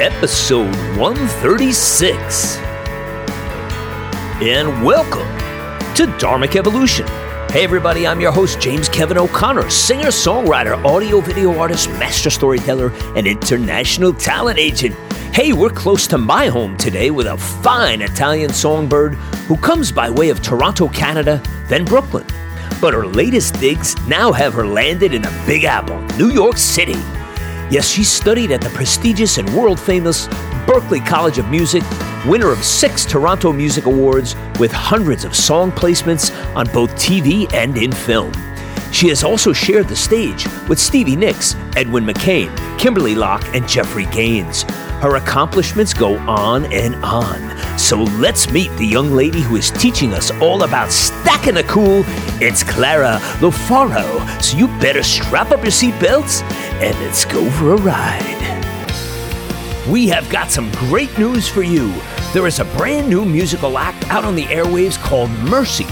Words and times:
episode 0.00 0.74
136. 0.98 2.56
And 4.42 4.84
welcome 4.84 5.28
to 5.94 6.06
Dharmic 6.18 6.56
Evolution. 6.56 7.06
Hey, 7.50 7.62
everybody, 7.62 8.04
I'm 8.04 8.20
your 8.20 8.32
host, 8.32 8.60
James 8.60 8.88
Kevin 8.88 9.16
O'Connor, 9.16 9.70
singer, 9.70 10.08
songwriter, 10.08 10.84
audio 10.84 11.20
video 11.20 11.56
artist, 11.56 11.88
master 11.90 12.28
storyteller, 12.28 12.90
and 13.14 13.28
international 13.28 14.12
talent 14.12 14.58
agent. 14.58 14.96
Hey, 15.32 15.52
we're 15.52 15.70
close 15.70 16.08
to 16.08 16.18
my 16.18 16.48
home 16.48 16.76
today 16.76 17.12
with 17.12 17.28
a 17.28 17.36
fine 17.36 18.02
Italian 18.02 18.52
songbird 18.52 19.14
who 19.46 19.56
comes 19.56 19.92
by 19.92 20.10
way 20.10 20.28
of 20.30 20.42
Toronto, 20.42 20.88
Canada, 20.88 21.40
then 21.68 21.84
Brooklyn. 21.84 22.26
But 22.80 22.94
her 22.94 23.06
latest 23.06 23.60
digs 23.60 23.94
now 24.08 24.32
have 24.32 24.54
her 24.54 24.66
landed 24.66 25.14
in 25.14 25.24
a 25.24 25.44
Big 25.46 25.62
Apple, 25.62 26.00
New 26.18 26.30
York 26.30 26.58
City. 26.58 27.00
Yes, 27.74 27.88
she 27.88 28.04
studied 28.04 28.52
at 28.52 28.60
the 28.60 28.70
prestigious 28.70 29.36
and 29.38 29.52
world 29.52 29.80
famous 29.80 30.28
Berklee 30.64 31.04
College 31.04 31.38
of 31.38 31.48
Music, 31.48 31.82
winner 32.24 32.52
of 32.52 32.62
six 32.62 33.04
Toronto 33.04 33.52
Music 33.52 33.86
Awards 33.86 34.36
with 34.60 34.70
hundreds 34.70 35.24
of 35.24 35.34
song 35.34 35.72
placements 35.72 36.30
on 36.54 36.68
both 36.68 36.94
TV 36.94 37.52
and 37.52 37.76
in 37.76 37.90
film. 37.90 38.32
She 38.92 39.08
has 39.08 39.24
also 39.24 39.52
shared 39.52 39.88
the 39.88 39.96
stage 39.96 40.46
with 40.68 40.78
Stevie 40.78 41.16
Nicks, 41.16 41.56
Edwin 41.74 42.04
McCain, 42.04 42.56
Kimberly 42.78 43.16
Locke, 43.16 43.44
and 43.52 43.68
Jeffrey 43.68 44.06
Gaines. 44.06 44.64
Her 45.04 45.16
accomplishments 45.16 45.92
go 45.92 46.16
on 46.20 46.64
and 46.72 46.94
on. 47.04 47.78
So 47.78 48.04
let's 48.04 48.50
meet 48.50 48.70
the 48.78 48.86
young 48.86 49.14
lady 49.14 49.42
who 49.42 49.56
is 49.56 49.70
teaching 49.70 50.14
us 50.14 50.30
all 50.40 50.62
about 50.62 50.90
stacking 50.90 51.56
the 51.56 51.62
cool. 51.64 52.04
It's 52.40 52.62
Clara 52.62 53.18
Lofaro. 53.38 54.42
So 54.42 54.56
you 54.56 54.66
better 54.80 55.02
strap 55.02 55.50
up 55.50 55.62
your 55.62 55.72
seatbelts 55.72 56.40
and 56.80 56.98
let's 57.00 57.26
go 57.26 57.50
for 57.50 57.74
a 57.74 57.76
ride. 57.76 58.40
We 59.86 60.08
have 60.08 60.26
got 60.30 60.50
some 60.50 60.70
great 60.72 61.18
news 61.18 61.46
for 61.48 61.62
you. 61.62 61.92
There 62.32 62.46
is 62.46 62.58
a 62.58 62.64
brand 62.64 63.06
new 63.06 63.26
musical 63.26 63.76
act 63.76 64.08
out 64.08 64.24
on 64.24 64.34
the 64.34 64.44
airwaves 64.44 64.96
called 64.96 65.28
Mercy. 65.40 65.84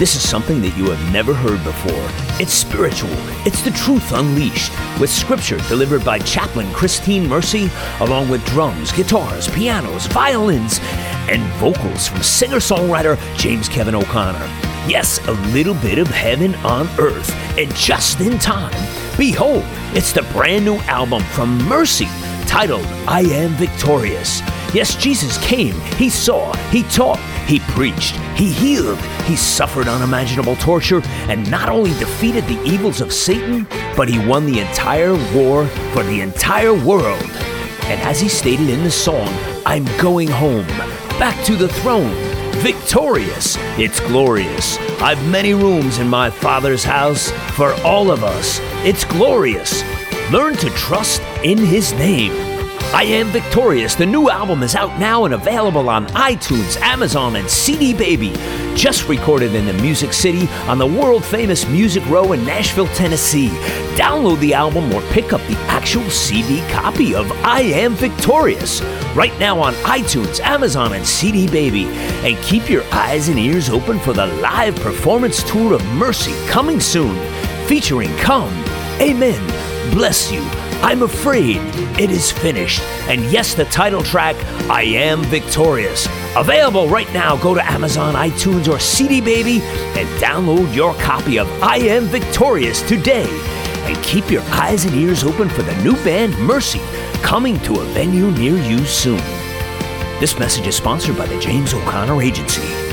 This 0.00 0.16
is 0.16 0.26
something 0.26 0.62
that 0.62 0.74
you 0.78 0.88
have 0.88 1.12
never 1.12 1.34
heard 1.34 1.62
before. 1.62 2.08
It's 2.40 2.54
spiritual, 2.54 3.10
it's 3.46 3.60
the 3.60 3.70
truth 3.70 4.12
unleashed, 4.12 4.72
with 4.98 5.10
scripture 5.10 5.58
delivered 5.68 6.06
by 6.06 6.20
chaplain 6.20 6.72
Christine 6.72 7.28
Mercy, 7.28 7.68
along 8.00 8.30
with 8.30 8.42
drums, 8.46 8.92
guitars, 8.92 9.46
pianos, 9.48 10.06
violins, 10.06 10.80
and 11.28 11.42
vocals 11.60 12.08
from 12.08 12.22
singer 12.22 12.60
songwriter 12.60 13.18
James 13.36 13.68
Kevin 13.68 13.94
O'Connor. 13.94 14.46
Yes, 14.88 15.20
a 15.28 15.32
little 15.52 15.74
bit 15.74 15.98
of 15.98 16.08
heaven 16.08 16.54
on 16.64 16.88
earth, 16.98 17.30
and 17.58 17.70
just 17.74 18.22
in 18.22 18.38
time. 18.38 18.72
Behold, 19.18 19.64
it's 19.92 20.12
the 20.12 20.22
brand 20.32 20.64
new 20.64 20.76
album 20.88 21.22
from 21.24 21.58
Mercy 21.68 22.08
titled 22.46 22.86
I 23.06 23.20
Am 23.20 23.50
Victorious. 23.50 24.40
Yes, 24.72 24.96
Jesus 24.96 25.36
came, 25.46 25.78
He 25.98 26.08
saw, 26.08 26.54
He 26.70 26.84
taught, 26.84 27.20
He 27.50 27.58
preached, 27.58 28.14
He 28.36 28.52
healed, 28.52 29.00
He 29.24 29.34
suffered 29.34 29.88
unimaginable 29.88 30.54
torture, 30.54 31.02
and 31.28 31.50
not 31.50 31.68
only 31.68 31.90
defeated 31.98 32.44
the 32.44 32.62
evils 32.62 33.00
of 33.00 33.12
Satan, 33.12 33.66
but 33.96 34.08
He 34.08 34.24
won 34.24 34.46
the 34.46 34.60
entire 34.60 35.14
war 35.34 35.66
for 35.92 36.04
the 36.04 36.20
entire 36.20 36.72
world. 36.72 37.28
And 37.86 38.00
as 38.02 38.20
He 38.20 38.28
stated 38.28 38.70
in 38.70 38.84
the 38.84 38.90
song, 38.92 39.26
I'm 39.66 39.84
going 40.00 40.28
home, 40.28 40.64
back 41.18 41.44
to 41.46 41.56
the 41.56 41.66
throne, 41.66 42.14
victorious, 42.62 43.56
it's 43.80 43.98
glorious. 43.98 44.78
I've 45.02 45.28
many 45.28 45.52
rooms 45.52 45.98
in 45.98 46.08
my 46.08 46.30
Father's 46.30 46.84
house 46.84 47.32
for 47.56 47.72
all 47.82 48.12
of 48.12 48.22
us. 48.22 48.60
It's 48.86 49.04
glorious. 49.04 49.82
Learn 50.30 50.54
to 50.58 50.70
trust 50.70 51.20
in 51.42 51.58
His 51.58 51.92
name. 51.94 52.49
I 52.92 53.04
Am 53.04 53.28
Victorious, 53.28 53.94
the 53.94 54.04
new 54.04 54.30
album 54.30 54.64
is 54.64 54.74
out 54.74 54.98
now 54.98 55.24
and 55.24 55.32
available 55.32 55.88
on 55.88 56.08
iTunes, 56.08 56.76
Amazon, 56.80 57.36
and 57.36 57.48
CD 57.48 57.94
Baby. 57.94 58.32
Just 58.74 59.08
recorded 59.08 59.54
in 59.54 59.64
the 59.64 59.72
Music 59.74 60.12
City 60.12 60.48
on 60.66 60.76
the 60.78 60.86
world 60.86 61.24
famous 61.24 61.64
Music 61.68 62.04
Row 62.06 62.32
in 62.32 62.44
Nashville, 62.44 62.88
Tennessee. 62.88 63.48
Download 63.94 64.40
the 64.40 64.54
album 64.54 64.92
or 64.92 65.02
pick 65.12 65.32
up 65.32 65.40
the 65.42 65.56
actual 65.68 66.10
CD 66.10 66.66
copy 66.68 67.14
of 67.14 67.30
I 67.44 67.60
Am 67.60 67.94
Victorious 67.94 68.82
right 69.14 69.38
now 69.38 69.60
on 69.60 69.72
iTunes, 69.84 70.40
Amazon, 70.40 70.92
and 70.92 71.06
CD 71.06 71.46
Baby. 71.46 71.84
And 72.26 72.36
keep 72.42 72.68
your 72.68 72.82
eyes 72.92 73.28
and 73.28 73.38
ears 73.38 73.70
open 73.70 74.00
for 74.00 74.12
the 74.12 74.26
live 74.26 74.74
performance 74.80 75.44
tour 75.44 75.74
of 75.74 75.86
Mercy 75.94 76.34
coming 76.48 76.80
soon, 76.80 77.16
featuring 77.66 78.14
Come, 78.16 78.52
Amen, 79.00 79.40
Bless 79.94 80.32
You. 80.32 80.69
I'm 80.82 81.02
afraid 81.02 81.58
it 82.00 82.10
is 82.10 82.32
finished. 82.32 82.80
And 83.08 83.22
yes, 83.30 83.54
the 83.54 83.66
title 83.66 84.02
track, 84.02 84.34
I 84.70 84.82
Am 84.82 85.22
Victorious. 85.24 86.06
Available 86.36 86.88
right 86.88 87.12
now. 87.12 87.36
Go 87.36 87.54
to 87.54 87.64
Amazon, 87.70 88.14
iTunes, 88.14 88.66
or 88.66 88.78
CD 88.78 89.20
Baby 89.20 89.60
and 89.62 90.08
download 90.20 90.74
your 90.74 90.94
copy 90.94 91.38
of 91.38 91.48
I 91.62 91.76
Am 91.76 92.04
Victorious 92.04 92.80
today. 92.88 93.28
And 93.84 94.02
keep 94.02 94.30
your 94.30 94.42
eyes 94.52 94.86
and 94.86 94.94
ears 94.94 95.22
open 95.22 95.48
for 95.50 95.62
the 95.62 95.76
new 95.82 95.94
band 96.04 96.38
Mercy 96.38 96.80
coming 97.22 97.60
to 97.60 97.80
a 97.80 97.84
venue 97.92 98.30
near 98.30 98.56
you 98.56 98.84
soon. 98.86 99.20
This 100.18 100.38
message 100.38 100.66
is 100.66 100.76
sponsored 100.76 101.16
by 101.16 101.26
the 101.26 101.38
James 101.40 101.74
O'Connor 101.74 102.22
Agency. 102.22 102.89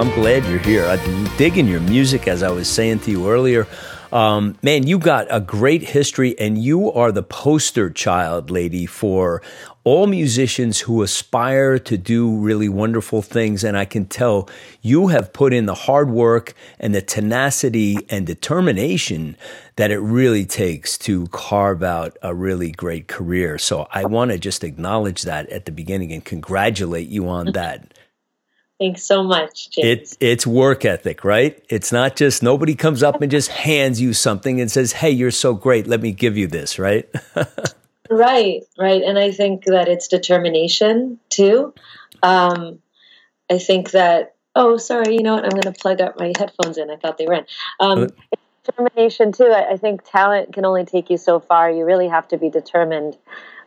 I'm 0.00 0.08
glad 0.14 0.46
you're 0.46 0.58
here. 0.60 0.86
I'm 0.86 1.36
digging 1.36 1.68
your 1.68 1.80
music, 1.80 2.26
as 2.26 2.42
I 2.42 2.50
was 2.50 2.70
saying 2.70 3.00
to 3.00 3.10
you 3.10 3.28
earlier. 3.28 3.66
Um, 4.10 4.56
man, 4.62 4.86
you 4.86 4.98
got 4.98 5.26
a 5.28 5.40
great 5.40 5.82
history, 5.82 6.34
and 6.38 6.56
you 6.56 6.90
are 6.90 7.12
the 7.12 7.22
poster 7.22 7.90
child, 7.90 8.50
lady, 8.50 8.86
for 8.86 9.42
all 9.84 10.06
musicians 10.06 10.80
who 10.80 11.02
aspire 11.02 11.78
to 11.80 11.98
do 11.98 12.34
really 12.34 12.66
wonderful 12.66 13.20
things. 13.20 13.62
And 13.62 13.76
I 13.76 13.84
can 13.84 14.06
tell 14.06 14.48
you 14.80 15.08
have 15.08 15.34
put 15.34 15.52
in 15.52 15.66
the 15.66 15.74
hard 15.74 16.08
work 16.08 16.54
and 16.78 16.94
the 16.94 17.02
tenacity 17.02 17.98
and 18.08 18.26
determination 18.26 19.36
that 19.76 19.90
it 19.90 19.98
really 19.98 20.46
takes 20.46 20.96
to 20.96 21.26
carve 21.26 21.82
out 21.82 22.16
a 22.22 22.34
really 22.34 22.70
great 22.70 23.06
career. 23.06 23.58
So 23.58 23.86
I 23.92 24.06
want 24.06 24.30
to 24.30 24.38
just 24.38 24.64
acknowledge 24.64 25.24
that 25.24 25.50
at 25.50 25.66
the 25.66 25.72
beginning 25.72 26.10
and 26.10 26.24
congratulate 26.24 27.08
you 27.08 27.28
on 27.28 27.52
that. 27.52 27.92
Thanks 28.80 29.02
so 29.02 29.22
much, 29.22 29.68
James. 29.70 30.14
It, 30.14 30.16
it's 30.20 30.46
work 30.46 30.86
ethic, 30.86 31.22
right? 31.22 31.62
It's 31.68 31.92
not 31.92 32.16
just 32.16 32.42
nobody 32.42 32.74
comes 32.74 33.02
up 33.02 33.20
and 33.20 33.30
just 33.30 33.48
hands 33.66 34.00
you 34.00 34.14
something 34.14 34.58
and 34.58 34.70
says, 34.70 34.92
"Hey, 34.92 35.10
you're 35.10 35.30
so 35.30 35.52
great. 35.52 35.86
Let 35.86 36.00
me 36.00 36.12
give 36.12 36.38
you 36.38 36.46
this." 36.46 36.78
Right? 36.78 37.06
right, 38.10 38.62
right. 38.78 39.02
And 39.02 39.18
I 39.18 39.32
think 39.32 39.64
that 39.66 39.86
it's 39.86 40.08
determination 40.08 41.20
too. 41.28 41.74
Um, 42.22 42.78
I 43.50 43.58
think 43.58 43.90
that. 43.90 44.34
Oh, 44.56 44.78
sorry. 44.78 45.14
You 45.14 45.22
know 45.22 45.34
what? 45.34 45.44
I'm 45.44 45.50
going 45.50 45.62
to 45.62 45.72
plug 45.72 46.00
up 46.00 46.18
my 46.18 46.32
headphones 46.36 46.78
in. 46.78 46.90
I 46.90 46.96
thought 46.96 47.18
they 47.18 47.26
were 47.26 47.34
in. 47.34 47.46
Um, 47.78 48.08
determination 48.64 49.32
too. 49.32 49.44
I, 49.44 49.72
I, 49.72 49.76
think 49.76 50.02
talent 50.04 50.52
can 50.52 50.64
only 50.64 50.84
take 50.84 51.08
you 51.08 51.18
so 51.18 51.38
far. 51.38 51.70
You 51.70 51.84
really 51.84 52.08
have 52.08 52.26
to 52.28 52.36
be 52.36 52.50
determined 52.50 53.16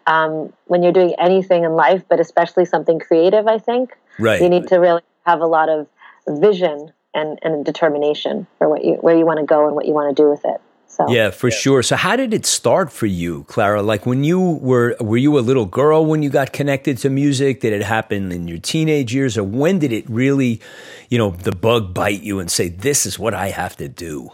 um, 0.08 0.54
when 0.66 0.84
you're 0.84 0.94
doing 0.94 1.16
anything 1.18 1.64
in 1.64 1.74
life, 1.74 2.04
but 2.10 2.20
especially 2.20 2.66
something 2.66 3.00
creative. 3.00 3.48
I 3.48 3.58
think. 3.58 3.98
Right. 4.20 4.42
You 4.42 4.50
need 4.50 4.68
to 4.68 4.78
really 4.78 5.02
have 5.26 5.42
a 5.42 5.48
lot 5.48 5.70
of 5.70 5.88
vision 6.28 6.92
and, 7.14 7.40
and 7.42 7.66
determination 7.66 8.48
for 8.58 8.70
what 8.70 8.84
you 8.84 8.96
where 8.96 9.18
you 9.18 9.26
want 9.26 9.40
to 9.40 9.46
go 9.46 9.68
and 9.68 9.76
what 9.76 9.86
you 9.86 9.94
want 9.94 10.16
to 10.16 10.22
do 10.22 10.30
with 10.30 10.44
it. 10.46 10.62
So 10.88 11.10
Yeah, 11.10 11.32
for 11.32 11.48
yeah. 11.48 11.56
sure. 11.56 11.84
So 11.84 11.96
how 11.96 12.16
did 12.16 12.34
it 12.34 12.46
start 12.46 12.92
for 12.92 13.08
you, 13.08 13.46
Clara? 13.46 13.82
Like 13.82 14.06
when 14.06 14.24
you 14.24 14.40
were 14.40 14.96
were 15.00 15.18
you 15.18 15.38
a 15.40 15.42
little 15.42 15.66
girl 15.66 16.06
when 16.06 16.22
you 16.22 16.30
got 16.30 16.54
connected 16.54 16.98
to 17.00 17.10
music? 17.10 17.62
Did 17.62 17.74
it 17.74 17.84
happen 17.84 18.32
in 18.32 18.48
your 18.48 18.60
teenage 18.60 19.14
years 19.14 19.38
or 19.38 19.44
when 19.44 19.80
did 19.80 19.92
it 19.92 20.08
really, 20.10 20.62
you 21.10 21.18
know, 21.18 21.32
the 21.32 21.52
bug 21.52 21.94
bite 21.94 22.22
you 22.22 22.40
and 22.40 22.50
say 22.50 22.70
this 22.70 23.06
is 23.06 23.18
what 23.18 23.34
I 23.34 23.50
have 23.50 23.76
to 23.78 23.88
do? 23.88 24.30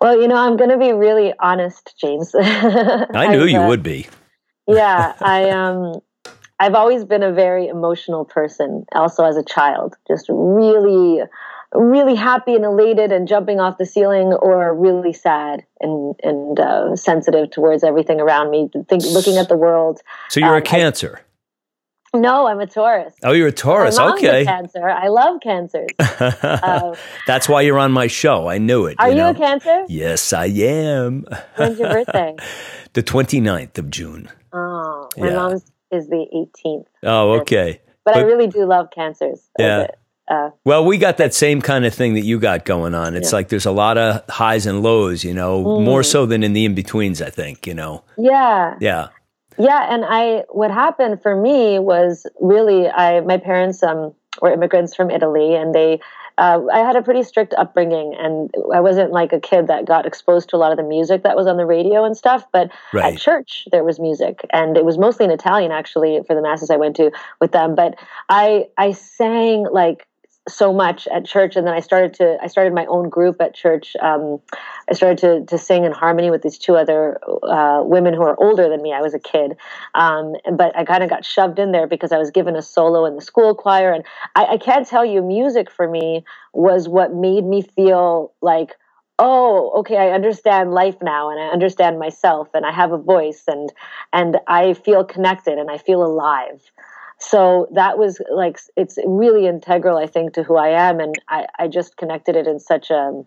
Well, 0.00 0.20
you 0.20 0.26
know, 0.26 0.36
I'm 0.36 0.56
going 0.56 0.70
to 0.70 0.78
be 0.78 0.92
really 0.92 1.32
honest, 1.38 1.94
James. 2.00 2.34
I 2.40 3.28
knew 3.30 3.44
you 3.44 3.60
uh, 3.60 3.68
would 3.68 3.84
be. 3.84 4.08
Yeah, 4.66 5.14
I 5.20 5.50
um 5.50 6.00
I've 6.58 6.74
always 6.74 7.04
been 7.04 7.22
a 7.22 7.32
very 7.32 7.66
emotional 7.66 8.24
person, 8.24 8.86
also 8.92 9.24
as 9.24 9.36
a 9.36 9.42
child, 9.42 9.96
just 10.06 10.26
really, 10.28 11.20
really 11.74 12.14
happy 12.14 12.54
and 12.54 12.64
elated 12.64 13.10
and 13.10 13.26
jumping 13.26 13.58
off 13.58 13.78
the 13.78 13.86
ceiling, 13.86 14.32
or 14.34 14.72
really 14.74 15.12
sad 15.12 15.64
and 15.80 16.14
and 16.22 16.60
uh, 16.60 16.94
sensitive 16.94 17.50
towards 17.50 17.82
everything 17.82 18.20
around 18.20 18.50
me, 18.50 18.70
think, 18.88 19.02
looking 19.06 19.38
at 19.38 19.48
the 19.48 19.56
world. 19.56 20.00
So 20.28 20.38
you're 20.38 20.50
um, 20.50 20.58
a 20.58 20.62
Cancer. 20.62 21.20
No, 22.14 22.46
I'm 22.46 22.60
a 22.60 22.66
Taurus. 22.66 23.14
Oh, 23.22 23.32
you're 23.32 23.48
a 23.48 23.52
Taurus. 23.52 23.98
okay. 23.98 24.42
A 24.42 24.44
cancer. 24.44 24.86
I 24.88 25.08
love 25.08 25.40
cancers. 25.42 25.88
uh, 25.98 26.94
That's 27.26 27.48
why 27.48 27.62
you're 27.62 27.78
on 27.78 27.90
my 27.90 28.06
show. 28.06 28.48
I 28.48 28.58
knew 28.58 28.86
it. 28.86 28.96
Are 28.98 29.08
you, 29.08 29.16
know? 29.16 29.30
a 29.30 29.34
Cancer? 29.34 29.84
Yes, 29.88 30.32
I 30.32 30.46
am. 30.46 31.24
When's 31.56 31.78
your 31.78 31.88
birthday? 31.88 32.36
the 32.92 33.02
29th 33.02 33.78
of 33.78 33.90
June. 33.90 34.28
Oh, 34.52 35.08
my 35.16 35.28
yeah. 35.28 35.34
mom's 35.34 35.64
is 35.90 36.08
the 36.08 36.26
18th. 36.64 36.84
Oh, 37.02 37.40
okay. 37.40 37.80
But, 38.04 38.14
but 38.14 38.16
I 38.16 38.20
really 38.24 38.46
do 38.46 38.66
love 38.66 38.88
cancers. 38.94 39.48
Yeah. 39.58 39.86
Uh, 40.28 40.50
well, 40.64 40.84
we 40.84 40.98
got 40.98 41.16
that 41.16 41.34
same 41.34 41.60
kind 41.60 41.84
of 41.84 41.94
thing 41.94 42.14
that 42.14 42.24
you 42.24 42.38
got 42.38 42.64
going 42.64 42.94
on. 42.94 43.14
It's 43.14 43.32
yeah. 43.32 43.36
like 43.36 43.48
there's 43.48 43.66
a 43.66 43.72
lot 43.72 43.98
of 43.98 44.22
highs 44.28 44.66
and 44.66 44.82
lows, 44.82 45.24
you 45.24 45.34
know, 45.34 45.64
mm. 45.64 45.84
more 45.84 46.02
so 46.02 46.26
than 46.26 46.42
in 46.42 46.52
the 46.52 46.64
in 46.64 46.74
betweens. 46.74 47.20
I 47.20 47.30
think, 47.30 47.66
you 47.66 47.74
know. 47.74 48.04
Yeah. 48.16 48.76
Yeah. 48.80 49.08
Yeah, 49.58 49.86
and 49.92 50.04
I 50.06 50.44
what 50.50 50.70
happened 50.70 51.22
for 51.22 51.34
me 51.34 51.78
was 51.78 52.26
really 52.40 52.88
I 52.88 53.20
my 53.20 53.38
parents 53.38 53.82
um 53.82 54.14
were 54.40 54.52
immigrants 54.52 54.94
from 54.94 55.10
Italy, 55.10 55.54
and 55.54 55.74
they 55.74 56.00
uh, 56.38 56.60
I 56.72 56.78
had 56.78 56.96
a 56.96 57.02
pretty 57.02 57.22
strict 57.22 57.54
upbringing, 57.58 58.14
and 58.18 58.50
I 58.74 58.80
wasn't 58.80 59.12
like 59.12 59.32
a 59.32 59.40
kid 59.40 59.66
that 59.66 59.84
got 59.84 60.06
exposed 60.06 60.48
to 60.48 60.56
a 60.56 60.58
lot 60.58 60.70
of 60.70 60.78
the 60.78 60.82
music 60.82 61.22
that 61.24 61.36
was 61.36 61.46
on 61.46 61.56
the 61.56 61.66
radio 61.66 62.04
and 62.04 62.16
stuff. 62.16 62.44
But 62.52 62.70
right. 62.92 63.14
at 63.14 63.20
church, 63.20 63.68
there 63.70 63.84
was 63.84 64.00
music, 64.00 64.46
and 64.52 64.76
it 64.76 64.84
was 64.84 64.98
mostly 64.98 65.24
in 65.24 65.30
Italian 65.30 65.72
actually 65.72 66.20
for 66.26 66.34
the 66.34 66.42
masses 66.42 66.70
I 66.70 66.76
went 66.76 66.96
to 66.96 67.10
with 67.40 67.52
them. 67.52 67.74
But 67.74 67.96
I 68.28 68.66
I 68.78 68.92
sang 68.92 69.66
like 69.70 70.06
so 70.48 70.72
much 70.72 71.06
at 71.14 71.24
church 71.24 71.54
and 71.54 71.66
then 71.66 71.74
i 71.74 71.78
started 71.78 72.12
to 72.12 72.36
i 72.42 72.48
started 72.48 72.74
my 72.74 72.84
own 72.86 73.08
group 73.08 73.40
at 73.40 73.54
church 73.54 73.94
um, 74.00 74.40
i 74.90 74.92
started 74.92 75.18
to, 75.18 75.44
to 75.46 75.56
sing 75.56 75.84
in 75.84 75.92
harmony 75.92 76.30
with 76.30 76.42
these 76.42 76.58
two 76.58 76.74
other 76.74 77.18
uh, 77.44 77.82
women 77.84 78.12
who 78.12 78.22
are 78.22 78.36
older 78.42 78.68
than 78.68 78.82
me. 78.82 78.92
I 78.92 79.00
was 79.00 79.14
a 79.14 79.20
kid. 79.20 79.56
Um, 79.94 80.34
but 80.52 80.76
i 80.76 80.84
kind 80.84 81.04
of 81.04 81.10
got 81.10 81.24
shoved 81.24 81.58
in 81.58 81.70
there 81.70 81.86
because 81.86 82.10
i 82.10 82.18
was 82.18 82.30
given 82.30 82.56
a 82.56 82.62
solo 82.62 83.04
in 83.04 83.14
the 83.14 83.20
school 83.20 83.54
choir. 83.54 83.92
And 83.92 84.04
I, 84.34 84.44
I 84.46 84.58
can't 84.58 84.86
tell 84.86 85.04
you 85.04 85.22
music 85.22 85.70
for 85.70 85.88
me 85.88 86.24
was 86.52 86.88
what 86.88 87.14
made 87.14 87.44
me 87.44 87.62
feel 87.62 88.32
like 88.42 88.76
oh 89.18 89.70
okay 89.76 89.96
i 89.96 90.10
understand 90.10 90.72
life 90.72 90.96
now 91.02 91.30
and 91.30 91.38
i 91.38 91.46
understand 91.48 91.98
myself 91.98 92.48
and 92.54 92.64
i 92.64 92.72
have 92.72 92.92
a 92.92 92.98
voice 92.98 93.44
and 93.46 93.70
and 94.12 94.38
i 94.48 94.72
feel 94.72 95.04
connected 95.04 95.58
and 95.58 95.70
i 95.70 95.76
feel 95.76 96.02
alive 96.02 96.72
so 97.22 97.68
that 97.72 97.98
was 97.98 98.20
like 98.32 98.58
it's 98.76 98.98
really 99.06 99.46
integral 99.46 99.96
i 99.96 100.06
think 100.06 100.34
to 100.34 100.42
who 100.42 100.56
i 100.56 100.68
am 100.68 101.00
and 101.00 101.14
i, 101.28 101.46
I 101.58 101.68
just 101.68 101.96
connected 101.96 102.36
it 102.36 102.46
in 102.46 102.58
such 102.58 102.90
a 102.90 103.24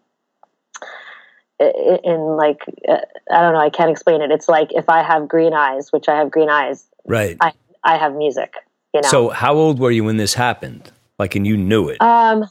in 1.59 2.19
like 2.35 2.65
uh, 2.87 2.97
i 3.31 3.41
don't 3.41 3.53
know 3.53 3.59
i 3.59 3.69
can't 3.69 3.89
explain 3.89 4.21
it. 4.21 4.31
It's 4.31 4.49
like 4.49 4.73
if 4.73 4.89
i 4.89 5.01
have 5.01 5.27
green 5.27 5.53
eyes 5.53 5.91
which 5.91 6.09
i 6.09 6.17
have 6.17 6.29
green 6.29 6.49
eyes 6.49 6.85
right. 7.05 7.37
I, 7.39 7.53
I 7.83 7.97
have 7.97 8.13
music 8.13 8.55
you 8.93 9.01
know? 9.01 9.09
So 9.09 9.29
how 9.29 9.55
old 9.55 9.79
were 9.79 9.91
you 9.91 10.03
when 10.03 10.17
this 10.17 10.33
happened? 10.33 10.91
Like 11.19 11.35
and 11.35 11.47
you 11.47 11.57
knew 11.57 11.87
it? 11.89 12.01
Um 12.01 12.45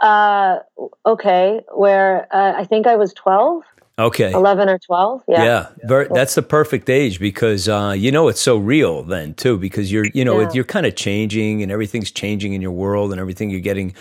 uh 0.00 0.58
okay 1.06 1.60
where 1.72 2.26
uh, 2.34 2.54
i 2.56 2.64
think 2.64 2.88
i 2.88 2.96
was 2.96 3.12
12 3.14 3.62
Okay. 3.98 4.32
11 4.32 4.68
or 4.68 4.78
12. 4.78 5.24
Yeah. 5.28 5.44
Yeah. 5.44 5.68
Very, 5.84 6.08
that's 6.12 6.34
the 6.34 6.42
perfect 6.42 6.88
age 6.88 7.20
because, 7.20 7.68
uh, 7.68 7.94
you 7.96 8.10
know, 8.10 8.28
it's 8.28 8.40
so 8.40 8.56
real 8.56 9.02
then 9.02 9.34
too, 9.34 9.58
because 9.58 9.92
you're, 9.92 10.06
you 10.14 10.24
know, 10.24 10.40
yeah. 10.40 10.50
you're 10.54 10.64
kind 10.64 10.86
of 10.86 10.96
changing 10.96 11.62
and 11.62 11.70
everything's 11.70 12.10
changing 12.10 12.54
in 12.54 12.62
your 12.62 12.72
world 12.72 13.12
and 13.12 13.20
everything 13.20 13.50
you're 13.50 13.60
getting, 13.60 13.94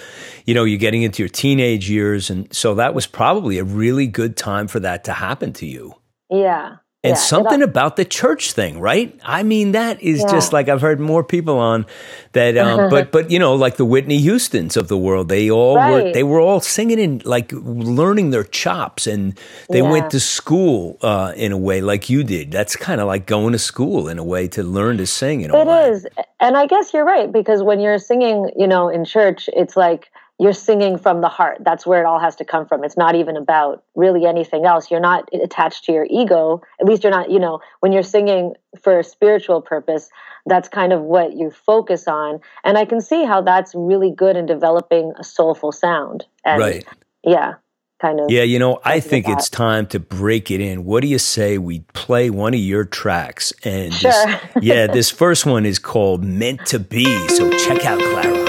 you 0.46 0.54
know, 0.54 0.64
you're 0.64 0.80
getting 0.80 1.04
into 1.04 1.22
your 1.22 1.30
teenage 1.30 1.90
years. 1.90 2.30
And 2.30 2.52
so 2.54 2.76
that 2.76 2.94
was 2.94 3.06
probably 3.06 3.58
a 3.58 3.64
really 3.64 4.08
good 4.08 4.38
time 4.38 4.68
for 4.68 4.80
that 4.80 5.04
to 5.06 5.14
happen 5.14 5.52
to 5.54 5.66
you. 5.66 5.96
Yeah. 6.30 6.78
And 7.04 7.16
yeah, 7.16 7.20
something 7.20 7.64
about 7.64 7.96
the 7.96 8.06
church 8.06 8.54
thing, 8.54 8.80
right? 8.80 9.20
I 9.24 9.42
mean, 9.42 9.72
that 9.72 10.00
is 10.04 10.20
yeah. 10.20 10.32
just 10.32 10.54
like 10.54 10.70
I've 10.70 10.82
heard 10.82 11.00
more 11.00 11.24
people 11.24 11.58
on 11.58 11.88
that, 12.34 12.56
um, 12.60 12.90
but 12.92 13.12
but 13.12 13.32
you 13.32 13.40
know, 13.40 13.56
like 13.56 13.78
the 13.78 13.86
Whitney 13.86 14.20
Houston's 14.20 14.78
of 14.78 14.88
the 14.88 14.98
world, 14.98 15.28
they 15.28 15.50
all 15.50 15.78
right. 15.78 15.92
were 15.92 16.14
they 16.14 16.22
were 16.22 16.40
all 16.40 16.60
singing 16.60 17.00
and 17.00 17.26
like 17.26 17.52
learning 17.54 18.30
their 18.30 18.44
chops, 18.44 19.08
and 19.08 19.36
they 19.68 19.82
yeah. 19.82 19.90
went 19.90 20.12
to 20.12 20.20
school 20.20 21.00
uh, 21.02 21.34
in 21.36 21.52
a 21.52 21.58
way 21.58 21.82
like 21.82 22.08
you 22.08 22.24
did. 22.24 22.52
That's 22.52 22.76
kind 22.76 23.02
of 23.02 23.08
like 23.08 23.26
going 23.26 23.54
to 23.54 23.60
school 23.60 24.08
in 24.08 24.20
a 24.20 24.24
way 24.24 24.48
to 24.50 24.62
learn 24.62 24.98
to 24.98 25.08
sing. 25.08 25.42
In 25.42 25.50
a 25.50 25.58
it 25.58 25.90
is, 25.90 26.06
and 26.40 26.56
I 26.56 26.68
guess 26.68 26.94
you're 26.94 27.04
right 27.04 27.32
because 27.32 27.64
when 27.64 27.80
you're 27.80 27.98
singing, 27.98 28.52
you 28.56 28.68
know, 28.68 28.90
in 28.90 29.06
church, 29.06 29.50
it's 29.54 29.76
like 29.76 30.12
you're 30.42 30.54
singing 30.54 30.98
from 30.98 31.22
the 31.22 31.30
heart. 31.30 31.60
That's 31.64 31.86
where 31.86 32.02
it 32.02 32.06
all 32.08 32.20
has 32.20 32.36
to 32.38 32.44
come 32.44 32.66
from. 32.66 32.84
It's 32.84 32.98
not 32.98 33.14
even 33.14 33.38
about 33.38 33.84
really 33.94 34.26
anything 34.26 34.66
else. 34.66 34.90
You're 34.90 35.00
not 35.00 35.30
attached 35.32 35.86
to 35.86 35.92
your 35.92 36.08
ego. 36.10 36.64
At 36.80 36.88
least 36.88 37.04
you're 37.04 37.12
not, 37.12 37.30
you 37.30 37.38
know, 37.38 37.60
when 37.82 37.92
you're 37.92 38.02
singing 38.02 38.56
for 38.82 38.98
a 38.98 39.04
spiritual 39.04 39.62
purpose, 39.62 40.10
that's 40.48 40.68
kind 40.68 40.94
of 40.94 41.02
what 41.02 41.34
you 41.34 41.52
focus 41.52 42.08
on. 42.08 42.40
And 42.64 42.76
I 42.76 42.86
can 42.86 43.02
see 43.02 43.24
how 43.24 43.44
that's 43.44 43.76
really 43.76 44.10
good 44.10 44.36
in 44.36 44.48
developing 44.48 45.14
a 45.20 45.24
soulful 45.24 45.72
sound. 45.72 46.26
And 46.44 46.60
right. 46.60 46.88
Yeah. 47.24 47.54
Kind 48.02 48.20
of 48.20 48.32
yeah, 48.32 48.42
you 48.42 48.58
know, 48.58 48.80
I 48.84 49.00
think 49.00 49.30
it's 49.30 49.48
time 49.48 49.86
to 49.90 50.00
break 50.00 50.50
it 50.50 50.60
in. 50.60 50.86
What 50.86 51.02
do 51.02 51.08
you 51.08 51.20
say 51.20 51.60
we 51.60 51.82
play 51.94 52.32
one 52.32 52.56
of 52.56 52.60
your 52.60 52.84
tracks? 52.84 53.54
And 53.64 53.94
sure. 53.94 54.10
this, 54.10 54.40
yeah, 54.64 54.88
this 54.88 55.12
first 55.12 55.46
one 55.46 55.68
is 55.68 55.78
called 55.78 56.24
Meant 56.24 56.66
to 56.66 56.80
Be. 56.80 57.06
So 57.28 57.52
check 57.60 57.86
out 57.86 58.00
Clara. 58.00 58.41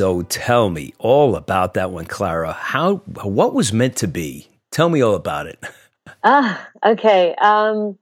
So 0.00 0.22
tell 0.22 0.70
me 0.70 0.94
all 0.98 1.36
about 1.36 1.74
that 1.74 1.90
one, 1.90 2.06
Clara. 2.06 2.54
How 2.54 3.02
what 3.20 3.52
was 3.52 3.70
meant 3.70 3.96
to 3.96 4.08
be? 4.08 4.48
Tell 4.70 4.88
me 4.88 5.02
all 5.02 5.14
about 5.14 5.46
it. 5.46 5.62
Ah, 6.24 6.68
okay. 6.84 7.34
Um, 7.34 7.98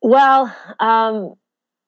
well, 0.00 0.54
um, 0.80 1.34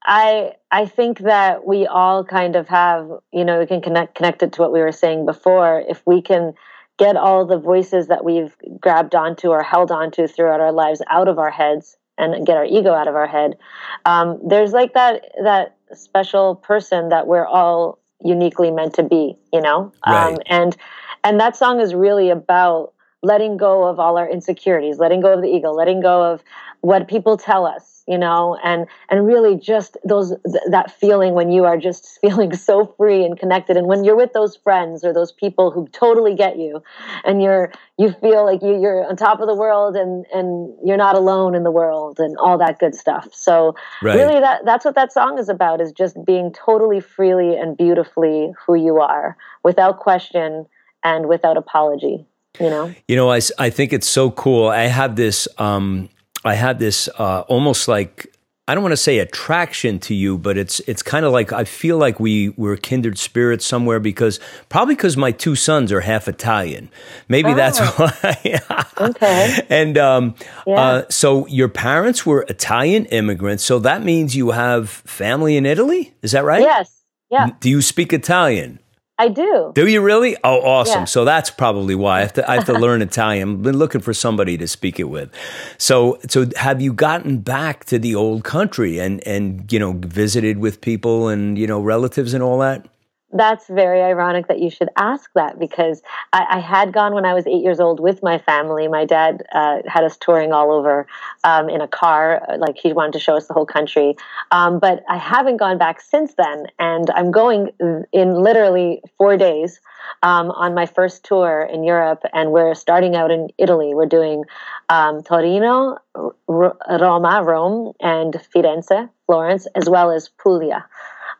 I 0.04 0.52
I 0.70 0.84
think 0.84 1.20
that 1.20 1.66
we 1.66 1.86
all 1.86 2.24
kind 2.24 2.56
of 2.56 2.68
have, 2.68 3.10
you 3.32 3.44
know, 3.44 3.58
we 3.58 3.66
can 3.66 3.80
connect 3.80 4.14
connect 4.14 4.42
it 4.42 4.52
to 4.52 4.60
what 4.60 4.72
we 4.72 4.80
were 4.80 4.92
saying 4.92 5.24
before. 5.24 5.82
If 5.88 6.02
we 6.06 6.20
can 6.20 6.52
get 6.98 7.16
all 7.16 7.46
the 7.46 7.58
voices 7.58 8.08
that 8.08 8.24
we've 8.24 8.54
grabbed 8.80 9.14
onto 9.14 9.48
or 9.48 9.62
held 9.62 9.90
onto 9.90 10.26
throughout 10.26 10.60
our 10.60 10.72
lives 10.72 11.00
out 11.08 11.28
of 11.28 11.38
our 11.38 11.50
heads 11.50 11.96
and 12.18 12.46
get 12.46 12.58
our 12.58 12.66
ego 12.66 12.92
out 12.92 13.08
of 13.08 13.16
our 13.16 13.26
head, 13.26 13.56
um, 14.04 14.38
there's 14.46 14.72
like 14.72 14.92
that 14.92 15.24
that 15.42 15.76
special 15.94 16.56
person 16.56 17.08
that 17.08 17.26
we're 17.26 17.46
all 17.46 17.98
uniquely 18.22 18.70
meant 18.70 18.94
to 18.94 19.02
be, 19.02 19.36
you 19.52 19.60
know? 19.60 19.92
Right. 20.06 20.34
Um, 20.34 20.40
and 20.46 20.76
and 21.22 21.40
that 21.40 21.56
song 21.56 21.80
is 21.80 21.94
really 21.94 22.30
about 22.30 22.93
letting 23.24 23.56
go 23.56 23.84
of 23.84 23.98
all 23.98 24.18
our 24.18 24.28
insecurities, 24.28 24.98
letting 24.98 25.20
go 25.20 25.32
of 25.32 25.42
the 25.42 25.48
ego, 25.48 25.72
letting 25.72 26.00
go 26.00 26.22
of 26.32 26.42
what 26.82 27.08
people 27.08 27.38
tell 27.38 27.64
us, 27.64 28.04
you 28.06 28.18
know, 28.18 28.58
and 28.62 28.86
and 29.08 29.26
really 29.26 29.56
just 29.56 29.96
those 30.04 30.34
th- 30.46 30.62
that 30.70 30.90
feeling 30.92 31.32
when 31.32 31.50
you 31.50 31.64
are 31.64 31.78
just 31.78 32.18
feeling 32.20 32.54
so 32.54 32.84
free 32.98 33.24
and 33.24 33.38
connected, 33.38 33.76
and 33.76 33.86
when 33.86 34.04
you're 34.04 34.16
with 34.16 34.32
those 34.34 34.56
friends 34.56 35.04
or 35.04 35.12
those 35.12 35.32
people 35.32 35.70
who 35.70 35.88
totally 35.88 36.34
get 36.34 36.58
you, 36.58 36.82
and 37.24 37.42
you're 37.42 37.72
you 37.98 38.12
feel 38.12 38.44
like 38.44 38.62
you, 38.62 38.80
you're 38.80 39.04
on 39.08 39.16
top 39.16 39.40
of 39.40 39.46
the 39.46 39.54
world 39.54 39.96
and 39.96 40.26
and 40.34 40.74
you're 40.84 40.96
not 40.98 41.16
alone 41.16 41.54
in 41.54 41.62
the 41.64 41.70
world 41.70 42.20
and 42.20 42.36
all 42.38 42.58
that 42.58 42.78
good 42.78 42.94
stuff. 42.94 43.28
So 43.32 43.74
Right. 44.02 44.16
really, 44.16 44.40
that 44.40 44.64
that's 44.64 44.84
what 44.84 44.94
that 44.96 45.12
song 45.12 45.38
is 45.38 45.48
about: 45.48 45.80
is 45.80 45.92
just 45.92 46.22
being 46.24 46.52
totally 46.52 47.00
freely 47.00 47.56
and 47.56 47.76
beautifully 47.76 48.52
who 48.66 48.74
you 48.74 49.00
are, 49.00 49.36
without 49.62 49.98
question 50.00 50.66
and 51.02 51.28
without 51.28 51.56
apology. 51.56 52.26
You 52.60 52.70
know. 52.70 52.94
You 53.08 53.16
know, 53.16 53.30
I, 53.30 53.40
I 53.58 53.70
think 53.70 53.92
it's 53.92 54.08
so 54.08 54.30
cool. 54.30 54.68
I 54.68 54.86
have 54.86 55.16
this, 55.16 55.48
um, 55.58 56.08
I 56.44 56.54
have 56.54 56.78
this 56.78 57.08
uh, 57.18 57.40
almost 57.48 57.88
like 57.88 58.28
I 58.66 58.74
don't 58.74 58.82
want 58.82 58.92
to 58.92 58.96
say 58.96 59.18
attraction 59.18 59.98
to 60.00 60.14
you, 60.14 60.38
but 60.38 60.56
it's 60.56 60.80
it's 60.80 61.02
kind 61.02 61.26
of 61.26 61.32
like 61.32 61.52
I 61.52 61.64
feel 61.64 61.98
like 61.98 62.18
we 62.18 62.48
we're 62.50 62.76
kindred 62.78 63.18
spirits 63.18 63.66
somewhere 63.66 64.00
because 64.00 64.40
probably 64.70 64.94
because 64.94 65.18
my 65.18 65.32
two 65.32 65.54
sons 65.54 65.92
are 65.92 66.00
half 66.00 66.28
Italian. 66.28 66.88
Maybe 67.28 67.52
that's 67.52 67.78
why. 67.98 68.60
Okay. 68.98 69.66
and 69.68 69.98
um, 69.98 70.34
Yeah. 70.66 70.74
uh, 70.80 71.04
so 71.10 71.46
your 71.48 71.68
parents 71.68 72.24
were 72.24 72.46
Italian 72.48 73.04
immigrants, 73.06 73.64
so 73.64 73.78
that 73.80 74.02
means 74.02 74.34
you 74.34 74.52
have 74.52 74.88
family 74.88 75.58
in 75.58 75.66
Italy. 75.66 76.14
Is 76.22 76.32
that 76.32 76.44
right? 76.44 76.62
Yes. 76.62 77.02
Yeah, 77.30 77.50
Do 77.60 77.68
you 77.68 77.82
speak 77.82 78.12
Italian? 78.12 78.78
I 79.16 79.28
do. 79.28 79.72
Do 79.74 79.86
you 79.86 80.00
really? 80.00 80.36
Oh, 80.42 80.60
awesome! 80.60 81.02
Yeah. 81.02 81.04
So 81.04 81.24
that's 81.24 81.48
probably 81.48 81.94
why 81.94 82.18
I 82.18 82.20
have 82.22 82.32
to. 82.34 82.50
I 82.50 82.54
have 82.54 82.64
to 82.64 82.72
learn 82.78 83.00
Italian. 83.00 83.50
I've 83.50 83.62
been 83.62 83.78
looking 83.78 84.00
for 84.00 84.12
somebody 84.12 84.58
to 84.58 84.66
speak 84.66 84.98
it 84.98 85.04
with. 85.04 85.30
So, 85.78 86.18
so 86.28 86.46
have 86.56 86.82
you 86.82 86.92
gotten 86.92 87.38
back 87.38 87.84
to 87.86 87.98
the 87.98 88.16
old 88.16 88.42
country 88.42 88.98
and 88.98 89.24
and 89.26 89.72
you 89.72 89.78
know 89.78 89.92
visited 89.92 90.58
with 90.58 90.80
people 90.80 91.28
and 91.28 91.56
you 91.56 91.66
know 91.68 91.80
relatives 91.80 92.34
and 92.34 92.42
all 92.42 92.58
that? 92.58 92.88
That's 93.36 93.66
very 93.66 94.00
ironic 94.00 94.46
that 94.46 94.60
you 94.60 94.70
should 94.70 94.90
ask 94.96 95.28
that 95.34 95.58
because 95.58 96.02
I, 96.32 96.46
I 96.50 96.58
had 96.60 96.92
gone 96.92 97.14
when 97.14 97.26
I 97.26 97.34
was 97.34 97.48
eight 97.48 97.64
years 97.64 97.80
old 97.80 97.98
with 97.98 98.22
my 98.22 98.38
family. 98.38 98.86
My 98.86 99.04
dad 99.04 99.42
uh, 99.52 99.78
had 99.86 100.04
us 100.04 100.16
touring 100.16 100.52
all 100.52 100.70
over 100.70 101.08
um, 101.42 101.68
in 101.68 101.80
a 101.80 101.88
car, 101.88 102.48
uh, 102.48 102.58
like 102.58 102.76
he 102.78 102.92
wanted 102.92 103.14
to 103.14 103.18
show 103.18 103.36
us 103.36 103.48
the 103.48 103.54
whole 103.54 103.66
country. 103.66 104.14
Um, 104.52 104.78
but 104.78 105.02
I 105.08 105.16
haven't 105.16 105.56
gone 105.56 105.78
back 105.78 106.00
since 106.00 106.34
then, 106.34 106.66
and 106.78 107.10
I'm 107.10 107.32
going 107.32 107.70
in 108.12 108.34
literally 108.34 109.02
four 109.18 109.36
days 109.36 109.80
um, 110.22 110.52
on 110.52 110.72
my 110.72 110.86
first 110.86 111.24
tour 111.24 111.68
in 111.72 111.82
Europe, 111.82 112.22
and 112.32 112.52
we're 112.52 112.76
starting 112.76 113.16
out 113.16 113.32
in 113.32 113.48
Italy. 113.58 113.94
We're 113.94 114.06
doing 114.06 114.44
um, 114.88 115.24
Torino, 115.24 115.98
R- 116.14 116.76
Roma, 116.88 117.42
Rome, 117.42 117.94
and 117.98 118.34
Firenze, 118.54 119.10
Florence, 119.26 119.66
as 119.74 119.90
well 119.90 120.12
as 120.12 120.28
Puglia 120.28 120.86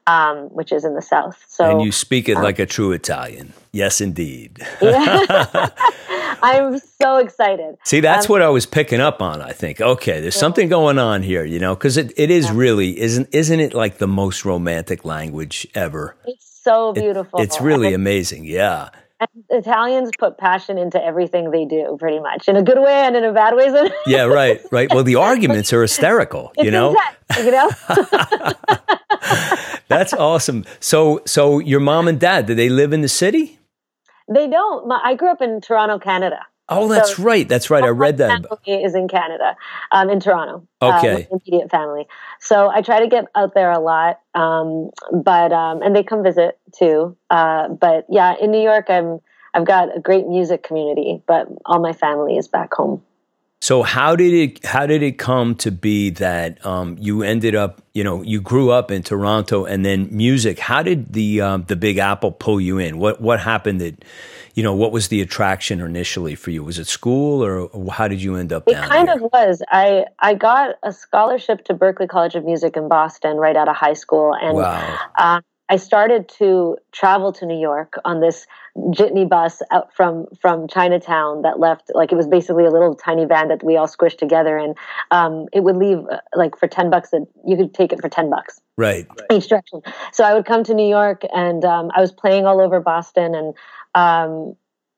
um, 0.07 0.49
which 0.51 0.73
is 0.73 0.85
in 0.85 0.95
the 0.95 1.03
south. 1.03 1.43
So 1.49 1.71
and 1.71 1.83
you 1.83 1.93
speak 1.93 2.29
it 2.29 2.37
like 2.37 2.59
a 2.59 2.67
true 2.67 2.93
Italian. 2.93 3.53
Yes, 3.73 4.01
indeed. 4.01 4.59
yeah. 4.83 5.69
I'm 6.43 6.79
so 6.79 7.17
excited. 7.19 7.77
See, 7.85 8.01
that's 8.01 8.29
what 8.29 8.43
I 8.43 8.49
was 8.51 8.67
picking 8.67 9.01
up 9.01 9.23
on. 9.23 9.41
I 9.41 9.53
think 9.53 9.81
okay, 9.81 10.21
there's 10.21 10.37
something 10.37 10.69
going 10.69 10.99
on 10.99 11.23
here, 11.23 11.45
you 11.45 11.59
know, 11.59 11.75
because 11.75 11.97
it, 11.97 12.13
it 12.17 12.31
is 12.31 12.51
really 12.51 13.01
isn't 13.01 13.29
isn't 13.33 13.61
it 13.61 13.73
like 13.75 13.99
the 13.99 14.07
most 14.09 14.45
romantic 14.45 15.05
language 15.05 15.67
ever? 15.75 16.17
It's 16.27 16.47
so 16.63 16.93
beautiful. 16.93 17.41
It's 17.41 17.61
really 17.61 17.89
And- 17.89 17.97
amazing. 17.97 18.45
Yeah. 18.45 18.91
and 19.21 19.29
Italians 19.49 20.11
put 20.19 20.37
passion 20.39 20.77
into 20.77 21.03
everything 21.03 21.51
they 21.51 21.65
do, 21.65 21.97
pretty 21.99 22.21
much, 22.21 22.49
in 22.49 22.57
a 22.57 22.63
good 22.63 22.79
way 22.81 22.93
and 23.07 23.17
in 23.17 23.25
a 23.25 23.33
bad 23.33 23.55
way. 23.55 23.73
Yeah, 24.07 24.25
right, 24.25 24.61
right. 24.71 24.93
Well, 24.93 25.05
the 25.05 25.17
arguments 25.17 25.73
are 25.73 25.83
hysterical, 25.83 26.53
you 26.59 26.71
know. 26.71 26.95
intense, 27.31 27.45
you 27.47 27.51
know. 27.53 27.71
That's 29.89 30.13
awesome. 30.13 30.65
So, 30.81 31.21
so 31.27 31.59
your 31.59 31.81
mom 31.81 32.09
and 32.09 32.19
dad, 32.19 32.47
do 32.47 32.55
they 32.55 32.69
live 32.69 32.93
in 32.93 33.01
the 33.03 33.09
city? 33.09 33.59
they 34.33 34.49
don't. 34.49 34.91
I 34.91 35.15
grew 35.17 35.31
up 35.31 35.43
in 35.43 35.61
Toronto, 35.61 35.99
Canada. 35.99 36.39
Oh, 36.71 36.89
that's 36.89 37.17
So- 37.17 37.23
right. 37.23 37.47
That's 37.47 37.69
right. 37.69 37.85
I 37.85 37.89
read 37.89 38.19
My 38.19 38.27
that. 38.29 38.49
family 38.49 38.83
is 38.83 38.95
in 38.95 39.07
Canada, 39.07 39.55
um, 39.93 40.09
in 40.09 40.19
Toronto. 40.19 40.67
Okay. 40.81 41.11
uh, 41.13 41.15
my 41.19 41.27
immediate 41.31 41.71
family. 41.71 42.07
So 42.41 42.71
I 42.71 42.81
try 42.81 43.01
to 43.01 43.07
get 43.07 43.27
out 43.35 43.53
there 43.53 43.71
a 43.71 43.79
lot, 43.79 44.21
um, 44.35 44.89
but 45.13 45.53
um, 45.53 45.83
and 45.83 45.95
they 45.95 46.03
come 46.03 46.23
visit 46.23 46.59
too. 46.75 47.17
Uh, 47.29 47.69
but 47.69 48.07
yeah, 48.09 48.35
in 48.41 48.51
New 48.51 48.63
York, 48.63 48.87
I'm 48.89 49.21
I've 49.53 49.67
got 49.67 49.95
a 49.95 50.01
great 50.01 50.27
music 50.27 50.63
community, 50.63 51.23
but 51.27 51.47
all 51.67 51.81
my 51.81 51.93
family 51.93 52.39
is 52.39 52.49
back 52.49 52.73
home. 52.73 53.03
So, 53.65 53.83
how 53.83 54.15
did 54.15 54.35
it? 54.35 54.67
How 54.67 54.85
did 54.85 55.03
it 55.03 55.17
come 55.17 55.55
to 55.55 55.71
be 55.71 56.11
that 56.11 56.65
um, 56.67 56.99
you 57.01 57.23
ended 57.23 57.55
up? 57.55 57.81
You 57.95 58.05
know, 58.05 58.21
you 58.21 58.43
grew 58.43 58.71
up 58.71 58.91
in 58.91 59.03
Toronto, 59.03 59.65
and 59.65 59.87
then 59.87 60.15
music. 60.15 60.59
How 60.59 60.83
did 60.83 61.15
the 61.15 61.41
um, 61.41 61.65
the 61.67 61.75
Big 61.75 61.97
Apple 61.97 62.31
pull 62.31 62.61
you 62.61 62.77
in? 62.77 62.99
What 62.99 63.23
what 63.23 63.41
happened? 63.41 63.81
That 63.81 64.05
you 64.53 64.63
know, 64.63 64.75
what 64.75 64.93
was 64.93 65.09
the 65.09 65.23
attraction 65.23 65.81
initially 65.81 66.35
for 66.35 66.51
you? 66.51 66.63
Was 66.63 66.79
it 66.79 66.87
school, 66.89 67.43
or 67.43 67.91
how 67.91 68.07
did 68.07 68.21
you 68.23 68.37
end 68.37 68.53
up 68.53 68.65
It 68.69 68.75
kind 68.75 69.09
here? 69.09 69.17
of 69.17 69.33
was. 69.33 69.63
I 69.71 70.05
I 70.19 70.35
got 70.35 70.75
a 70.83 70.93
scholarship 70.93 71.65
to 71.65 71.75
Berklee 71.75 72.11
College 72.11 72.35
of 72.35 72.45
Music 72.45 72.77
in 72.77 72.87
Boston 72.91 73.39
right 73.39 73.57
out 73.57 73.71
of 73.71 73.77
high 73.77 73.95
school, 73.95 74.35
and 74.35 74.57
wow. 74.57 74.99
um, 75.19 75.43
I 75.69 75.77
started 75.77 76.29
to 76.39 76.77
travel 76.93 77.33
to 77.33 77.47
New 77.47 77.59
York 77.59 77.95
on 78.05 78.21
this 78.21 78.47
jitney 78.91 79.29
bus 79.29 79.63
out 79.71 79.95
from 79.95 80.27
from 80.41 80.69
Chinatown 80.69 81.43
that 81.43 81.59
left 81.59 81.91
like 81.95 82.13
it 82.13 82.17
was 82.17 82.27
basically 82.27 82.65
a 82.65 82.71
little 82.71 82.95
tiny 82.95 83.25
van 83.25 83.49
that 83.49 83.63
we 83.63 83.77
all 83.77 83.87
squished 83.87 84.19
together, 84.19 84.59
and 84.59 84.77
um, 85.11 85.47
it 85.53 85.61
would 85.61 85.77
leave 85.77 85.99
uh, 86.11 86.19
like 86.35 86.59
for 86.59 86.69
ten 86.69 86.91
bucks. 86.91 87.13
A, 87.13 87.21
you 87.47 87.57
could 87.57 87.73
take 87.73 87.93
it 87.93 88.01
for 88.01 88.09
ten 88.09 88.29
bucks 88.31 88.61
Right. 88.77 89.07
each 89.33 89.49
direction. 89.49 89.81
So 90.13 90.25
I 90.25 90.35
would 90.35 90.45
come 90.45 90.65
to 90.65 90.75
New 90.75 90.89
York, 90.89 91.23
and 91.33 91.65
um, 91.65 91.91
I 91.95 92.01
was 92.01 92.13
playing 92.13 92.47
all 92.47 92.61
over 92.61 92.81
Boston, 92.81 93.35
and 93.35 93.55
um, 93.95 94.57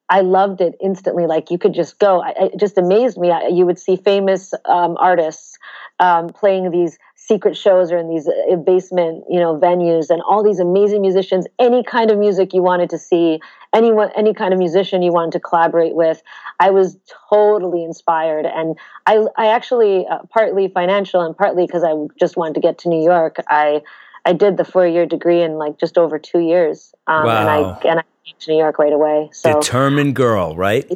I 0.09 0.21
loved 0.21 0.61
it 0.61 0.75
instantly. 0.83 1.27
Like 1.27 1.51
you 1.51 1.59
could 1.59 1.75
just 1.75 1.99
go. 1.99 2.23
I, 2.23 2.31
it 2.41 2.59
just 2.59 2.79
amazed 2.79 3.19
me. 3.19 3.31
I, 3.31 3.49
you 3.49 3.67
would 3.67 3.79
see 3.79 3.97
famous 3.97 4.53
um, 4.65 4.97
artists 4.99 5.59
um, 6.01 6.29
playing 6.29 6.71
these 6.71 6.99
secret 7.27 7.57
shows 7.57 7.91
or 7.91 7.99
in 7.99 8.09
these 8.09 8.29
uh, 8.29 8.57
basement, 8.57 9.25
you 9.29 9.41
know, 9.41 9.59
venues, 9.59 10.11
and 10.11 10.23
all 10.23 10.45
these 10.45 10.61
amazing 10.61 11.03
musicians. 11.03 11.47
Any 11.59 11.83
kind 11.83 12.11
of 12.11 12.19
music 12.19 12.55
you 12.55 12.63
wanted 12.63 12.91
to 12.91 12.99
see, 12.99 13.41
anyone, 13.75 14.11
any 14.17 14.33
kind 14.33 14.53
of 14.53 14.59
musician 14.59 15.03
you 15.03 15.13
wanted 15.13 15.33
to 15.33 15.41
collaborate 15.41 15.95
with. 15.95 16.23
I 16.61 16.71
was 16.71 16.97
totally 17.31 17.83
inspired, 17.83 18.47
and 18.47 18.79
I, 19.07 19.27
I 19.37 19.49
actually 19.49 20.07
uh, 20.07 20.21
partly 20.31 20.69
financial 20.69 21.21
and 21.21 21.37
partly 21.37 21.67
because 21.67 21.83
I 21.83 21.95
just 22.19 22.37
wanted 22.37 22.55
to 22.55 22.61
get 22.61 22.79
to 22.79 22.89
New 22.89 23.03
York. 23.03 23.37
I 23.49 23.83
I 24.25 24.33
did 24.33 24.57
the 24.57 24.65
four 24.65 24.87
year 24.87 25.07
degree 25.07 25.43
in 25.43 25.59
like 25.59 25.79
just 25.79 25.99
over 25.99 26.19
two 26.19 26.41
years, 26.41 26.95
um, 27.07 27.29
and 27.29 27.49
I 27.49 27.59
and 27.85 28.01
I 28.01 28.05
came 28.25 28.35
to 28.39 28.51
New 28.53 28.59
York 28.59 28.79
right 28.79 28.93
away. 28.93 29.31
So 29.33 29.61
Determined 29.61 30.15
girl, 30.15 30.55
right? 30.55 30.87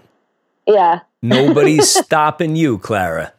yeah, 0.67 1.01
Nobody's 1.23 1.91
stopping 2.05 2.55
you, 2.55 2.79
Clara. 2.79 3.33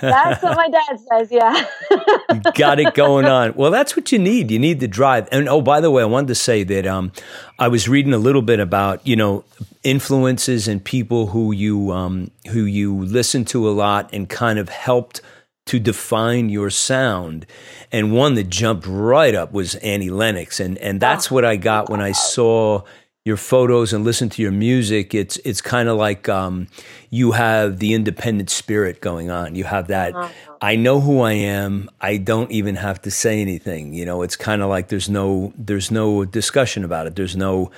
That's 0.00 0.42
what 0.42 0.56
my 0.56 0.68
dad 0.68 0.98
says. 0.98 1.28
Yeah, 1.30 1.64
You 2.34 2.52
got 2.54 2.80
it 2.80 2.94
going 2.94 3.26
on. 3.26 3.54
Well, 3.54 3.70
that's 3.70 3.96
what 3.96 4.12
you 4.12 4.18
need. 4.18 4.50
You 4.50 4.58
need 4.58 4.80
the 4.80 4.88
drive. 4.88 5.28
And 5.32 5.48
oh, 5.48 5.60
by 5.60 5.80
the 5.80 5.90
way, 5.90 6.02
I 6.02 6.06
wanted 6.06 6.28
to 6.28 6.34
say 6.34 6.62
that 6.64 6.86
um, 6.86 7.12
I 7.58 7.68
was 7.68 7.88
reading 7.88 8.12
a 8.12 8.18
little 8.18 8.42
bit 8.42 8.60
about 8.60 9.06
you 9.06 9.16
know 9.16 9.44
influences 9.82 10.68
and 10.68 10.84
people 10.84 11.28
who 11.28 11.52
you 11.52 11.92
um, 11.92 12.30
who 12.50 12.64
you 12.64 13.04
listen 13.04 13.44
to 13.46 13.68
a 13.68 13.70
lot 13.70 14.10
and 14.12 14.28
kind 14.28 14.58
of 14.58 14.68
helped 14.68 15.20
to 15.66 15.78
define 15.78 16.48
your 16.48 16.70
sound. 16.70 17.46
And 17.92 18.12
one 18.12 18.34
that 18.34 18.48
jumped 18.48 18.86
right 18.86 19.34
up 19.34 19.52
was 19.52 19.74
Annie 19.76 20.10
Lennox, 20.10 20.60
and 20.60 20.78
and 20.78 21.00
that's 21.00 21.30
what 21.30 21.44
I 21.44 21.56
got 21.56 21.90
when 21.90 22.00
I 22.00 22.12
saw 22.12 22.82
your 23.28 23.36
photos 23.36 23.92
and 23.92 24.04
listen 24.04 24.30
to 24.30 24.40
your 24.40 24.50
music, 24.50 25.14
it's 25.14 25.36
it's 25.44 25.60
kind 25.60 25.90
of 25.90 25.98
like 25.98 26.30
um, 26.30 26.66
you 27.10 27.32
have 27.32 27.78
the 27.78 27.92
independent 27.92 28.48
spirit 28.48 29.02
going 29.02 29.30
on. 29.30 29.54
You 29.54 29.64
have 29.64 29.88
that. 29.88 30.16
Uh-huh. 30.16 30.32
I 30.62 30.76
know 30.76 30.98
who 30.98 31.20
I 31.20 31.34
am. 31.34 31.90
I 32.00 32.16
don't 32.16 32.50
even 32.50 32.76
have 32.76 33.02
to 33.02 33.10
say 33.10 33.40
anything. 33.42 33.92
You 33.92 34.06
know, 34.06 34.22
it's 34.22 34.34
kind 34.34 34.62
of 34.62 34.70
like 34.70 34.88
there's 34.88 35.10
no 35.10 35.52
there's 35.58 35.90
no 35.90 36.24
discussion 36.24 36.84
about 36.84 37.06
it. 37.06 37.16
There's 37.16 37.36
no, 37.36 37.70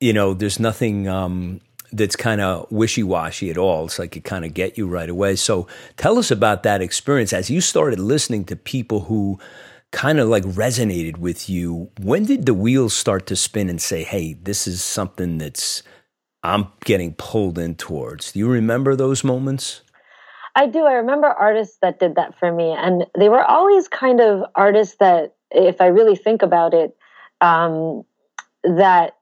you 0.00 0.12
know, 0.12 0.34
there's 0.34 0.58
nothing. 0.58 1.08
Um, 1.08 1.60
that's 1.90 2.16
kind 2.16 2.42
of 2.42 2.70
wishy 2.70 3.02
washy 3.02 3.48
at 3.48 3.56
all. 3.56 3.86
It's 3.86 3.98
like 3.98 4.14
it 4.14 4.22
kind 4.22 4.44
of 4.44 4.52
get 4.52 4.76
you 4.76 4.86
right 4.86 5.08
away. 5.08 5.36
So 5.36 5.66
tell 5.96 6.18
us 6.18 6.30
about 6.30 6.62
that 6.64 6.82
experience 6.82 7.32
as 7.32 7.48
you 7.48 7.62
started 7.62 7.98
listening 7.98 8.44
to 8.46 8.56
people 8.56 9.00
who 9.08 9.38
kind 9.92 10.18
of 10.20 10.28
like 10.28 10.44
resonated 10.44 11.16
with 11.18 11.48
you. 11.48 11.90
When 12.00 12.24
did 12.24 12.46
the 12.46 12.54
wheels 12.54 12.94
start 12.94 13.26
to 13.26 13.36
spin 13.36 13.68
and 13.68 13.80
say, 13.80 14.04
hey, 14.04 14.34
this 14.34 14.66
is 14.66 14.82
something 14.82 15.38
that's 15.38 15.82
I'm 16.42 16.68
getting 16.84 17.14
pulled 17.14 17.58
in 17.58 17.74
towards? 17.74 18.32
Do 18.32 18.38
you 18.38 18.48
remember 18.48 18.94
those 18.94 19.24
moments? 19.24 19.82
I 20.54 20.66
do. 20.66 20.84
I 20.84 20.94
remember 20.94 21.26
artists 21.28 21.78
that 21.82 22.00
did 22.00 22.16
that 22.16 22.38
for 22.38 22.52
me. 22.52 22.70
And 22.72 23.06
they 23.18 23.28
were 23.28 23.44
always 23.44 23.88
kind 23.88 24.20
of 24.20 24.44
artists 24.54 24.96
that, 25.00 25.34
if 25.50 25.80
I 25.80 25.86
really 25.86 26.16
think 26.16 26.42
about 26.42 26.74
it, 26.74 26.96
um, 27.40 28.02
that 28.64 29.16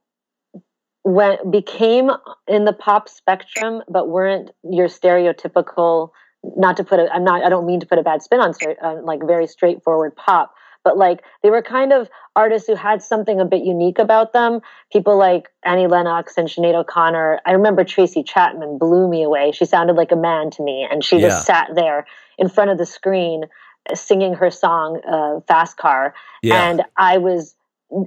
when 1.03 1.51
became 1.51 2.11
in 2.49 2.65
the 2.65 2.73
pop 2.73 3.09
spectrum, 3.09 3.83
but 3.89 4.09
weren't 4.09 4.51
your 4.65 4.89
stereotypical. 4.89 6.11
Not 6.43 6.77
to 6.77 6.85
put 6.85 7.01
it, 7.01 7.09
I'm 7.13 7.25
not. 7.25 7.43
I 7.43 7.49
don't 7.49 7.67
mean 7.67 7.81
to 7.81 7.87
put 7.87 7.99
a 7.99 8.03
bad 8.03 8.23
spin 8.23 8.41
on 8.41 8.55
uh, 8.83 9.03
like 9.03 9.21
very 9.27 9.47
straightforward 9.47 10.15
pop, 10.15 10.55
but 10.85 10.97
like 10.97 11.23
they 11.43 11.51
were 11.51 11.63
kind 11.63 11.93
of 11.93 12.09
artists 12.37 12.69
who 12.69 12.77
had 12.77 13.03
something 13.03 13.41
a 13.41 13.45
bit 13.45 13.65
unique 13.65 13.99
about 13.99 14.33
them. 14.33 14.61
People 14.93 15.19
like 15.19 15.49
Annie 15.65 15.89
Lennox 15.89 16.35
and 16.37 16.49
Sinead 16.49 16.75
O'Connor. 16.75 17.41
I 17.45 17.53
remember 17.53 17.85
Tracy 17.85 18.23
Chapman 18.23 18.79
blew 18.79 19.09
me 19.09 19.23
away. 19.23 19.51
She 19.53 19.65
sounded 19.65 19.97
like 19.97 20.13
a 20.13 20.17
man 20.17 20.51
to 20.53 20.63
me, 20.63 20.87
and 20.89 21.03
she 21.03 21.17
yeah. 21.17 21.29
just 21.29 21.47
sat 21.47 21.71
there 21.75 22.07
in 22.39 22.49
front 22.49 22.71
of 22.71 22.79
the 22.79 22.87
screen 22.87 23.47
singing 23.95 24.35
her 24.35 24.51
song 24.51 25.01
uh, 25.09 25.41
"Fast 25.49 25.77
Car," 25.77 26.15
yeah. 26.43 26.69
and 26.69 26.85
I 26.97 27.19
was 27.19 27.57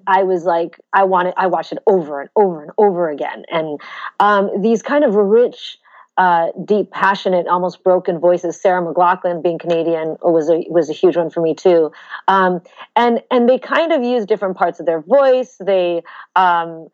I 0.08 0.24
was 0.24 0.44
like, 0.44 0.80
I 0.94 1.04
wanted, 1.04 1.34
I 1.38 1.48
watched 1.48 1.72
it 1.72 1.80
over 1.88 2.22
and 2.22 2.30
over 2.36 2.62
and 2.62 2.72
over 2.78 3.10
again. 3.10 3.46
And 3.50 3.80
um, 4.20 4.62
these 4.62 4.82
kind 4.82 5.04
of 5.04 5.16
rich, 5.16 5.78
uh, 6.20 6.52
deep, 6.66 6.92
passionate, 6.92 7.48
almost 7.48 7.82
broken 7.82 8.20
voices. 8.20 8.60
Sarah 8.62 8.82
McLachlan, 8.82 9.42
being 9.42 9.58
Canadian, 9.58 10.18
was 10.22 10.50
a 10.50 10.66
was 10.70 10.90
a 10.90 10.94
huge 10.94 11.16
one 11.16 11.30
for 11.30 11.42
me 11.42 11.56
too. 11.56 11.94
Um, 12.28 12.60
and 12.98 13.24
and 13.32 13.48
they 13.48 13.58
kind 13.58 13.94
of 13.94 14.04
use 14.04 14.26
different 14.26 14.58
parts 14.58 14.82
of 14.82 14.86
their 14.86 15.00
voice. 15.00 15.56
They, 15.62 16.04
um, 16.36 16.90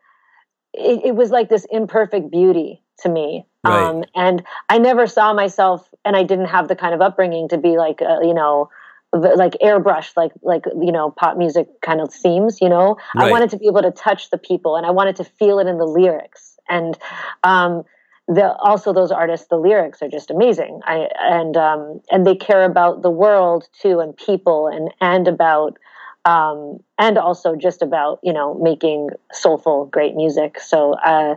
it, 0.72 1.06
it, 1.06 1.16
was 1.16 1.30
like 1.30 1.48
this 1.48 1.66
imperfect 1.72 2.30
beauty 2.30 2.80
to 3.00 3.08
me. 3.08 3.44
Right. 3.64 3.82
Um, 3.82 4.04
and 4.14 4.44
I 4.68 4.78
never 4.78 5.08
saw 5.08 5.34
myself, 5.34 5.92
and 6.04 6.14
I 6.14 6.22
didn't 6.22 6.46
have 6.46 6.68
the 6.68 6.76
kind 6.76 6.94
of 6.94 7.00
upbringing 7.00 7.48
to 7.48 7.58
be 7.58 7.76
like, 7.76 8.00
uh, 8.00 8.20
you 8.20 8.32
know 8.32 8.70
like 9.12 9.52
airbrushed 9.62 10.12
like 10.16 10.32
like 10.42 10.64
you 10.80 10.92
know 10.92 11.10
pop 11.10 11.38
music 11.38 11.68
kind 11.80 12.02
of 12.02 12.12
seems 12.12 12.60
you 12.60 12.68
know 12.68 12.98
right. 13.14 13.28
i 13.28 13.30
wanted 13.30 13.48
to 13.48 13.56
be 13.56 13.66
able 13.66 13.80
to 13.80 13.92
touch 13.92 14.28
the 14.30 14.36
people 14.36 14.76
and 14.76 14.84
i 14.84 14.90
wanted 14.90 15.16
to 15.16 15.24
feel 15.24 15.58
it 15.58 15.66
in 15.66 15.78
the 15.78 15.86
lyrics 15.86 16.58
and 16.68 16.98
um 17.44 17.82
the 18.28 18.54
also 18.56 18.92
those 18.92 19.12
artists 19.12 19.46
the 19.48 19.56
lyrics 19.56 20.02
are 20.02 20.08
just 20.08 20.30
amazing 20.30 20.80
i 20.84 21.08
and 21.20 21.56
um 21.56 22.00
and 22.10 22.26
they 22.26 22.34
care 22.34 22.64
about 22.64 23.02
the 23.02 23.10
world 23.10 23.68
too 23.80 24.00
and 24.00 24.16
people 24.16 24.66
and 24.66 24.90
and 25.00 25.28
about 25.28 25.78
um 26.24 26.78
and 26.98 27.18
also 27.18 27.54
just 27.54 27.82
about 27.82 28.18
you 28.22 28.32
know 28.32 28.54
making 28.54 29.10
soulful 29.32 29.86
great 29.86 30.14
music 30.14 30.58
so 30.60 30.94
uh 30.94 31.34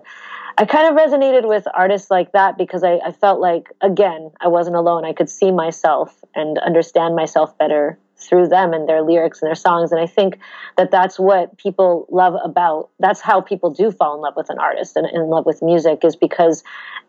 I 0.58 0.66
kind 0.66 0.90
of 0.90 1.02
resonated 1.02 1.48
with 1.48 1.66
artists 1.74 2.12
like 2.12 2.34
that 2.34 2.58
because 2.58 2.84
I, 2.84 2.96
I, 3.06 3.14
felt 3.14 3.40
like, 3.40 3.72
again, 3.80 4.30
I 4.42 4.50
wasn't 4.50 4.76
alone. 4.76 5.06
I 5.06 5.14
could 5.14 5.30
see 5.30 5.52
myself 5.52 6.14
and 6.36 6.58
understand 6.58 7.16
myself 7.16 7.58
better 7.58 7.98
through 8.20 8.48
them 8.48 8.74
and 8.74 8.88
their 8.88 9.02
lyrics 9.02 9.42
and 9.42 9.48
their 9.48 9.56
songs. 9.56 9.92
And 9.92 10.00
I 10.00 10.08
think 10.08 10.40
that 10.78 10.92
that's 10.92 11.20
what 11.20 11.58
people 11.58 12.08
love 12.10 12.36
about, 12.44 12.90
that's 13.00 13.22
how 13.22 13.42
people 13.42 13.70
do 13.70 13.92
fall 13.92 14.16
in 14.16 14.22
love 14.22 14.36
with 14.36 14.50
an 14.50 14.60
artist 14.60 14.96
and 14.96 15.08
in 15.08 15.28
love 15.28 15.46
with 15.46 15.62
music 15.62 16.04
is 16.04 16.16
because 16.16 16.64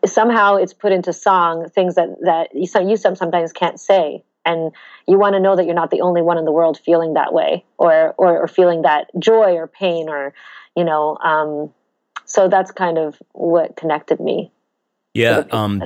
somehow 0.05 0.55
it's 0.55 0.73
put 0.73 0.91
into 0.91 1.13
song 1.13 1.69
things 1.69 1.95
that, 1.95 2.09
that 2.21 2.49
you, 2.53 2.67
you 2.89 2.97
sometimes 2.97 3.51
can't 3.51 3.79
say. 3.79 4.23
And 4.43 4.71
you 5.07 5.19
want 5.19 5.33
to 5.33 5.39
know 5.39 5.55
that 5.55 5.65
you're 5.65 5.75
not 5.75 5.91
the 5.91 6.01
only 6.01 6.21
one 6.23 6.39
in 6.39 6.45
the 6.45 6.51
world 6.51 6.79
feeling 6.83 7.13
that 7.13 7.31
way 7.31 7.63
or, 7.77 8.15
or, 8.17 8.39
or 8.39 8.47
feeling 8.47 8.81
that 8.81 9.11
joy 9.19 9.53
or 9.53 9.67
pain 9.67 10.09
or, 10.09 10.33
you 10.75 10.83
know, 10.83 11.17
um, 11.17 11.71
so 12.25 12.47
that's 12.47 12.71
kind 12.71 12.97
of 12.97 13.21
what 13.33 13.75
connected 13.75 14.19
me. 14.19 14.51
Yeah. 15.13 15.43
Um, 15.51 15.83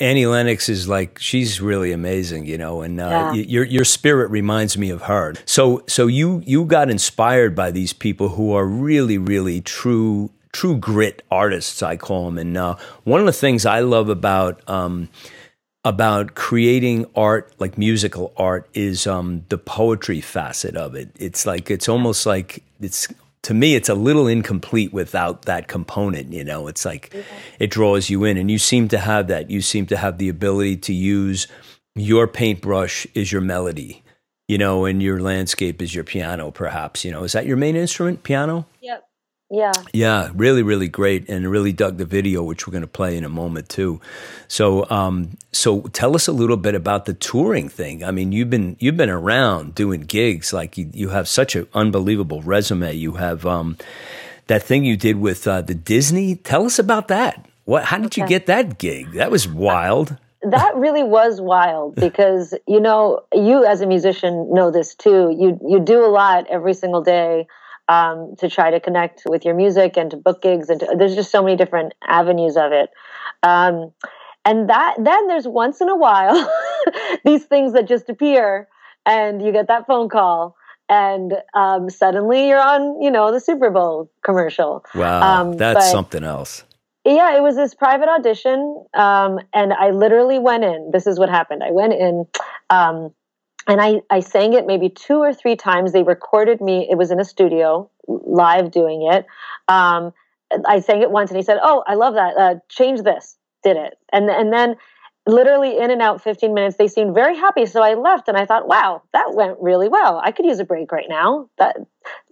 Annie 0.00 0.26
Lennox 0.26 0.68
is 0.68 0.88
like 0.88 1.18
she's 1.18 1.60
really 1.60 1.92
amazing, 1.92 2.46
you 2.46 2.56
know, 2.56 2.80
and 2.82 3.00
uh, 3.00 3.32
yeah. 3.34 3.42
your 3.42 3.64
your 3.64 3.84
spirit 3.84 4.30
reminds 4.30 4.78
me 4.78 4.90
of 4.90 5.02
her. 5.02 5.34
So 5.44 5.84
so 5.86 6.06
you 6.06 6.42
you 6.46 6.64
got 6.64 6.90
inspired 6.90 7.54
by 7.54 7.70
these 7.70 7.92
people 7.92 8.30
who 8.30 8.54
are 8.54 8.64
really 8.64 9.18
really 9.18 9.60
true 9.60 10.30
true 10.52 10.78
grit 10.78 11.22
artists, 11.30 11.82
I 11.82 11.96
call 11.96 12.24
them. 12.24 12.38
And 12.38 12.56
uh, 12.56 12.76
one 13.04 13.20
of 13.20 13.26
the 13.26 13.32
things 13.32 13.66
I 13.66 13.80
love 13.80 14.08
about 14.08 14.66
um, 14.68 15.10
about 15.84 16.34
creating 16.34 17.06
art, 17.14 17.52
like 17.58 17.76
musical 17.76 18.32
art, 18.36 18.68
is 18.72 19.06
um, 19.06 19.44
the 19.50 19.58
poetry 19.58 20.22
facet 20.22 20.74
of 20.74 20.94
it. 20.94 21.10
It's 21.18 21.44
like 21.44 21.70
it's 21.70 21.88
almost 21.88 22.24
like 22.24 22.62
it's 22.80 23.08
to 23.46 23.54
me 23.54 23.76
it's 23.76 23.88
a 23.88 23.94
little 23.94 24.26
incomplete 24.26 24.92
without 24.92 25.42
that 25.42 25.68
component 25.68 26.32
you 26.32 26.42
know? 26.42 26.66
It's 26.66 26.84
like 26.84 27.10
mm-hmm. 27.10 27.36
it 27.60 27.70
draws 27.70 28.10
you 28.10 28.24
in 28.24 28.36
and 28.36 28.50
you 28.50 28.58
seem 28.58 28.88
to 28.88 28.98
have 28.98 29.28
that. 29.28 29.50
You 29.50 29.62
seem 29.62 29.86
to 29.86 29.96
have 29.96 30.18
the 30.18 30.28
ability 30.28 30.78
to 30.78 30.92
use 30.92 31.46
your 31.94 32.26
paintbrush 32.26 33.06
is 33.14 33.30
your 33.30 33.40
melody 33.40 34.02
you 34.48 34.58
know 34.58 34.84
and 34.84 35.02
your 35.02 35.20
landscape 35.20 35.80
is 35.80 35.94
your 35.94 36.04
piano 36.04 36.50
perhaps 36.50 37.04
you 37.04 37.12
know? 37.12 37.22
Is 37.22 37.32
that 37.32 37.46
your 37.46 37.56
main 37.56 37.76
instrument 37.76 38.24
piano? 38.24 38.66
Yep 38.80 39.05
yeah. 39.50 39.72
Yeah, 39.92 40.30
really, 40.34 40.62
really 40.62 40.88
great, 40.88 41.28
and 41.28 41.48
really 41.48 41.72
dug 41.72 41.98
the 41.98 42.04
video, 42.04 42.42
which 42.42 42.66
we're 42.66 42.72
going 42.72 42.82
to 42.82 42.88
play 42.88 43.16
in 43.16 43.24
a 43.24 43.28
moment 43.28 43.68
too. 43.68 44.00
So, 44.48 44.88
um, 44.90 45.38
so 45.52 45.82
tell 45.82 46.16
us 46.16 46.26
a 46.26 46.32
little 46.32 46.56
bit 46.56 46.74
about 46.74 47.04
the 47.04 47.14
touring 47.14 47.68
thing. 47.68 48.02
I 48.02 48.10
mean, 48.10 48.32
you've 48.32 48.50
been 48.50 48.76
you've 48.80 48.96
been 48.96 49.10
around 49.10 49.74
doing 49.74 50.00
gigs. 50.00 50.52
Like 50.52 50.76
you, 50.76 50.90
you 50.92 51.10
have 51.10 51.28
such 51.28 51.54
an 51.54 51.68
unbelievable 51.74 52.42
resume. 52.42 52.92
You 52.94 53.12
have 53.12 53.46
um, 53.46 53.76
that 54.48 54.64
thing 54.64 54.84
you 54.84 54.96
did 54.96 55.16
with 55.16 55.46
uh, 55.46 55.62
the 55.62 55.74
Disney. 55.74 56.34
Tell 56.34 56.64
us 56.64 56.80
about 56.80 57.06
that. 57.08 57.46
What? 57.66 57.84
How 57.84 57.98
did 57.98 58.06
okay. 58.06 58.22
you 58.22 58.28
get 58.28 58.46
that 58.46 58.78
gig? 58.78 59.12
That 59.12 59.30
was 59.30 59.46
wild. 59.46 60.16
That 60.42 60.74
really 60.74 61.04
was 61.04 61.40
wild 61.40 61.94
because 61.96 62.52
you 62.66 62.80
know 62.80 63.20
you 63.32 63.64
as 63.64 63.80
a 63.80 63.86
musician 63.86 64.52
know 64.52 64.72
this 64.72 64.96
too. 64.96 65.32
You 65.38 65.56
you 65.62 65.78
do 65.78 66.04
a 66.04 66.10
lot 66.10 66.48
every 66.50 66.74
single 66.74 67.02
day 67.02 67.46
um, 67.88 68.34
to 68.38 68.48
try 68.48 68.70
to 68.70 68.80
connect 68.80 69.22
with 69.26 69.44
your 69.44 69.54
music 69.54 69.96
and 69.96 70.10
to 70.10 70.16
book 70.16 70.42
gigs 70.42 70.68
and 70.68 70.80
to, 70.80 70.94
there's 70.98 71.14
just 71.14 71.30
so 71.30 71.42
many 71.42 71.56
different 71.56 71.94
avenues 72.06 72.56
of 72.56 72.72
it. 72.72 72.90
Um, 73.42 73.92
and 74.44 74.68
that 74.70 74.94
then 74.98 75.26
there's 75.26 75.46
once 75.46 75.80
in 75.80 75.88
a 75.88 75.96
while 75.96 76.52
these 77.24 77.44
things 77.44 77.72
that 77.74 77.86
just 77.86 78.08
appear 78.08 78.68
and 79.04 79.42
you 79.42 79.52
get 79.52 79.68
that 79.68 79.86
phone 79.86 80.08
call 80.08 80.56
and 80.88 81.34
um, 81.54 81.90
suddenly 81.90 82.48
you're 82.48 82.60
on 82.60 83.00
you 83.02 83.10
know 83.10 83.32
the 83.32 83.40
super 83.40 83.70
bowl 83.70 84.10
commercial. 84.24 84.84
Wow 84.94 85.40
um, 85.40 85.56
that's 85.56 85.86
but, 85.86 85.90
something 85.90 86.24
else. 86.24 86.64
Yeah 87.04 87.36
it 87.36 87.42
was 87.42 87.56
this 87.56 87.74
private 87.74 88.08
audition 88.08 88.84
um, 88.94 89.40
and 89.52 89.72
i 89.72 89.90
literally 89.90 90.38
went 90.38 90.64
in. 90.64 90.90
This 90.92 91.06
is 91.06 91.18
what 91.18 91.28
happened. 91.28 91.62
I 91.62 91.72
went 91.72 91.92
in 91.92 92.26
um, 92.70 93.12
and 93.66 93.80
I, 93.80 94.00
I 94.10 94.20
sang 94.20 94.52
it 94.52 94.66
maybe 94.66 94.88
two 94.88 95.18
or 95.18 95.34
three 95.34 95.56
times. 95.56 95.92
They 95.92 96.02
recorded 96.02 96.60
me. 96.60 96.86
It 96.90 96.96
was 96.96 97.10
in 97.10 97.20
a 97.20 97.24
studio, 97.24 97.90
live 98.06 98.70
doing 98.70 99.02
it. 99.10 99.26
Um, 99.68 100.12
I 100.66 100.80
sang 100.80 101.02
it 101.02 101.10
once, 101.10 101.30
and 101.30 101.36
he 101.36 101.42
said, 101.42 101.58
"Oh, 101.62 101.82
I 101.86 101.94
love 101.94 102.14
that. 102.14 102.36
Uh, 102.36 102.54
change 102.68 103.02
this." 103.02 103.36
Did 103.62 103.76
it, 103.76 103.98
and 104.12 104.30
and 104.30 104.52
then 104.52 104.76
literally 105.26 105.76
in 105.78 105.90
and 105.90 106.00
out 106.00 106.22
15 106.22 106.54
minutes. 106.54 106.76
They 106.76 106.86
seemed 106.86 107.14
very 107.14 107.36
happy, 107.36 107.66
so 107.66 107.82
I 107.82 107.94
left, 107.94 108.28
and 108.28 108.36
I 108.36 108.46
thought, 108.46 108.68
"Wow, 108.68 109.02
that 109.12 109.34
went 109.34 109.56
really 109.60 109.88
well. 109.88 110.20
I 110.22 110.30
could 110.30 110.46
use 110.46 110.60
a 110.60 110.64
break 110.64 110.92
right 110.92 111.08
now. 111.08 111.48
That 111.58 111.76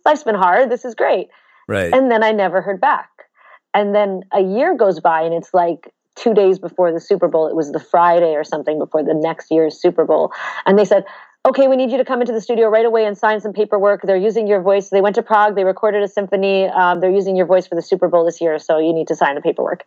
life's 0.04 0.22
been 0.22 0.36
hard. 0.36 0.70
This 0.70 0.84
is 0.84 0.94
great." 0.94 1.28
Right. 1.66 1.92
And 1.92 2.10
then 2.10 2.22
I 2.22 2.32
never 2.32 2.60
heard 2.60 2.80
back. 2.80 3.10
And 3.72 3.94
then 3.94 4.22
a 4.32 4.40
year 4.40 4.76
goes 4.76 5.00
by, 5.00 5.22
and 5.22 5.34
it's 5.34 5.52
like 5.52 5.92
two 6.16 6.34
days 6.34 6.58
before 6.58 6.92
the 6.92 7.00
Super 7.00 7.28
Bowl. 7.28 7.46
It 7.46 7.56
was 7.56 7.72
the 7.72 7.80
Friday 7.80 8.34
or 8.34 8.44
something 8.44 8.78
before 8.78 9.02
the 9.02 9.14
next 9.14 9.50
year's 9.50 9.80
Super 9.80 10.04
Bowl. 10.04 10.32
And 10.66 10.78
they 10.78 10.84
said, 10.84 11.04
okay, 11.46 11.68
we 11.68 11.76
need 11.76 11.90
you 11.90 11.98
to 11.98 12.04
come 12.04 12.20
into 12.20 12.32
the 12.32 12.40
studio 12.40 12.68
right 12.68 12.86
away 12.86 13.04
and 13.04 13.18
sign 13.18 13.40
some 13.40 13.52
paperwork. 13.52 14.02
They're 14.02 14.16
using 14.16 14.46
your 14.46 14.62
voice. 14.62 14.88
They 14.88 15.02
went 15.02 15.14
to 15.16 15.22
Prague. 15.22 15.56
They 15.56 15.64
recorded 15.64 16.02
a 16.02 16.08
symphony. 16.08 16.66
Um, 16.66 17.00
they're 17.00 17.10
using 17.10 17.36
your 17.36 17.46
voice 17.46 17.66
for 17.66 17.74
the 17.74 17.82
Super 17.82 18.08
Bowl 18.08 18.24
this 18.24 18.40
year, 18.40 18.58
so 18.58 18.78
you 18.78 18.92
need 18.92 19.08
to 19.08 19.16
sign 19.16 19.34
the 19.34 19.42
paperwork. 19.42 19.84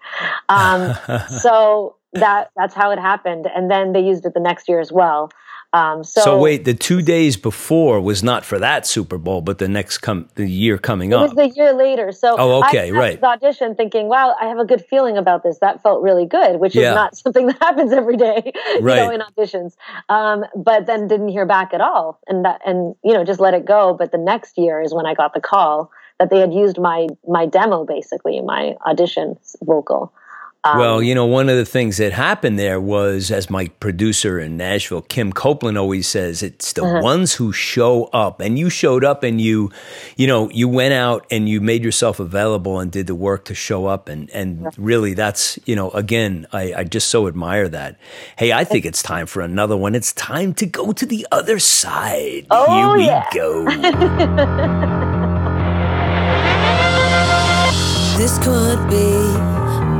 Um, 0.49 0.93
so 1.29 1.95
that 2.13 2.51
that's 2.55 2.75
how 2.75 2.91
it 2.91 2.99
happened. 2.99 3.47
And 3.53 3.71
then 3.71 3.93
they 3.93 4.01
used 4.01 4.25
it 4.25 4.33
the 4.33 4.39
next 4.39 4.69
year 4.69 4.79
as 4.79 4.91
well. 4.91 5.31
Um, 5.73 6.03
so, 6.03 6.21
so, 6.21 6.39
wait, 6.39 6.63
the 6.63 6.73
two 6.73 7.01
days 7.01 7.35
before 7.35 7.99
was 7.99 8.23
not 8.23 8.45
for 8.45 8.57
that 8.57 8.87
Super 8.87 9.17
Bowl, 9.17 9.41
but 9.41 9.57
the 9.57 9.67
next 9.67 9.97
come 9.97 10.29
the 10.35 10.47
year 10.47 10.77
coming 10.77 11.13
up. 11.13 11.31
It 11.31 11.35
was 11.35 11.53
the 11.53 11.55
year 11.55 11.73
later. 11.73 12.13
So 12.13 12.37
oh, 12.39 12.63
okay, 12.63 12.91
right. 12.91 13.19
The 13.19 13.27
audition, 13.27 13.75
thinking, 13.75 14.07
"Wow, 14.07 14.35
I 14.39 14.47
have 14.47 14.59
a 14.59 14.65
good 14.65 14.83
feeling 14.85 15.17
about 15.17 15.43
this." 15.43 15.59
That 15.59 15.83
felt 15.83 16.01
really 16.01 16.25
good, 16.25 16.61
which 16.61 16.73
yeah. 16.73 16.89
is 16.89 16.95
not 16.95 17.17
something 17.23 17.47
that 17.47 17.57
happens 17.61 17.91
every 17.91 18.15
day, 18.15 18.53
right. 18.79 18.95
you 19.01 19.07
know, 19.07 19.11
in 19.11 19.21
auditions. 19.21 19.75
Um, 20.07 20.45
but 20.55 20.85
then 20.85 21.07
didn't 21.07 21.29
hear 21.29 21.45
back 21.45 21.73
at 21.73 21.81
all, 21.81 22.21
and 22.27 22.45
that, 22.45 22.61
and 22.65 22.95
you 23.03 23.13
know, 23.13 23.25
just 23.25 23.41
let 23.41 23.53
it 23.53 23.65
go. 23.65 23.93
But 23.93 24.13
the 24.13 24.17
next 24.17 24.57
year 24.57 24.79
is 24.81 24.93
when 24.93 25.05
I 25.05 25.15
got 25.15 25.33
the 25.33 25.41
call 25.41 25.91
that 26.17 26.29
they 26.29 26.39
had 26.39 26.53
used 26.53 26.79
my 26.79 27.07
my 27.27 27.45
demo, 27.45 27.85
basically 27.85 28.39
my 28.39 28.75
audition 28.85 29.37
vocal. 29.63 30.13
Um, 30.63 30.79
well, 30.79 31.03
you 31.03 31.13
know, 31.13 31.25
one 31.25 31.49
of 31.49 31.55
the 31.55 31.65
things 31.65 31.97
that 31.97 32.11
happened 32.11 32.57
there 32.57 32.81
was, 32.81 33.31
as 33.31 33.49
my 33.49 33.67
producer 33.79 34.39
in 34.39 34.57
Nashville, 34.57 35.03
Kim 35.03 35.31
Copeland, 35.31 35.77
always 35.77 36.07
says, 36.07 36.41
it's 36.41 36.73
the 36.73 36.83
uh-huh. 36.83 37.01
ones 37.01 37.35
who 37.35 37.53
show 37.53 38.05
up. 38.05 38.39
And 38.39 38.57
you 38.57 38.69
showed 38.69 39.03
up 39.03 39.23
and 39.23 39.39
you, 39.39 39.71
you 40.15 40.27
know, 40.27 40.49
you 40.49 40.67
went 40.67 40.93
out 40.93 41.25
and 41.29 41.47
you 41.47 41.61
made 41.61 41.83
yourself 41.83 42.19
available 42.19 42.79
and 42.79 42.91
did 42.91 43.07
the 43.07 43.15
work 43.15 43.45
to 43.45 43.55
show 43.55 43.85
up. 43.85 44.09
And, 44.09 44.29
and 44.31 44.67
really, 44.77 45.13
that's, 45.13 45.59
you 45.65 45.75
know, 45.75 45.91
again, 45.91 46.47
I, 46.51 46.73
I 46.73 46.83
just 46.83 47.09
so 47.09 47.27
admire 47.27 47.69
that. 47.69 47.97
Hey, 48.37 48.51
I 48.51 48.63
think 48.63 48.85
it's 48.85 49.03
time 49.03 49.27
for 49.27 49.41
another 49.41 49.77
one. 49.77 49.95
It's 49.95 50.13
time 50.13 50.53
to 50.55 50.65
go 50.65 50.91
to 50.91 51.05
the 51.05 51.27
other 51.31 51.59
side. 51.59 52.47
Oh, 52.49 52.75
Here 52.75 52.97
we 52.97 53.05
yeah. 53.05 53.25
go. 53.31 53.65
this 58.17 58.39
could 58.39 58.89
be 58.89 59.26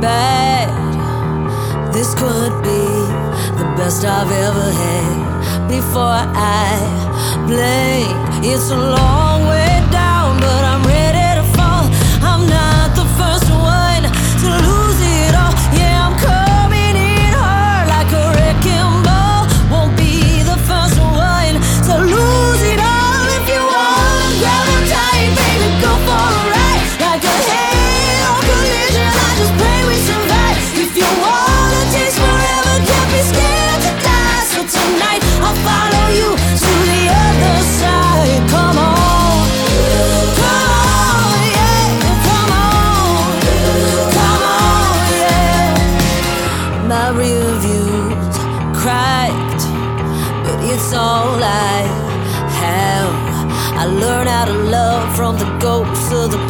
bad. 0.00 0.68
This 1.92 2.14
could 2.14 2.54
be 2.62 2.84
the 3.58 3.66
best 3.76 4.04
I've 4.04 4.30
ever 4.30 4.70
had. 4.82 5.68
Before 5.68 6.22
I 6.34 7.44
blink, 7.46 8.44
it's 8.44 8.70
a 8.70 8.76
long 8.76 9.27
of 56.10 56.30
the 56.30 56.47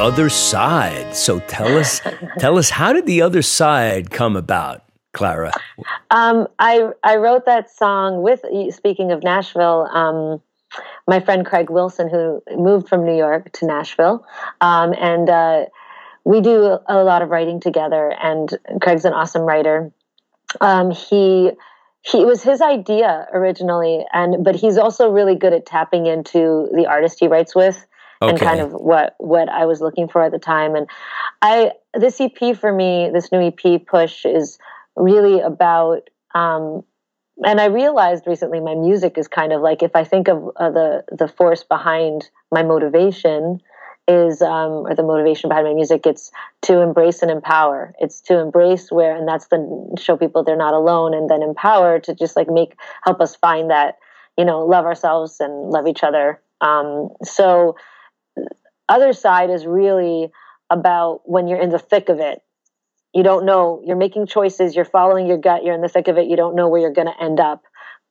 other 0.00 0.30
side. 0.30 1.14
So 1.14 1.40
tell 1.40 1.78
us, 1.78 2.00
tell 2.38 2.58
us, 2.58 2.70
how 2.70 2.92
did 2.92 3.06
the 3.06 3.22
other 3.22 3.42
side 3.42 4.10
come 4.10 4.34
about, 4.34 4.82
Clara? 5.12 5.52
Um, 6.10 6.48
I 6.58 6.90
I 7.04 7.16
wrote 7.16 7.44
that 7.46 7.70
song 7.70 8.22
with 8.22 8.40
speaking 8.74 9.12
of 9.12 9.22
Nashville. 9.22 9.86
Um, 9.92 10.40
my 11.06 11.20
friend 11.20 11.44
Craig 11.44 11.68
Wilson, 11.68 12.08
who 12.08 12.42
moved 12.56 12.88
from 12.88 13.04
New 13.04 13.16
York 13.16 13.52
to 13.52 13.66
Nashville, 13.66 14.24
um, 14.60 14.94
and 14.98 15.28
uh, 15.28 15.64
we 16.24 16.40
do 16.40 16.78
a 16.86 17.02
lot 17.04 17.22
of 17.22 17.28
writing 17.28 17.60
together. 17.60 18.14
And 18.22 18.56
Craig's 18.80 19.04
an 19.04 19.12
awesome 19.12 19.42
writer. 19.42 19.92
Um, 20.60 20.90
he 20.90 21.50
he 22.02 22.22
it 22.22 22.26
was 22.26 22.42
his 22.42 22.60
idea 22.60 23.26
originally, 23.32 24.04
and 24.12 24.42
but 24.44 24.56
he's 24.56 24.78
also 24.78 25.10
really 25.10 25.34
good 25.34 25.52
at 25.52 25.66
tapping 25.66 26.06
into 26.06 26.68
the 26.74 26.86
artist 26.86 27.18
he 27.20 27.28
writes 27.28 27.54
with. 27.54 27.86
And 28.20 28.38
kind 28.38 28.60
of 28.60 28.72
what 28.72 29.14
what 29.18 29.48
I 29.48 29.64
was 29.64 29.80
looking 29.80 30.08
for 30.08 30.22
at 30.22 30.32
the 30.32 30.38
time, 30.38 30.74
and 30.74 30.88
I 31.40 31.72
this 31.94 32.20
EP 32.20 32.56
for 32.56 32.72
me, 32.72 33.10
this 33.12 33.32
new 33.32 33.40
EP 33.40 33.86
push 33.86 34.26
is 34.26 34.58
really 34.94 35.40
about 35.40 36.10
um, 36.34 36.84
and 37.44 37.60
I 37.60 37.66
realized 37.66 38.26
recently 38.26 38.60
my 38.60 38.74
music 38.74 39.16
is 39.16 39.26
kind 39.26 39.52
of 39.52 39.62
like 39.62 39.82
if 39.82 39.96
I 39.96 40.04
think 40.04 40.28
of 40.28 40.50
uh, 40.56 40.70
the 40.70 41.04
the 41.10 41.28
force 41.28 41.64
behind 41.64 42.28
my 42.52 42.62
motivation 42.62 43.60
is 44.06 44.42
um, 44.42 44.86
or 44.86 44.94
the 44.94 45.02
motivation 45.02 45.48
behind 45.48 45.66
my 45.66 45.74
music 45.74 46.06
it's 46.06 46.30
to 46.62 46.80
embrace 46.80 47.22
and 47.22 47.30
empower. 47.30 47.94
It's 47.98 48.20
to 48.22 48.38
embrace 48.38 48.90
where 48.90 49.16
and 49.16 49.26
that's 49.26 49.46
the 49.46 49.96
show 49.98 50.16
people 50.16 50.44
they're 50.44 50.56
not 50.56 50.74
alone 50.74 51.14
and 51.14 51.30
then 51.30 51.42
empower 51.42 52.00
to 52.00 52.14
just 52.14 52.36
like 52.36 52.48
make 52.48 52.74
help 53.02 53.20
us 53.20 53.36
find 53.36 53.70
that 53.70 53.98
you 54.36 54.44
know 54.44 54.64
love 54.64 54.84
ourselves 54.84 55.40
and 55.40 55.70
love 55.70 55.86
each 55.86 56.02
other. 56.02 56.40
Um, 56.60 57.08
so 57.22 57.76
other 58.90 59.12
side 59.12 59.50
is 59.50 59.64
really 59.64 60.30
about 60.68 61.22
when 61.24 61.48
you're 61.48 61.60
in 61.60 61.70
the 61.70 61.78
thick 61.78 62.08
of 62.08 62.20
it 62.20 62.40
you 63.14 63.22
don't 63.22 63.46
know 63.46 63.82
you're 63.84 63.96
making 63.96 64.26
choices 64.26 64.76
you're 64.76 64.84
following 64.84 65.26
your 65.26 65.38
gut 65.38 65.64
you're 65.64 65.74
in 65.74 65.80
the 65.80 65.88
thick 65.88 66.08
of 66.08 66.18
it 66.18 66.26
you 66.26 66.36
don't 66.36 66.54
know 66.54 66.68
where 66.68 66.80
you're 66.80 66.92
going 66.92 67.08
to 67.08 67.22
end 67.22 67.40
up 67.40 67.62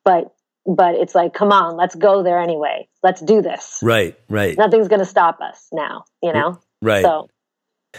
but 0.03 0.33
but 0.65 0.95
it's 0.95 1.15
like, 1.15 1.33
come 1.33 1.51
on, 1.51 1.77
let's 1.77 1.95
go 1.95 2.21
there 2.23 2.39
anyway. 2.39 2.87
Let's 3.01 3.21
do 3.21 3.41
this. 3.41 3.79
Right, 3.81 4.15
right. 4.29 4.57
Nothing's 4.57 4.87
going 4.87 4.99
to 4.99 5.05
stop 5.05 5.39
us 5.41 5.67
now, 5.71 6.05
you 6.21 6.33
know? 6.33 6.59
Right. 6.81 7.03
So, 7.03 7.27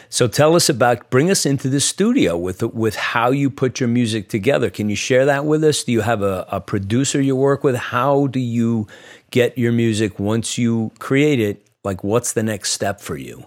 So 0.09 0.29
tell 0.29 0.55
us 0.55 0.69
about 0.69 1.11
bring 1.11 1.31
us 1.31 1.45
into 1.45 1.69
the 1.69 1.81
studio 1.81 2.37
with 2.37 2.63
with 2.63 2.95
how 2.95 3.31
you 3.33 3.51
put 3.51 3.81
your 3.81 3.89
music 3.89 4.29
together. 4.29 4.71
Can 4.71 4.89
you 4.89 4.95
share 4.95 5.25
that 5.27 5.45
with 5.45 5.65
us? 5.65 5.83
Do 5.83 5.91
you 5.91 6.03
have 6.03 6.23
a, 6.23 6.47
a 6.51 6.61
producer 6.61 7.21
you 7.21 7.35
work 7.35 7.65
with? 7.65 7.75
How 7.75 8.29
do 8.29 8.39
you 8.39 8.87
get 9.31 9.59
your 9.59 9.73
music 9.73 10.21
once 10.21 10.57
you 10.57 10.93
create 11.01 11.41
it? 11.41 11.67
Like 11.85 12.05
what's 12.05 12.33
the 12.33 12.43
next 12.43 12.73
step 12.73 13.01
for 13.01 13.17
you? 13.17 13.47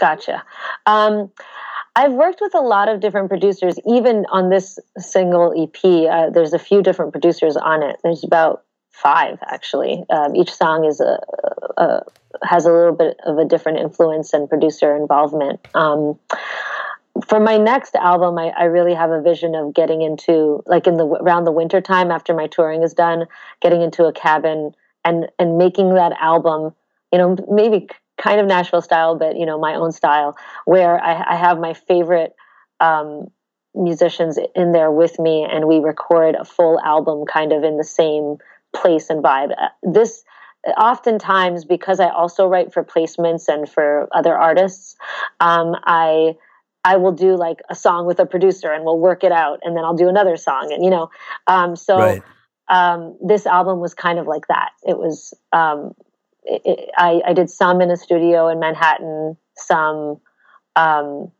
gotcha. 0.00 0.42
Um, 0.86 1.30
I've 1.94 2.12
worked 2.12 2.40
with 2.40 2.54
a 2.54 2.60
lot 2.60 2.88
of 2.88 3.00
different 3.00 3.28
producers, 3.28 3.78
even 3.86 4.24
on 4.30 4.48
this 4.48 4.78
single 4.98 5.52
EP. 5.56 6.10
Uh, 6.10 6.30
there's 6.30 6.52
a 6.52 6.58
few 6.58 6.82
different 6.82 7.12
producers 7.12 7.56
on 7.56 7.82
it. 7.82 7.96
There's 8.02 8.24
about 8.24 8.64
five 8.90 9.38
actually. 9.46 10.04
Um, 10.10 10.34
each 10.34 10.52
song 10.52 10.84
is 10.84 11.00
a, 11.00 11.20
a, 11.76 12.02
has 12.42 12.66
a 12.66 12.72
little 12.72 12.94
bit 12.94 13.18
of 13.24 13.38
a 13.38 13.44
different 13.44 13.78
influence 13.78 14.32
and 14.32 14.48
producer 14.48 14.96
involvement. 14.96 15.60
Um, 15.74 16.18
for 17.26 17.38
my 17.38 17.56
next 17.56 17.94
album, 17.96 18.38
I, 18.38 18.52
I, 18.56 18.64
really 18.64 18.94
have 18.94 19.10
a 19.10 19.20
vision 19.20 19.54
of 19.54 19.74
getting 19.74 20.00
into 20.00 20.62
like 20.66 20.86
in 20.86 20.96
the 20.96 21.04
around 21.04 21.44
the 21.44 21.52
winter 21.52 21.80
time 21.80 22.10
after 22.10 22.34
my 22.34 22.46
touring 22.46 22.82
is 22.82 22.94
done, 22.94 23.26
getting 23.60 23.82
into 23.82 24.04
a 24.04 24.12
cabin 24.12 24.74
and 25.04 25.28
and 25.38 25.58
making 25.58 25.94
that 25.94 26.12
album. 26.20 26.74
You 27.12 27.18
know, 27.18 27.36
maybe 27.50 27.88
kind 28.20 28.40
of 28.40 28.46
Nashville 28.46 28.82
style, 28.82 29.16
but 29.16 29.36
you 29.36 29.46
know, 29.46 29.58
my 29.58 29.74
own 29.74 29.92
style, 29.92 30.36
where 30.64 31.02
I, 31.02 31.34
I 31.34 31.36
have 31.36 31.58
my 31.58 31.74
favorite 31.74 32.34
um, 32.78 33.28
musicians 33.74 34.38
in 34.54 34.72
there 34.72 34.90
with 34.90 35.18
me, 35.18 35.46
and 35.50 35.66
we 35.66 35.78
record 35.78 36.34
a 36.34 36.44
full 36.44 36.80
album, 36.80 37.24
kind 37.26 37.52
of 37.52 37.64
in 37.64 37.76
the 37.76 37.84
same 37.84 38.36
place 38.74 39.10
and 39.10 39.22
vibe. 39.22 39.52
Uh, 39.52 39.68
this 39.82 40.22
oftentimes 40.76 41.64
because 41.64 42.00
I 42.00 42.10
also 42.10 42.46
write 42.46 42.72
for 42.72 42.84
placements 42.84 43.48
and 43.48 43.68
for 43.68 44.08
other 44.12 44.36
artists, 44.36 44.96
um, 45.40 45.74
I 45.84 46.36
I 46.84 46.96
will 46.96 47.12
do 47.12 47.36
like 47.36 47.60
a 47.68 47.74
song 47.74 48.06
with 48.06 48.20
a 48.20 48.26
producer 48.26 48.72
and 48.72 48.84
we'll 48.84 48.98
work 48.98 49.24
it 49.24 49.32
out, 49.32 49.60
and 49.62 49.76
then 49.76 49.84
I'll 49.84 49.96
do 49.96 50.08
another 50.08 50.36
song, 50.36 50.72
and 50.72 50.84
you 50.84 50.90
know, 50.90 51.10
um, 51.46 51.76
so. 51.76 51.98
Right. 51.98 52.22
Um, 52.72 53.18
this 53.20 53.46
album 53.46 53.80
was 53.80 53.94
kind 53.94 54.20
of 54.20 54.28
like 54.28 54.46
that. 54.46 54.70
It 54.84 54.96
was 54.96 55.34
um, 55.52 55.92
it, 56.44 56.62
it, 56.64 56.90
I, 56.96 57.20
I, 57.26 57.32
did 57.32 57.50
some 57.50 57.80
in 57.80 57.90
a 57.90 57.96
studio 57.96 58.48
in 58.48 58.58
Manhattan, 58.58 59.36
some 59.56 60.20
um, 60.76 61.30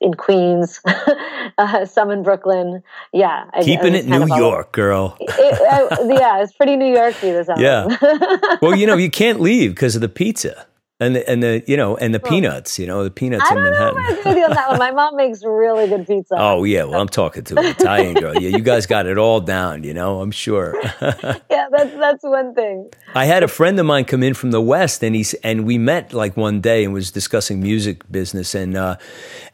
in 0.00 0.14
Queens, 0.14 0.80
uh, 1.58 1.84
some 1.86 2.10
in 2.10 2.22
Brooklyn. 2.22 2.82
Yeah, 3.12 3.50
keeping 3.62 3.94
I, 3.94 3.98
it 3.98 4.06
New 4.06 4.26
York, 4.36 4.72
girl. 4.72 5.16
it, 5.20 5.30
I, 5.30 6.18
yeah, 6.18 6.42
it's 6.42 6.52
pretty 6.52 6.76
New 6.76 6.92
Yorky. 6.92 7.30
This 7.30 7.48
album. 7.48 7.64
Yeah. 7.64 8.56
well, 8.62 8.76
you 8.76 8.86
know, 8.86 8.96
you 8.96 9.10
can't 9.10 9.40
leave 9.40 9.70
because 9.72 9.94
of 9.94 10.00
the 10.00 10.08
pizza 10.08 10.66
and 10.98 11.14
the, 11.14 11.28
and 11.28 11.42
the 11.42 11.62
you 11.66 11.76
know 11.76 11.96
and 11.96 12.14
the 12.14 12.20
peanuts 12.20 12.78
you 12.78 12.86
know 12.86 13.04
the 13.04 13.10
peanuts 13.10 13.44
I 13.50 13.54
in 13.54 13.62
Manhattan. 13.62 13.98
I 13.98 14.08
agree 14.08 14.22
with 14.24 14.38
you 14.38 14.44
on 14.44 14.50
that 14.50 14.68
one. 14.70 14.78
My 14.78 14.90
mom 14.92 15.16
makes 15.16 15.44
really 15.44 15.88
good 15.88 16.06
pizza. 16.06 16.36
Oh 16.46 16.64
yeah, 16.64 16.84
well 16.84 17.00
I'm 17.00 17.08
talking 17.08 17.44
to 17.44 17.58
an 17.58 17.66
Italian 17.66 18.14
girl. 18.14 18.34
Yeah, 18.34 18.56
you 18.56 18.60
guys 18.60 18.86
got 18.86 19.06
it 19.06 19.18
all 19.18 19.40
down. 19.40 19.84
You 19.84 19.92
know, 19.92 20.20
I'm 20.20 20.30
sure. 20.30 20.74
yeah, 21.00 21.68
that's 21.70 21.94
that's 21.94 22.22
one 22.22 22.54
thing. 22.54 22.90
I 23.14 23.24
had 23.24 23.42
a 23.42 23.48
friend 23.48 23.78
of 23.80 23.84
mine 23.84 24.04
come 24.04 24.22
in 24.22 24.32
from 24.34 24.52
the 24.52 24.60
west, 24.60 25.02
and 25.02 25.14
he's 25.14 25.34
and 25.34 25.66
we 25.66 25.76
met 25.76 26.12
like 26.12 26.36
one 26.36 26.60
day 26.60 26.84
and 26.84 26.94
was 26.94 27.10
discussing 27.10 27.60
music 27.60 28.10
business, 28.10 28.54
and 28.54 28.76
uh, 28.76 28.96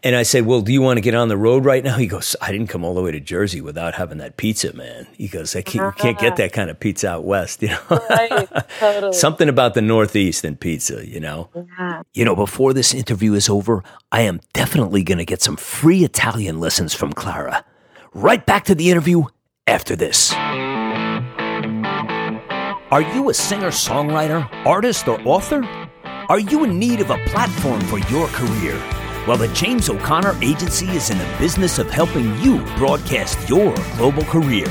and 0.02 0.14
I 0.14 0.22
said, 0.22 0.46
well, 0.46 0.60
do 0.60 0.72
you 0.72 0.82
want 0.82 0.98
to 0.98 1.00
get 1.00 1.14
on 1.14 1.28
the 1.28 1.36
road 1.36 1.64
right 1.64 1.82
now? 1.82 1.96
He 1.96 2.06
goes, 2.06 2.36
I 2.40 2.52
didn't 2.52 2.68
come 2.68 2.84
all 2.84 2.94
the 2.94 3.02
way 3.02 3.12
to 3.12 3.20
Jersey 3.20 3.60
without 3.60 3.94
having 3.94 4.18
that 4.18 4.36
pizza, 4.36 4.74
man. 4.74 5.06
He 5.16 5.28
goes, 5.28 5.56
I 5.56 5.62
can't, 5.62 5.86
uh-huh. 5.86 6.02
can't 6.02 6.18
get 6.18 6.36
that 6.36 6.52
kind 6.52 6.70
of 6.70 6.78
pizza 6.78 7.08
out 7.08 7.24
west. 7.24 7.62
You 7.62 7.68
know, 7.68 7.80
right, 8.10 8.48
totally. 8.78 9.12
something 9.12 9.48
about 9.48 9.74
the 9.74 9.82
Northeast 9.82 10.44
and 10.44 10.58
pizza. 10.58 11.06
You 11.06 11.20
know 11.20 11.31
know. 11.32 11.50
Yeah. 11.54 12.02
You 12.14 12.24
know, 12.24 12.36
before 12.36 12.72
this 12.72 12.94
interview 12.94 13.34
is 13.34 13.48
over, 13.48 13.82
I 14.10 14.22
am 14.22 14.40
definitely 14.52 15.02
going 15.02 15.18
to 15.18 15.24
get 15.24 15.42
some 15.42 15.56
free 15.56 16.04
Italian 16.04 16.60
lessons 16.60 16.94
from 16.94 17.12
Clara. 17.12 17.64
Right 18.14 18.44
back 18.44 18.64
to 18.64 18.74
the 18.74 18.90
interview 18.90 19.24
after 19.66 19.96
this. 19.96 20.32
Are 22.92 23.02
you 23.14 23.30
a 23.30 23.34
singer, 23.34 23.70
songwriter, 23.70 24.46
artist, 24.66 25.08
or 25.08 25.18
author? 25.26 25.64
Are 26.28 26.38
you 26.38 26.64
in 26.64 26.78
need 26.78 27.00
of 27.00 27.10
a 27.10 27.18
platform 27.26 27.80
for 27.82 27.98
your 28.10 28.26
career? 28.28 28.76
Well, 29.26 29.38
the 29.38 29.48
James 29.54 29.88
O'Connor 29.88 30.36
Agency 30.42 30.88
is 30.88 31.08
in 31.10 31.16
the 31.16 31.36
business 31.38 31.78
of 31.78 31.88
helping 31.88 32.36
you 32.40 32.62
broadcast 32.76 33.48
your 33.48 33.74
global 33.96 34.24
career. 34.24 34.66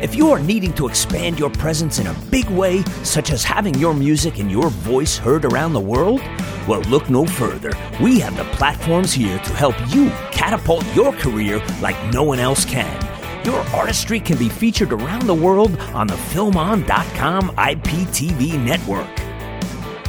If 0.00 0.14
you 0.14 0.30
are 0.30 0.38
needing 0.38 0.72
to 0.74 0.88
expand 0.88 1.38
your 1.38 1.50
presence 1.50 1.98
in 1.98 2.06
a 2.06 2.14
big 2.30 2.46
way, 2.46 2.82
such 3.02 3.30
as 3.30 3.44
having 3.44 3.74
your 3.74 3.92
music 3.92 4.38
and 4.38 4.50
your 4.50 4.70
voice 4.70 5.18
heard 5.18 5.44
around 5.44 5.74
the 5.74 5.80
world, 5.80 6.22
well, 6.66 6.80
look 6.88 7.10
no 7.10 7.26
further. 7.26 7.70
We 8.00 8.18
have 8.20 8.34
the 8.34 8.44
platforms 8.56 9.12
here 9.12 9.38
to 9.38 9.52
help 9.52 9.74
you 9.94 10.08
catapult 10.32 10.86
your 10.94 11.12
career 11.12 11.62
like 11.82 12.02
no 12.14 12.22
one 12.22 12.38
else 12.38 12.64
can. 12.64 12.96
Your 13.44 13.60
artistry 13.74 14.20
can 14.20 14.38
be 14.38 14.48
featured 14.48 14.94
around 14.94 15.26
the 15.26 15.34
world 15.34 15.78
on 15.92 16.06
the 16.06 16.14
FilmOn.com 16.14 17.50
IPTV 17.50 18.58
network. 18.58 19.29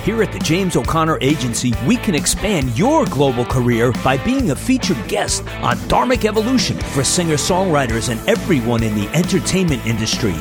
Here 0.03 0.21
at 0.23 0.33
the 0.33 0.39
James 0.39 0.75
O'Connor 0.75 1.19
Agency, 1.21 1.73
we 1.85 1.95
can 1.95 2.15
expand 2.15 2.75
your 2.75 3.05
global 3.05 3.45
career 3.45 3.91
by 4.03 4.17
being 4.25 4.49
a 4.49 4.55
featured 4.55 4.97
guest 5.07 5.43
on 5.61 5.77
Dharmic 5.87 6.25
Evolution 6.25 6.79
for 6.79 7.03
singer 7.03 7.35
songwriters 7.35 8.09
and 8.09 8.19
everyone 8.27 8.81
in 8.81 8.95
the 8.95 9.07
entertainment 9.09 9.85
industry. 9.85 10.33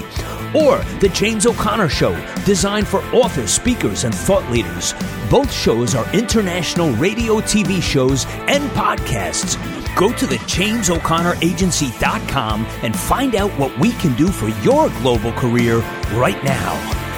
Or 0.55 0.79
The 1.01 1.11
James 1.12 1.44
O'Connor 1.44 1.90
Show, 1.90 2.16
designed 2.46 2.88
for 2.88 3.03
authors, 3.14 3.51
speakers, 3.51 4.05
and 4.05 4.14
thought 4.14 4.51
leaders. 4.51 4.94
Both 5.29 5.53
shows 5.53 5.94
are 5.94 6.11
international 6.14 6.92
radio, 6.92 7.40
TV 7.40 7.83
shows, 7.83 8.25
and 8.49 8.64
podcasts. 8.70 9.59
Go 9.94 10.11
to 10.11 10.27
the 10.27 10.37
JamesO'ConnorAgency.com 10.37 12.66
and 12.83 12.99
find 12.99 13.35
out 13.35 13.51
what 13.59 13.79
we 13.79 13.92
can 13.92 14.16
do 14.16 14.29
for 14.29 14.49
your 14.64 14.88
global 15.01 15.33
career 15.33 15.81
right 16.14 16.42
now. 16.42 17.10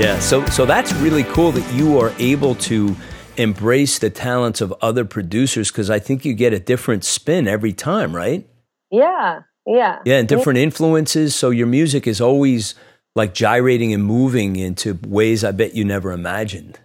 Yeah, 0.00 0.18
so 0.18 0.46
so 0.46 0.64
that's 0.64 0.94
really 0.94 1.24
cool 1.24 1.52
that 1.52 1.74
you 1.74 1.98
are 2.00 2.10
able 2.18 2.54
to 2.54 2.96
embrace 3.36 3.98
the 3.98 4.08
talents 4.08 4.62
of 4.62 4.72
other 4.80 5.04
producers 5.04 5.70
because 5.70 5.90
I 5.90 5.98
think 5.98 6.24
you 6.24 6.32
get 6.32 6.54
a 6.54 6.58
different 6.58 7.04
spin 7.04 7.46
every 7.46 7.74
time, 7.74 8.16
right? 8.16 8.48
Yeah, 8.90 9.42
yeah, 9.66 9.98
yeah, 10.06 10.16
and 10.16 10.26
different 10.26 10.58
influences. 10.58 11.36
So 11.36 11.50
your 11.50 11.66
music 11.66 12.06
is 12.06 12.18
always 12.18 12.74
like 13.14 13.34
gyrating 13.34 13.92
and 13.92 14.02
moving 14.02 14.56
into 14.56 14.98
ways 15.06 15.44
I 15.44 15.52
bet 15.52 15.74
you 15.74 15.84
never 15.84 16.12
imagined. 16.12 16.80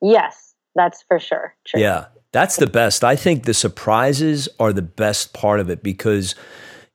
Yes, 0.00 0.54
that's 0.74 1.02
for 1.02 1.20
sure. 1.20 1.54
True. 1.66 1.82
Yeah, 1.82 2.06
that's 2.32 2.56
the 2.56 2.66
best. 2.66 3.04
I 3.04 3.14
think 3.14 3.44
the 3.44 3.52
surprises 3.52 4.48
are 4.58 4.72
the 4.72 4.80
best 4.80 5.34
part 5.34 5.60
of 5.60 5.68
it 5.68 5.82
because 5.82 6.34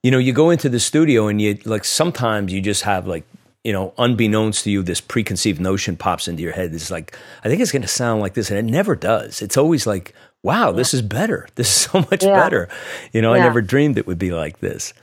you 0.02 0.10
know 0.10 0.18
you 0.18 0.34
go 0.34 0.50
into 0.50 0.68
the 0.68 0.80
studio 0.80 1.28
and 1.28 1.40
you 1.40 1.60
like 1.64 1.86
sometimes 1.86 2.52
you 2.52 2.60
just 2.60 2.82
have 2.82 3.06
like 3.06 3.24
you 3.64 3.72
know, 3.72 3.94
unbeknownst 3.98 4.66
to 4.66 4.72
you, 4.72 4.84
this 4.84 5.00
preconceived 5.00 5.60
notion 5.60 5.96
pops 5.96 6.28
into 6.28 6.44
your 6.44 6.52
head. 6.52 6.74
It's 6.74 6.92
like, 6.92 7.18
I 7.44 7.50
think 7.50 7.62
it's 7.62 7.72
going 7.72 7.82
to 7.82 7.88
sound 7.88 8.22
like 8.22 8.34
this. 8.34 8.50
And 8.50 8.60
it 8.60 8.70
never 8.70 8.96
does. 8.96 9.42
It's 9.42 9.58
always 9.58 9.88
like, 9.88 10.14
wow, 10.44 10.72
yeah. 10.72 10.76
this 10.76 10.94
is 10.94 11.02
better. 11.02 11.48
This 11.56 11.68
is 11.68 11.92
so 11.92 12.00
much 12.12 12.24
yeah. 12.24 12.36
better. 12.36 12.68
You 13.14 13.22
know, 13.22 13.34
yeah. 13.34 13.42
I 13.42 13.44
never 13.44 13.62
dreamed 13.62 13.98
it 13.98 14.06
would 14.06 14.20
be 14.20 14.32
like 14.32 14.60
this. 14.60 14.94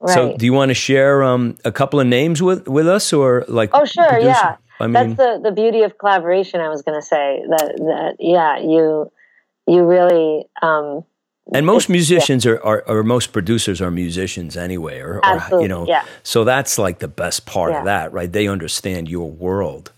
Right. 0.00 0.14
So, 0.14 0.34
do 0.34 0.46
you 0.46 0.54
want 0.54 0.70
to 0.70 0.74
share 0.74 1.22
um, 1.22 1.58
a 1.62 1.70
couple 1.70 2.00
of 2.00 2.06
names 2.06 2.40
with, 2.40 2.66
with 2.66 2.88
us 2.88 3.12
or 3.12 3.44
like? 3.48 3.68
Oh, 3.74 3.84
sure. 3.84 4.08
Producer? 4.08 4.28
Yeah. 4.28 4.56
I 4.80 4.86
mean, 4.86 4.92
That's 4.92 5.16
the, 5.16 5.50
the 5.50 5.52
beauty 5.52 5.82
of 5.82 5.98
collaboration. 5.98 6.60
I 6.60 6.70
was 6.70 6.80
going 6.80 6.98
to 6.98 7.06
say 7.06 7.42
that, 7.50 7.74
that, 7.76 8.16
yeah, 8.18 8.58
you, 8.58 9.12
you 9.66 9.84
really, 9.84 10.46
um, 10.62 11.04
and 11.54 11.66
most 11.66 11.88
musicians 11.88 12.44
yeah. 12.44 12.52
are, 12.52 12.64
are, 12.64 12.82
or 12.86 13.02
most 13.02 13.32
producers 13.32 13.80
are 13.80 13.90
musicians 13.90 14.56
anyway, 14.56 15.00
or, 15.00 15.20
or 15.24 15.62
you 15.62 15.68
know, 15.68 15.86
yeah. 15.86 16.04
so 16.22 16.44
that's 16.44 16.78
like 16.78 16.98
the 16.98 17.08
best 17.08 17.46
part 17.46 17.72
yeah. 17.72 17.78
of 17.80 17.84
that, 17.86 18.12
right? 18.12 18.30
They 18.30 18.48
understand 18.48 19.08
your 19.08 19.30
world. 19.30 19.92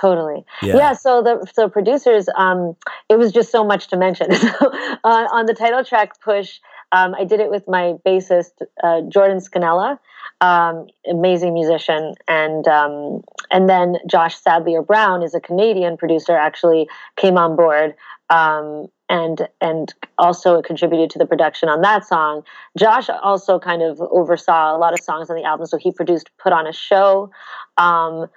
Totally. 0.00 0.44
Yeah. 0.62 0.76
yeah 0.76 0.92
so 0.92 1.22
the 1.22 1.46
so 1.52 1.68
producers, 1.68 2.28
um, 2.36 2.76
it 3.08 3.16
was 3.16 3.32
just 3.32 3.50
so 3.50 3.64
much 3.64 3.88
to 3.88 3.96
mention. 3.96 4.34
so, 4.34 4.70
uh, 5.04 5.28
on 5.32 5.46
the 5.46 5.54
title 5.54 5.84
track, 5.84 6.20
"Push," 6.20 6.58
um, 6.92 7.14
I 7.14 7.24
did 7.24 7.40
it 7.40 7.50
with 7.50 7.66
my 7.68 7.94
bassist 8.04 8.52
uh, 8.82 9.02
Jordan 9.02 9.38
Scannella, 9.38 9.98
um, 10.40 10.88
amazing 11.08 11.54
musician, 11.54 12.14
and 12.28 12.66
um, 12.66 13.22
and 13.50 13.68
then 13.68 13.96
Josh 14.06 14.36
Sadlier 14.36 14.82
Brown 14.82 15.22
is 15.22 15.34
a 15.34 15.40
Canadian 15.40 15.96
producer. 15.96 16.36
Actually, 16.36 16.88
came 17.16 17.38
on 17.38 17.56
board 17.56 17.94
um, 18.30 18.88
and 19.08 19.48
and 19.60 19.94
also 20.18 20.62
contributed 20.62 21.10
to 21.10 21.18
the 21.18 21.26
production 21.26 21.68
on 21.68 21.82
that 21.82 22.06
song. 22.06 22.42
Josh 22.78 23.08
also 23.22 23.58
kind 23.58 23.82
of 23.82 24.00
oversaw 24.00 24.76
a 24.76 24.78
lot 24.78 24.92
of 24.92 25.00
songs 25.00 25.30
on 25.30 25.36
the 25.36 25.44
album, 25.44 25.66
so 25.66 25.76
he 25.76 25.92
produced, 25.92 26.30
put 26.38 26.52
on 26.52 26.66
a 26.66 26.72
show. 26.72 27.30
Um, 27.76 28.28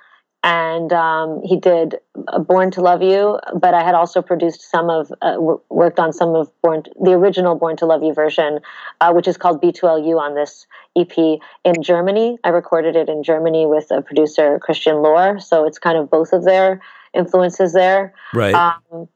and 0.43 0.93
um, 0.93 1.41
he 1.43 1.57
did 1.57 1.95
uh, 2.27 2.39
Born 2.39 2.71
to 2.71 2.81
Love 2.81 3.01
You. 3.01 3.39
But 3.59 3.73
I 3.73 3.83
had 3.83 3.95
also 3.95 4.21
produced 4.21 4.69
some 4.69 4.89
of, 4.89 5.11
uh, 5.21 5.33
w- 5.33 5.59
worked 5.69 5.99
on 5.99 6.13
some 6.13 6.35
of 6.35 6.49
Born, 6.61 6.83
to, 6.83 6.91
the 7.01 7.11
original 7.11 7.55
Born 7.55 7.75
to 7.77 7.85
Love 7.85 8.03
You 8.03 8.13
version, 8.13 8.59
uh, 9.01 9.11
which 9.11 9.27
is 9.27 9.35
called 9.35 9.61
B2LU 9.61 10.19
on 10.19 10.35
this 10.35 10.67
EP 10.95 11.17
in 11.17 11.81
Germany. 11.81 12.37
I 12.43 12.49
recorded 12.49 12.95
it 12.95 13.09
in 13.09 13.23
Germany 13.23 13.65
with 13.65 13.89
a 13.91 14.01
producer 14.01 14.59
Christian 14.59 15.01
Lohr, 15.01 15.39
so 15.39 15.65
it's 15.65 15.79
kind 15.79 15.97
of 15.97 16.09
both 16.09 16.31
of 16.33 16.45
their 16.45 16.81
influences 17.13 17.73
there. 17.73 18.13
Right. 18.33 18.53
Um, 18.53 19.09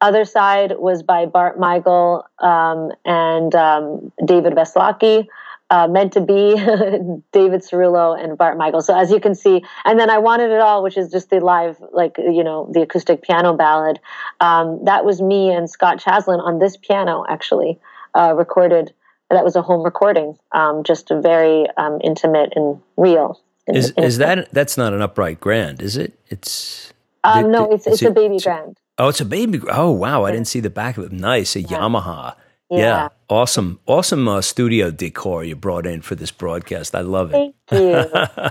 other 0.00 0.24
side 0.24 0.74
was 0.78 1.02
by 1.02 1.26
Bart 1.26 1.58
Michael 1.58 2.24
um, 2.38 2.92
and 3.04 3.54
um, 3.54 4.12
David 4.24 4.52
Veslaki 4.54 5.26
uh, 5.70 5.88
meant 5.88 6.12
to 6.12 6.20
be 6.20 6.54
David 7.32 7.62
Cerullo 7.62 8.22
and 8.22 8.38
Bart 8.38 8.56
Michael. 8.56 8.82
So 8.82 8.96
as 8.96 9.10
you 9.10 9.20
can 9.20 9.34
see, 9.34 9.64
and 9.84 9.98
then 9.98 10.10
I 10.10 10.18
wanted 10.18 10.50
it 10.50 10.60
all, 10.60 10.82
which 10.82 10.96
is 10.96 11.10
just 11.10 11.30
the 11.30 11.40
live, 11.40 11.76
like 11.92 12.16
you 12.18 12.44
know, 12.44 12.70
the 12.72 12.82
acoustic 12.82 13.22
piano 13.22 13.54
ballad. 13.54 13.98
Um, 14.40 14.84
that 14.84 15.04
was 15.04 15.20
me 15.20 15.50
and 15.50 15.68
Scott 15.68 15.98
Chaslin 15.98 16.44
on 16.44 16.58
this 16.58 16.76
piano, 16.76 17.24
actually 17.28 17.78
uh, 18.14 18.34
recorded. 18.36 18.92
That 19.28 19.44
was 19.44 19.56
a 19.56 19.62
home 19.62 19.82
recording, 19.82 20.38
um, 20.52 20.84
just 20.84 21.08
very 21.08 21.66
um, 21.76 21.98
intimate 22.04 22.52
and 22.54 22.80
real. 22.96 23.40
In, 23.66 23.74
is 23.74 23.90
in 23.90 24.04
is 24.04 24.18
that 24.18 24.52
that's 24.52 24.76
not 24.76 24.92
an 24.92 25.02
upright 25.02 25.40
grand, 25.40 25.82
is 25.82 25.96
it? 25.96 26.16
It's 26.28 26.92
um, 27.24 27.50
no, 27.50 27.72
it's 27.72 27.88
it's, 27.88 28.02
a 28.02 28.12
baby 28.12 28.38
grand. 28.38 28.78
Oh, 28.98 29.08
it's 29.08 29.20
a 29.20 29.24
baby. 29.24 29.60
Oh 29.70 29.90
wow, 29.90 30.24
I 30.24 30.32
didn't 30.32 30.48
see 30.48 30.60
the 30.60 30.70
back 30.70 30.96
of 30.96 31.04
it. 31.04 31.12
Nice, 31.12 31.56
a 31.56 31.62
yeah. 31.62 31.68
Yamaha. 31.68 32.34
Yeah. 32.70 32.78
yeah. 32.78 33.08
Awesome. 33.28 33.78
Awesome 33.86 34.26
uh, 34.26 34.40
studio 34.40 34.90
decor 34.90 35.44
you 35.44 35.54
brought 35.54 35.86
in 35.86 36.02
for 36.02 36.14
this 36.14 36.30
broadcast. 36.30 36.94
I 36.94 37.00
love 37.00 37.32
it. 37.32 37.54
Thank 37.68 37.80
you. 37.80 38.48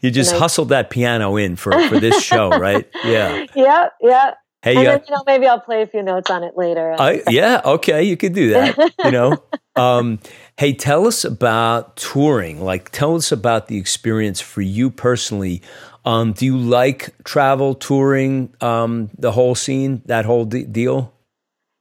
you 0.00 0.10
just 0.10 0.32
nice. 0.32 0.40
hustled 0.40 0.68
that 0.68 0.90
piano 0.90 1.36
in 1.36 1.56
for, 1.56 1.72
for 1.88 1.98
this 1.98 2.22
show, 2.22 2.48
right? 2.58 2.88
Yeah. 3.04 3.46
Yeah. 3.54 3.88
Yeah. 4.00 4.34
Hey, 4.62 4.76
and 4.76 4.86
uh, 4.86 4.90
then, 4.90 5.00
you 5.08 5.14
know, 5.14 5.22
maybe 5.26 5.46
I'll 5.46 5.60
play 5.60 5.82
a 5.82 5.86
few 5.86 6.02
notes 6.02 6.30
on 6.30 6.44
it 6.44 6.52
later. 6.54 6.94
I, 6.98 7.22
yeah, 7.28 7.62
okay, 7.64 8.02
you 8.02 8.18
could 8.18 8.34
do 8.34 8.50
that. 8.50 8.92
You 9.02 9.10
know, 9.10 9.42
um, 9.76 10.18
hey, 10.58 10.74
tell 10.74 11.06
us 11.06 11.24
about 11.24 11.96
touring. 11.96 12.62
Like, 12.62 12.90
tell 12.90 13.16
us 13.16 13.32
about 13.32 13.68
the 13.68 13.78
experience 13.78 14.38
for 14.38 14.60
you 14.60 14.90
personally. 14.90 15.62
Um, 16.04 16.32
do 16.32 16.46
you 16.46 16.56
like 16.56 17.10
travel, 17.24 17.74
touring, 17.74 18.54
um, 18.60 19.10
the 19.18 19.32
whole 19.32 19.54
scene, 19.54 20.02
that 20.06 20.24
whole 20.24 20.44
de- 20.44 20.64
deal? 20.64 21.12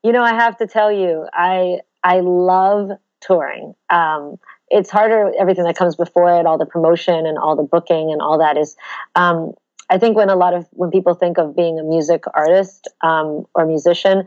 You 0.04 0.12
know, 0.12 0.24
I 0.24 0.34
have 0.34 0.58
to 0.58 0.68
tell 0.68 0.92
you, 0.92 1.28
I 1.34 1.80
I 2.04 2.22
love 2.22 2.92
touring. 3.22 3.76
Um, 3.90 4.38
it's 4.70 4.90
harder 4.90 5.32
everything 5.38 5.66
that 5.66 5.76
comes 5.76 5.96
before 5.96 6.40
it, 6.40 6.46
all 6.46 6.58
the 6.58 6.66
promotion 6.66 7.26
and 7.26 7.38
all 7.38 7.56
the 7.56 7.64
booking 7.64 8.12
and 8.12 8.22
all 8.22 8.38
that 8.40 8.58
is. 8.58 8.76
Um, 9.16 9.54
I 9.90 9.98
think 9.98 10.16
when 10.16 10.30
a 10.30 10.36
lot 10.36 10.54
of 10.54 10.68
when 10.72 10.92
people 10.92 11.16
think 11.16 11.38
of 11.38 11.56
being 11.56 11.80
a 11.80 11.84
music 11.84 12.24
artist 12.34 12.88
um, 13.02 13.46
or 13.56 13.66
musician, 13.66 14.26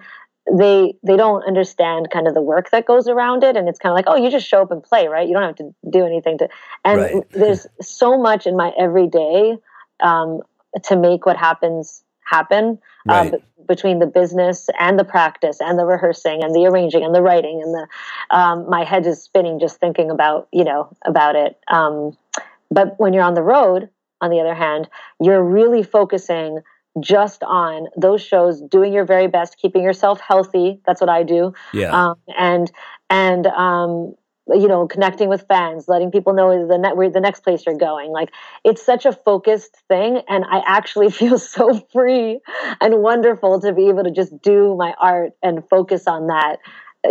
they 0.52 0.94
they 1.04 1.16
don't 1.16 1.44
understand 1.46 2.10
kind 2.10 2.26
of 2.26 2.34
the 2.34 2.42
work 2.42 2.70
that 2.70 2.86
goes 2.86 3.06
around 3.08 3.44
it, 3.44 3.56
and 3.56 3.68
it's 3.68 3.78
kind 3.78 3.92
of 3.92 3.96
like, 3.96 4.06
oh, 4.08 4.16
you 4.16 4.30
just 4.30 4.46
show 4.46 4.62
up 4.62 4.72
and 4.72 4.82
play, 4.82 5.06
right? 5.06 5.28
You 5.28 5.34
don't 5.34 5.44
have 5.44 5.56
to 5.56 5.74
do 5.88 6.04
anything 6.04 6.38
to. 6.38 6.48
And 6.84 7.00
right. 7.00 7.30
there's 7.30 7.66
so 7.80 8.18
much 8.18 8.46
in 8.46 8.56
my 8.56 8.72
everyday 8.78 9.56
um, 10.02 10.42
to 10.84 10.96
make 10.96 11.26
what 11.26 11.36
happens 11.36 12.02
happen. 12.24 12.78
Um, 13.08 13.30
right. 13.30 13.66
between 13.66 13.98
the 13.98 14.06
business 14.06 14.68
and 14.78 14.96
the 14.96 15.04
practice 15.04 15.60
and 15.60 15.76
the 15.76 15.84
rehearsing 15.84 16.44
and 16.44 16.54
the 16.54 16.66
arranging 16.66 17.04
and 17.04 17.12
the 17.12 17.20
writing 17.20 17.60
and 17.60 17.74
the 17.74 17.86
um, 18.30 18.68
my 18.70 18.84
head 18.84 19.04
is 19.06 19.20
spinning 19.20 19.58
just 19.58 19.80
thinking 19.80 20.08
about 20.08 20.46
you 20.52 20.62
know 20.62 20.88
about 21.04 21.34
it 21.34 21.58
um, 21.66 22.16
but 22.70 22.94
when 23.00 23.12
you're 23.12 23.24
on 23.24 23.34
the 23.34 23.42
road 23.42 23.88
on 24.20 24.30
the 24.30 24.38
other 24.38 24.54
hand 24.54 24.88
you're 25.20 25.42
really 25.42 25.82
focusing 25.82 26.60
just 27.00 27.42
on 27.42 27.88
those 27.96 28.22
shows 28.22 28.60
doing 28.60 28.92
your 28.92 29.04
very 29.04 29.26
best 29.26 29.58
keeping 29.58 29.82
yourself 29.82 30.20
healthy 30.20 30.80
that's 30.86 31.00
what 31.00 31.10
i 31.10 31.24
do 31.24 31.52
yeah 31.72 31.90
um, 31.90 32.16
and 32.38 32.70
and 33.10 33.48
um, 33.48 34.14
you 34.48 34.68
know 34.68 34.86
connecting 34.86 35.28
with 35.28 35.46
fans 35.46 35.86
letting 35.88 36.10
people 36.10 36.32
know 36.32 36.66
the 36.66 36.78
net 36.78 36.96
where 36.96 37.10
the 37.10 37.20
next 37.20 37.40
place 37.40 37.64
you're 37.66 37.76
going. 37.76 38.10
Like 38.10 38.30
it's 38.64 38.84
such 38.84 39.06
a 39.06 39.12
focused 39.12 39.76
thing 39.88 40.22
and 40.28 40.44
i 40.50 40.62
actually 40.66 41.10
feel 41.20 41.38
so 41.38 41.78
free 41.92 42.40
and 42.80 43.02
wonderful 43.02 43.60
to 43.60 43.72
be 43.72 43.88
able 43.88 44.04
to 44.04 44.10
just 44.10 44.40
do 44.42 44.76
my 44.76 44.94
art 45.00 45.32
and 45.42 45.68
focus 45.68 46.06
on 46.06 46.26
that 46.28 46.56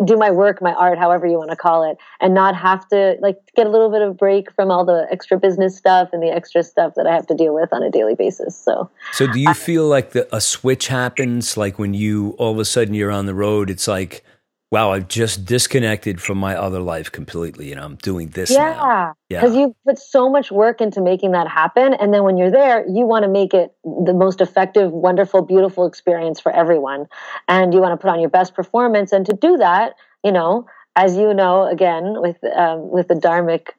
do 0.05 0.15
my 0.15 0.31
work 0.31 0.61
my 0.61 0.73
art 0.73 0.97
however 0.97 1.27
you 1.27 1.37
want 1.37 1.49
to 1.49 1.55
call 1.55 1.83
it 1.89 1.97
and 2.21 2.33
not 2.33 2.55
have 2.55 2.87
to 2.87 3.17
like 3.19 3.37
get 3.57 3.67
a 3.67 3.69
little 3.69 3.91
bit 3.91 4.01
of 4.01 4.17
break 4.17 4.49
from 4.53 4.71
all 4.71 4.85
the 4.85 5.05
extra 5.11 5.37
business 5.37 5.75
stuff 5.75 6.09
and 6.13 6.23
the 6.23 6.29
extra 6.29 6.63
stuff 6.63 6.93
that 6.95 7.05
i 7.05 7.13
have 7.13 7.27
to 7.27 7.35
deal 7.35 7.53
with 7.53 7.73
on 7.73 7.83
a 7.83 7.89
daily 7.89 8.15
basis 8.15 8.57
so. 8.57 8.89
So 9.11 9.27
do 9.27 9.39
you 9.39 9.53
feel 9.53 9.87
like 9.87 10.11
the, 10.11 10.33
a 10.33 10.39
switch 10.39 10.87
happens? 10.87 11.57
Like 11.57 11.77
when 11.77 11.93
you 11.93 12.35
all 12.37 12.53
of 12.53 12.59
a 12.59 12.65
sudden 12.65 12.93
you're 12.93 13.11
on 13.11 13.25
the 13.25 13.35
road 13.35 13.69
it's 13.69 13.87
like 13.87 14.23
wow, 14.71 14.93
I've 14.93 15.09
just 15.09 15.45
disconnected 15.45 16.21
from 16.21 16.37
my 16.37 16.55
other 16.55 16.79
life 16.79 17.11
completely 17.11 17.73
and 17.73 17.81
I'm 17.81 17.95
doing 17.97 18.29
this 18.29 18.49
yeah. 18.49 18.71
now. 18.71 19.15
Yeah. 19.27 19.41
Because 19.41 19.55
you 19.55 19.75
put 19.85 19.99
so 19.99 20.29
much 20.29 20.49
work 20.49 20.79
into 20.79 21.01
making 21.01 21.31
that 21.33 21.47
happen. 21.47 21.93
And 21.93 22.13
then 22.13 22.23
when 22.23 22.37
you're 22.37 22.51
there, 22.51 22.87
you 22.87 23.05
want 23.05 23.23
to 23.23 23.29
make 23.29 23.53
it 23.53 23.75
the 23.83 24.13
most 24.13 24.39
effective, 24.39 24.91
wonderful, 24.91 25.41
beautiful 25.41 25.85
experience 25.85 26.39
for 26.39 26.53
everyone. 26.53 27.07
And 27.49 27.73
you 27.73 27.81
want 27.81 27.99
to 27.99 28.01
put 28.01 28.09
on 28.09 28.21
your 28.21 28.29
best 28.29 28.55
performance. 28.55 29.11
And 29.11 29.25
to 29.25 29.33
do 29.33 29.57
that, 29.57 29.95
you 30.23 30.31
know, 30.31 30.65
as 30.95 31.17
you 31.17 31.33
know, 31.33 31.67
again, 31.67 32.21
with 32.21 32.41
um, 32.55 32.89
with 32.89 33.09
the 33.09 33.15
dharmic 33.15 33.69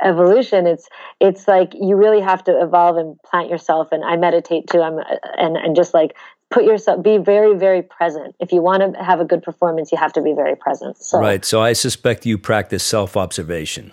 evolution 0.00 0.66
it's 0.66 0.88
it's 1.20 1.48
like 1.48 1.72
you 1.74 1.96
really 1.96 2.20
have 2.20 2.42
to 2.44 2.52
evolve 2.62 2.96
and 2.96 3.20
plant 3.24 3.50
yourself 3.50 3.88
and 3.90 4.04
i 4.04 4.16
meditate 4.16 4.68
too 4.68 4.80
i'm 4.80 4.98
and 5.36 5.56
and 5.56 5.74
just 5.74 5.92
like 5.92 6.14
put 6.52 6.64
yourself 6.64 7.02
be 7.02 7.18
very 7.18 7.56
very 7.56 7.82
present. 7.82 8.34
If 8.40 8.52
you 8.52 8.62
want 8.62 8.94
to 8.94 9.02
have 9.02 9.20
a 9.20 9.24
good 9.24 9.42
performance 9.42 9.90
you 9.92 9.98
have 9.98 10.12
to 10.14 10.22
be 10.22 10.32
very 10.34 10.56
present. 10.56 10.96
So 10.98 11.18
right 11.18 11.44
so 11.44 11.62
i 11.62 11.72
suspect 11.72 12.26
you 12.26 12.38
practice 12.38 12.84
self-observation. 12.84 13.92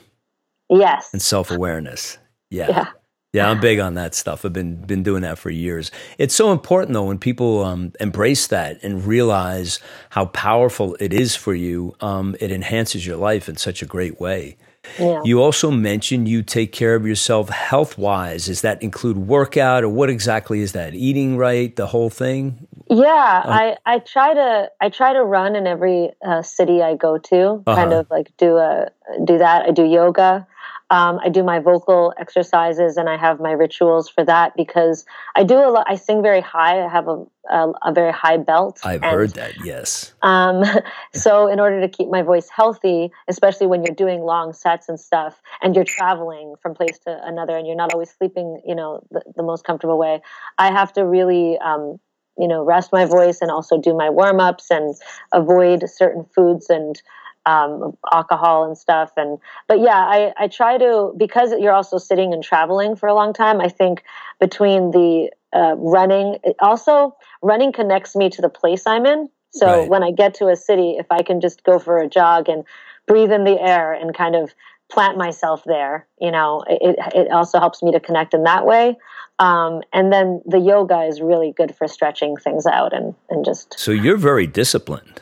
Yes. 0.69 1.09
And 1.13 1.21
self-awareness. 1.21 2.17
Yeah. 2.49 2.69
yeah. 2.69 2.85
Yeah 3.33 3.49
i'm 3.49 3.59
big 3.59 3.79
on 3.79 3.93
that 3.93 4.15
stuff. 4.15 4.43
I've 4.43 4.53
been 4.53 4.75
been 4.75 5.03
doing 5.03 5.21
that 5.21 5.37
for 5.37 5.49
years. 5.49 5.91
It's 6.17 6.35
so 6.35 6.51
important 6.51 6.93
though 6.93 7.05
when 7.05 7.19
people 7.19 7.63
um, 7.63 7.93
embrace 7.99 8.47
that 8.47 8.83
and 8.83 9.05
realize 9.05 9.79
how 10.09 10.25
powerful 10.25 10.97
it 10.99 11.13
is 11.13 11.35
for 11.35 11.53
you 11.53 11.95
um, 12.01 12.35
it 12.39 12.51
enhances 12.51 13.05
your 13.05 13.17
life 13.17 13.47
in 13.47 13.55
such 13.57 13.81
a 13.81 13.85
great 13.85 14.19
way 14.19 14.57
yeah. 14.97 15.21
You 15.23 15.41
also 15.41 15.71
mentioned 15.71 16.27
you 16.27 16.41
take 16.41 16.71
care 16.71 16.95
of 16.95 17.05
yourself 17.05 17.49
health 17.49 17.97
wise. 17.97 18.45
Does 18.47 18.61
that 18.61 18.81
include 18.81 19.17
workout 19.17 19.83
or 19.83 19.89
what 19.89 20.09
exactly 20.09 20.61
is 20.61 20.71
that? 20.73 20.95
Eating 20.95 21.37
right, 21.37 21.75
the 21.75 21.87
whole 21.87 22.09
thing? 22.09 22.67
Yeah, 22.89 23.05
uh, 23.45 23.49
I, 23.49 23.77
I 23.85 23.99
try 23.99 24.33
to 24.33 24.71
I 24.81 24.89
try 24.89 25.13
to 25.13 25.23
run 25.23 25.55
in 25.55 25.67
every 25.67 26.11
uh, 26.25 26.41
city 26.41 26.81
I 26.81 26.95
go 26.95 27.17
to. 27.17 27.63
Uh-huh. 27.67 27.75
Kind 27.75 27.93
of 27.93 28.09
like 28.09 28.35
do 28.37 28.57
a 28.57 28.89
do 29.23 29.37
that. 29.37 29.65
I 29.67 29.71
do 29.71 29.83
yoga. 29.83 30.47
Um, 30.91 31.19
I 31.23 31.29
do 31.29 31.43
my 31.43 31.59
vocal 31.59 32.13
exercises 32.17 32.97
and 32.97 33.07
I 33.07 33.17
have 33.17 33.39
my 33.39 33.51
rituals 33.51 34.09
for 34.09 34.25
that 34.25 34.55
because 34.55 35.05
I 35.35 35.43
do 35.43 35.55
a 35.55 35.69
lot. 35.69 35.85
I 35.87 35.95
sing 35.95 36.23
very 36.23 36.41
high. 36.41 36.83
I 36.83 36.89
have 36.89 37.07
a, 37.07 37.25
a, 37.49 37.71
a 37.83 37.93
very 37.93 38.11
high 38.11 38.37
belt. 38.37 38.79
I've 38.83 39.03
and, 39.03 39.11
heard 39.11 39.33
that, 39.35 39.63
yes. 39.63 40.13
Um, 40.23 40.63
so, 41.13 41.47
in 41.47 41.59
order 41.59 41.79
to 41.81 41.87
keep 41.87 42.09
my 42.09 42.23
voice 42.23 42.49
healthy, 42.49 43.11
especially 43.27 43.67
when 43.67 43.83
you're 43.83 43.95
doing 43.95 44.21
long 44.21 44.51
sets 44.51 44.89
and 44.89 44.99
stuff 44.99 45.41
and 45.61 45.75
you're 45.75 45.85
traveling 45.85 46.55
from 46.61 46.73
place 46.73 46.97
to 46.99 47.19
another 47.23 47.55
and 47.55 47.67
you're 47.67 47.75
not 47.75 47.93
always 47.93 48.09
sleeping, 48.09 48.61
you 48.65 48.73
know, 48.73 49.05
the, 49.11 49.21
the 49.35 49.43
most 49.43 49.63
comfortable 49.63 49.97
way, 49.97 50.21
I 50.57 50.71
have 50.71 50.93
to 50.93 51.05
really. 51.05 51.57
Um, 51.59 51.99
you 52.37 52.47
know, 52.47 52.63
rest 52.63 52.93
my 52.93 53.03
voice 53.03 53.39
and 53.41 53.51
also 53.51 53.77
do 53.77 53.93
my 53.93 54.09
warm 54.09 54.39
ups 54.39 54.71
and 54.71 54.95
avoid 55.33 55.83
certain 55.89 56.23
foods 56.33 56.69
and 56.69 57.01
um, 57.49 57.97
alcohol 58.11 58.63
and 58.65 58.77
stuff. 58.77 59.11
And 59.17 59.39
but 59.67 59.79
yeah, 59.79 59.97
I, 59.97 60.33
I 60.37 60.47
try 60.47 60.77
to 60.77 61.13
because 61.17 61.51
you're 61.59 61.73
also 61.73 61.97
sitting 61.97 62.33
and 62.33 62.43
traveling 62.43 62.95
for 62.95 63.07
a 63.09 63.13
long 63.13 63.33
time. 63.33 63.59
I 63.59 63.69
think 63.69 64.03
between 64.39 64.91
the 64.91 65.31
uh, 65.53 65.75
running, 65.77 66.37
also 66.59 67.15
running 67.41 67.71
connects 67.71 68.15
me 68.15 68.29
to 68.29 68.41
the 68.41 68.49
place 68.49 68.83
I'm 68.85 69.05
in. 69.05 69.29
So 69.51 69.65
right. 69.65 69.89
when 69.89 70.03
I 70.03 70.11
get 70.11 70.35
to 70.35 70.47
a 70.49 70.55
city, 70.55 70.97
if 70.99 71.07
I 71.09 71.23
can 71.23 71.41
just 71.41 71.63
go 71.63 71.79
for 71.79 71.97
a 71.97 72.07
jog 72.07 72.49
and 72.49 72.63
breathe 73.07 73.31
in 73.31 73.43
the 73.45 73.59
air 73.59 73.93
and 73.93 74.15
kind 74.15 74.35
of 74.35 74.53
plant 74.91 75.17
myself 75.17 75.63
there, 75.65 76.07
you 76.21 76.31
know, 76.31 76.63
it, 76.67 76.95
it 77.15 77.31
also 77.31 77.59
helps 77.59 77.81
me 77.81 77.91
to 77.91 77.99
connect 77.99 78.35
in 78.35 78.43
that 78.43 78.65
way. 78.65 78.95
Um, 79.39 79.81
and 79.91 80.13
then 80.13 80.41
the 80.45 80.59
yoga 80.59 81.03
is 81.03 81.19
really 81.21 81.53
good 81.55 81.75
for 81.75 81.87
stretching 81.87 82.35
things 82.35 82.67
out 82.67 82.93
and, 82.93 83.15
and 83.29 83.43
just. 83.43 83.79
So 83.79 83.91
you're 83.91 84.17
very 84.17 84.45
disciplined. 84.45 85.21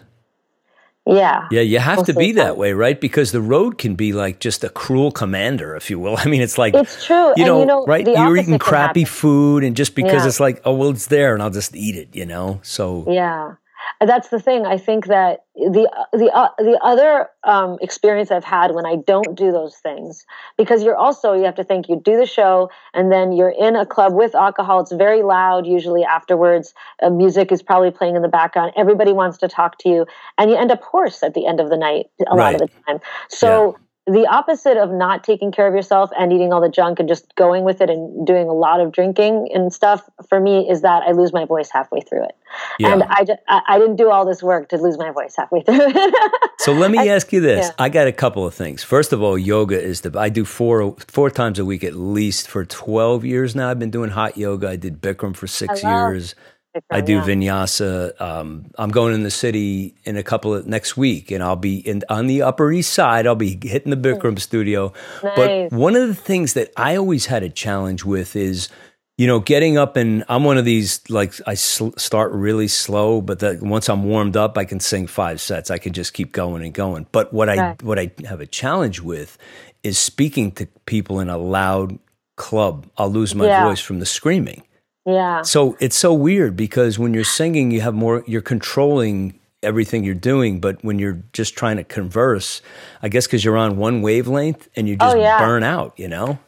Yeah. 1.08 1.48
Yeah, 1.52 1.62
you 1.62 1.80
have 1.80 2.06
to 2.06 2.14
be 2.14 2.34
that 2.34 2.58
way, 2.58 2.74
right? 2.74 3.00
Because 3.00 3.32
the 3.32 3.42
road 3.42 3.78
can 3.78 3.96
be 3.96 4.14
like 4.14 4.40
just 4.40 4.64
a 4.64 4.70
cruel 4.70 5.12
commander, 5.12 5.76
if 5.76 5.90
you 5.90 6.00
will. 6.00 6.18
I 6.20 6.26
mean, 6.26 6.42
it's 6.42 6.58
like 6.58 6.74
it's 6.74 7.06
true. 7.06 7.34
You 7.36 7.46
know, 7.46 7.60
you 7.60 7.66
know 7.66 7.86
right? 7.86 8.06
You're 8.06 8.38
eating 8.38 8.60
crappy 8.60 9.06
food, 9.06 9.64
and 9.64 9.76
just 9.76 9.96
because 9.96 10.24
yeah. 10.24 10.28
it's 10.28 10.40
like, 10.40 10.62
oh 10.66 10.74
well, 10.74 10.90
it's 10.90 11.08
there, 11.08 11.34
and 11.34 11.42
I'll 11.42 11.50
just 11.50 11.76
eat 11.76 11.96
it. 11.96 12.16
You 12.16 12.26
know, 12.26 12.60
so 12.64 13.06
yeah. 13.08 13.56
That's 14.00 14.30
the 14.30 14.40
thing. 14.40 14.66
I 14.66 14.78
think 14.78 15.08
that 15.08 15.46
the 15.56 15.90
the 16.14 16.32
uh, 16.34 16.50
the 16.58 16.80
other 16.84 17.30
um, 17.44 17.78
experience 17.82 18.30
I've 18.30 18.44
had 18.44 18.76
when 18.76 18.86
I 18.86 18.98
don't 18.98 19.36
do 19.36 19.52
those 19.52 19.76
things, 19.78 20.26
because 20.58 20.84
you're 20.84 20.96
also 20.96 21.34
you 21.34 21.44
have 21.46 21.56
to 21.56 21.64
think 21.64 21.90
you 21.90 22.00
do 22.04 22.18
the 22.18 22.26
show 22.26 22.70
and 22.94 23.12
then 23.12 23.32
you're 23.32 23.54
in 23.58 23.76
a 23.76 23.86
club 23.86 24.14
with 24.14 24.36
alcohol. 24.36 24.82
It's 24.82 24.92
very 24.92 25.24
loud. 25.24 25.66
Usually 25.66 26.04
afterwards, 26.04 26.74
uh, 27.02 27.10
music 27.10 27.52
is 27.52 27.64
probably 27.64 27.92
playing 27.92 28.16
in 28.16 28.22
the 28.22 28.28
background. 28.28 28.74
Everybody 28.76 29.14
wants 29.14 29.38
to 29.40 29.48
talk 29.48 29.78
to 29.80 29.90
you, 29.90 30.06
and 30.38 30.52
you 30.52 30.58
end 30.58 30.72
up 30.72 30.84
hoarse 30.84 31.24
at 31.24 31.34
the 31.34 31.48
end 31.48 31.60
of 31.60 31.70
the 31.70 31.78
night 31.78 32.06
a 32.20 32.36
right. 32.36 32.52
lot 32.52 32.54
of 32.56 32.62
the 32.62 32.70
time. 32.86 33.00
So. 33.30 33.78
Yeah 33.78 33.84
the 34.08 34.26
opposite 34.26 34.78
of 34.78 34.90
not 34.90 35.26
taking 35.26 35.52
care 35.52 35.68
of 35.68 35.74
yourself 35.74 36.10
and 36.18 36.32
eating 36.32 36.54
all 36.54 36.62
the 36.62 36.70
junk 36.70 36.98
and 37.00 37.10
just 37.10 37.36
going 37.36 37.66
with 37.66 37.82
it 37.82 37.90
and 37.90 38.26
doing 38.26 38.48
a 38.48 38.54
lot 38.54 38.80
of 38.80 38.94
drinking 38.94 39.50
and 39.54 39.74
stuff 39.74 40.10
for 40.30 40.40
me 40.40 40.70
is 40.70 40.82
that 40.82 41.04
I 41.04 41.12
lose 41.12 41.34
my 41.34 41.44
voice 41.44 41.70
halfway 41.70 42.00
through 42.00 42.24
it. 42.24 42.36
Yeah. 42.80 42.94
And 42.94 43.04
I, 43.04 43.26
I 43.68 43.78
didn't 43.78 43.98
do 43.98 44.10
all 44.10 44.26
this 44.26 44.42
work 44.42 44.70
to 44.70 44.78
lose 44.78 44.98
my 44.98 45.12
voice 45.12 45.36
halfway 45.36 45.62
through 45.62 45.80
it. 45.82 46.42
so 46.60 46.72
let 46.72 46.90
me 46.90 47.10
ask 47.10 47.34
you 47.34 47.42
this. 47.42 47.68
Yeah. 47.68 47.74
I 47.78 47.90
got 47.90 48.08
a 48.08 48.14
couple 48.14 48.48
of 48.48 48.54
things. 48.54 48.82
First 48.82 49.12
of 49.12 49.22
all, 49.22 49.38
yoga 49.38 49.80
is 49.80 50.02
the, 50.02 50.18
I 50.18 50.30
do 50.30 50.46
four, 50.46 50.96
four 51.08 51.30
times 51.30 51.60
a 51.60 51.66
week 51.66 51.84
at 51.84 51.96
least 51.96 52.48
for 52.48 52.64
12 52.64 53.26
years 53.26 53.56
now. 53.56 53.70
I've 53.70 53.80
been 53.80 53.92
doing 53.92 54.12
hot 54.12 54.38
yoga. 54.38 54.70
I 54.70 54.78
did 54.78 55.02
Bikram 55.02 55.36
for 55.36 55.48
six 55.48 55.84
years. 55.84 56.34
I 56.90 57.02
do 57.02 57.16
yeah. 57.16 57.24
vinyasa. 57.24 58.20
Um, 58.20 58.66
I'm 58.78 58.90
going 58.90 59.14
in 59.14 59.24
the 59.24 59.32
city 59.32 59.96
in 60.04 60.18
a 60.18 60.24
couple 60.24 60.54
of 60.54 60.68
next 60.68 60.98
week, 60.98 61.32
and 61.32 61.44
I'll 61.44 61.56
be 61.56 61.78
in 61.78 62.04
on 62.10 62.28
the 62.28 62.42
Upper 62.42 62.72
East 62.72 62.94
Side. 62.94 63.28
I'll 63.28 63.36
be 63.36 63.60
hitting 63.62 63.90
the 63.90 63.98
Bikram 63.98 64.40
studio. 64.40 64.94
Nice. 65.24 65.70
But 65.70 65.72
one 65.72 65.96
of 65.96 66.08
the 66.08 66.16
things 66.16 66.54
that 66.54 66.72
I 66.78 66.96
always 66.96 67.26
had 67.26 67.44
a 67.44 67.50
challenge 67.50 68.06
with 68.06 68.36
is, 68.36 68.70
you 69.18 69.28
know, 69.28 69.40
getting 69.40 69.78
up 69.78 69.96
and 69.96 70.24
I'm 70.30 70.44
one 70.44 70.58
of 70.58 70.66
these 70.66 71.02
like 71.10 71.34
I 71.48 71.56
sl- 71.56 71.98
start 71.98 72.32
really 72.32 72.68
slow, 72.68 73.22
but 73.22 73.40
that 73.40 73.62
once 73.62 73.90
I'm 73.90 74.04
warmed 74.04 74.38
up, 74.38 74.58
I 74.58 74.66
can 74.66 74.80
sing 74.80 75.08
five 75.08 75.42
sets. 75.42 75.72
I 75.72 75.78
can 75.78 75.94
just 75.94 76.14
keep 76.14 76.32
going 76.32 76.64
and 76.64 76.74
going. 76.74 77.08
But 77.12 77.34
what 77.34 77.50
I 77.50 77.76
what 77.82 78.00
I 78.00 78.12
have 78.26 78.42
a 78.42 78.48
challenge 78.48 79.02
with 79.02 79.38
is 79.84 79.98
speaking 79.98 80.52
to 80.54 80.68
people 80.86 81.20
in 81.20 81.30
a 81.30 81.38
loud 81.38 81.98
club. 82.36 82.88
I'll 82.98 83.10
lose 83.10 83.36
my 83.36 83.46
yeah. 83.46 83.64
voice 83.66 83.80
from 83.80 84.00
the 84.00 84.06
screaming. 84.06 84.64
Yeah. 85.08 85.42
So 85.44 85.78
it's 85.80 85.98
so 85.98 86.14
weird 86.14 86.58
because 86.58 87.00
when 87.00 87.14
you're 87.14 87.24
singing, 87.24 87.72
you 87.72 87.80
have 87.80 87.96
more, 87.96 88.26
you're 88.28 88.42
controlling 88.42 89.40
everything 89.64 90.04
you're 90.04 90.14
doing. 90.14 90.60
But 90.60 90.84
when 90.84 91.00
you're 91.00 91.24
just 91.32 91.56
trying 91.56 91.78
to 91.78 91.86
converse, 91.86 92.62
I 93.02 93.08
guess 93.08 93.26
because 93.26 93.44
you're 93.46 93.58
on 93.58 93.78
one 93.78 94.02
wavelength 94.02 94.68
and 94.76 94.88
you 94.88 94.98
just 94.98 95.16
oh, 95.16 95.20
yeah. 95.20 95.40
burn 95.40 95.64
out, 95.64 95.94
you 95.98 96.10
know? 96.10 96.40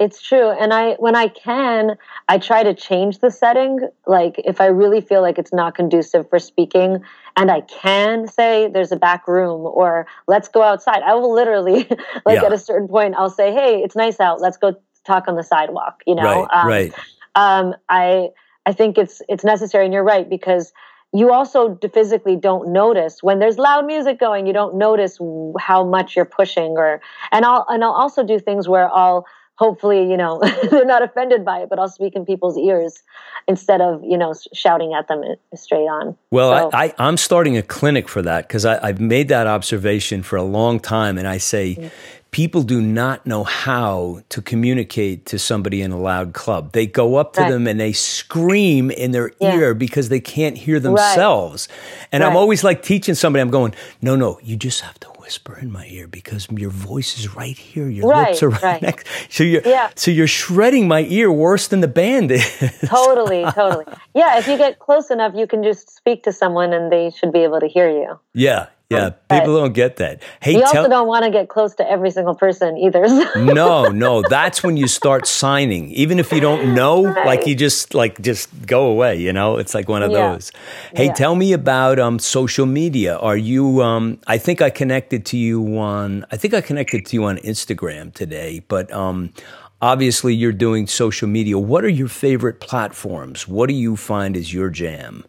It's 0.00 0.22
true. 0.22 0.50
And 0.50 0.72
I, 0.72 0.94
when 0.94 1.16
I 1.16 1.28
can, 1.28 1.98
I 2.28 2.38
try 2.38 2.62
to 2.62 2.72
change 2.72 3.18
the 3.18 3.30
setting. 3.30 3.80
Like 4.06 4.36
if 4.38 4.58
I 4.58 4.66
really 4.66 5.02
feel 5.02 5.20
like 5.20 5.38
it's 5.38 5.52
not 5.52 5.74
conducive 5.74 6.30
for 6.30 6.38
speaking 6.38 7.02
and 7.36 7.50
I 7.50 7.60
can 7.62 8.26
say 8.26 8.70
there's 8.72 8.92
a 8.92 8.96
back 8.96 9.28
room 9.28 9.66
or 9.66 10.06
let's 10.26 10.48
go 10.48 10.62
outside, 10.62 11.02
I 11.02 11.12
will 11.12 11.34
literally, 11.34 11.86
like 12.24 12.40
yeah. 12.40 12.44
at 12.44 12.54
a 12.54 12.58
certain 12.58 12.88
point, 12.88 13.16
I'll 13.18 13.28
say, 13.28 13.52
hey, 13.52 13.82
it's 13.82 13.96
nice 13.96 14.18
out. 14.18 14.40
Let's 14.40 14.56
go 14.56 14.76
talk 15.04 15.28
on 15.28 15.36
the 15.36 15.42
sidewalk, 15.42 16.02
you 16.06 16.14
know? 16.14 16.22
Right, 16.22 16.48
um, 16.52 16.66
right 16.66 16.94
um, 17.38 17.74
I 17.88 18.30
I 18.66 18.72
think 18.72 18.98
it's 18.98 19.22
it's 19.28 19.44
necessary, 19.44 19.84
and 19.84 19.94
you're 19.94 20.02
right 20.02 20.28
because 20.28 20.72
you 21.14 21.32
also 21.32 21.78
physically 21.94 22.36
don't 22.36 22.72
notice 22.72 23.22
when 23.22 23.38
there's 23.38 23.58
loud 23.58 23.86
music 23.86 24.18
going. 24.18 24.46
You 24.46 24.52
don't 24.52 24.76
notice 24.76 25.18
how 25.58 25.84
much 25.84 26.16
you're 26.16 26.24
pushing, 26.24 26.72
or 26.72 27.00
and 27.30 27.44
I'll 27.44 27.64
and 27.68 27.84
I'll 27.84 27.92
also 27.92 28.24
do 28.24 28.40
things 28.40 28.68
where 28.68 28.92
I'll 28.92 29.24
hopefully 29.54 30.08
you 30.10 30.16
know 30.16 30.40
they're 30.70 30.84
not 30.84 31.02
offended 31.02 31.44
by 31.44 31.58
it 31.58 31.68
but 31.68 31.80
i'll 31.80 31.88
speak 31.88 32.14
in 32.14 32.24
people's 32.24 32.56
ears 32.56 33.02
instead 33.48 33.80
of 33.80 34.00
you 34.04 34.16
know 34.16 34.32
shouting 34.54 34.94
at 34.94 35.08
them 35.08 35.20
straight 35.52 35.88
on 35.88 36.16
well 36.30 36.70
so. 36.70 36.78
I, 36.78 36.94
I, 36.96 37.08
am 37.08 37.16
starting 37.16 37.56
a 37.56 37.62
clinic 37.62 38.08
for 38.08 38.22
that 38.22 38.46
because 38.46 38.64
i've 38.64 39.00
made 39.00 39.26
that 39.30 39.48
observation 39.48 40.22
for 40.22 40.36
a 40.36 40.44
long 40.44 40.78
time 40.78 41.18
and 41.18 41.26
i 41.26 41.38
say 41.38 41.74
mm-hmm 41.74 42.17
people 42.38 42.62
do 42.62 42.80
not 42.80 43.26
know 43.26 43.42
how 43.42 44.22
to 44.28 44.40
communicate 44.40 45.26
to 45.26 45.36
somebody 45.36 45.82
in 45.82 45.90
a 45.90 45.98
loud 45.98 46.32
club. 46.34 46.70
They 46.70 46.86
go 46.86 47.16
up 47.16 47.32
to 47.32 47.40
right. 47.40 47.50
them 47.50 47.66
and 47.66 47.80
they 47.80 47.92
scream 47.92 48.92
in 48.92 49.10
their 49.10 49.32
yeah. 49.40 49.56
ear 49.56 49.74
because 49.74 50.08
they 50.08 50.20
can't 50.20 50.56
hear 50.56 50.78
themselves. 50.78 51.66
Right. 51.68 52.08
And 52.12 52.22
right. 52.22 52.30
I'm 52.30 52.36
always 52.36 52.62
like 52.62 52.84
teaching 52.84 53.16
somebody, 53.16 53.40
I'm 53.40 53.50
going, 53.50 53.74
no, 54.00 54.14
no, 54.14 54.38
you 54.40 54.56
just 54.56 54.82
have 54.82 55.00
to 55.00 55.08
whisper 55.18 55.58
in 55.58 55.72
my 55.72 55.84
ear 55.88 56.06
because 56.06 56.46
your 56.52 56.70
voice 56.70 57.18
is 57.18 57.34
right 57.34 57.58
here. 57.58 57.88
Your 57.88 58.06
lips 58.06 58.40
are 58.44 58.50
right, 58.62 58.82
next. 58.82 59.08
So 59.30 59.42
you're, 59.42 59.62
yeah. 59.66 59.90
so 59.96 60.12
you're 60.12 60.28
shredding 60.28 60.86
my 60.86 61.06
ear 61.08 61.32
worse 61.32 61.66
than 61.66 61.80
the 61.80 61.88
band 61.88 62.30
is. 62.30 62.78
totally, 62.84 63.44
totally. 63.52 63.84
Yeah, 64.14 64.38
if 64.38 64.46
you 64.46 64.56
get 64.56 64.78
close 64.78 65.10
enough, 65.10 65.32
you 65.34 65.48
can 65.48 65.64
just 65.64 65.92
speak 65.92 66.22
to 66.22 66.32
someone 66.32 66.72
and 66.72 66.92
they 66.92 67.10
should 67.10 67.32
be 67.32 67.40
able 67.40 67.58
to 67.58 67.66
hear 67.66 67.90
you. 67.90 68.20
Yeah, 68.32 68.68
yeah, 68.90 69.10
people 69.30 69.60
don't 69.60 69.74
get 69.74 69.96
that. 69.96 70.22
Hey, 70.40 70.52
you 70.52 70.62
also 70.62 70.88
don't 70.88 71.06
want 71.06 71.26
to 71.26 71.30
get 71.30 71.50
close 71.50 71.74
to 71.74 71.90
every 71.90 72.10
single 72.10 72.34
person 72.34 72.78
either. 72.78 73.06
no, 73.36 73.88
no, 73.88 74.22
that's 74.22 74.62
when 74.62 74.78
you 74.78 74.88
start 74.88 75.26
signing. 75.26 75.90
Even 75.90 76.18
if 76.18 76.32
you 76.32 76.40
don't 76.40 76.74
know, 76.74 77.04
right. 77.04 77.26
like 77.26 77.46
you 77.46 77.54
just 77.54 77.92
like 77.92 78.18
just 78.22 78.48
go 78.66 78.86
away. 78.86 79.16
You 79.16 79.34
know, 79.34 79.58
it's 79.58 79.74
like 79.74 79.90
one 79.90 80.02
of 80.02 80.10
yeah. 80.10 80.32
those. 80.32 80.52
Hey, 80.96 81.06
yeah. 81.06 81.12
tell 81.12 81.34
me 81.34 81.52
about 81.52 81.98
um, 81.98 82.18
social 82.18 82.64
media. 82.64 83.18
Are 83.18 83.36
you? 83.36 83.82
Um, 83.82 84.20
I 84.26 84.38
think 84.38 84.62
I 84.62 84.70
connected 84.70 85.26
to 85.26 85.36
you 85.36 85.76
on. 85.76 86.24
I 86.30 86.38
think 86.38 86.54
I 86.54 86.62
connected 86.62 87.04
to 87.04 87.16
you 87.16 87.24
on 87.24 87.36
Instagram 87.38 88.14
today, 88.14 88.60
but. 88.68 88.90
Um, 88.90 89.34
obviously, 89.80 90.34
you're 90.34 90.50
doing 90.50 90.86
social 90.86 91.28
media. 91.28 91.58
What 91.58 91.84
are 91.84 91.90
your 91.90 92.08
favorite 92.08 92.58
platforms? 92.58 93.46
What 93.46 93.68
do 93.68 93.74
you 93.74 93.96
find 93.96 94.36
is 94.36 94.52
your 94.52 94.70
jam? 94.70 95.24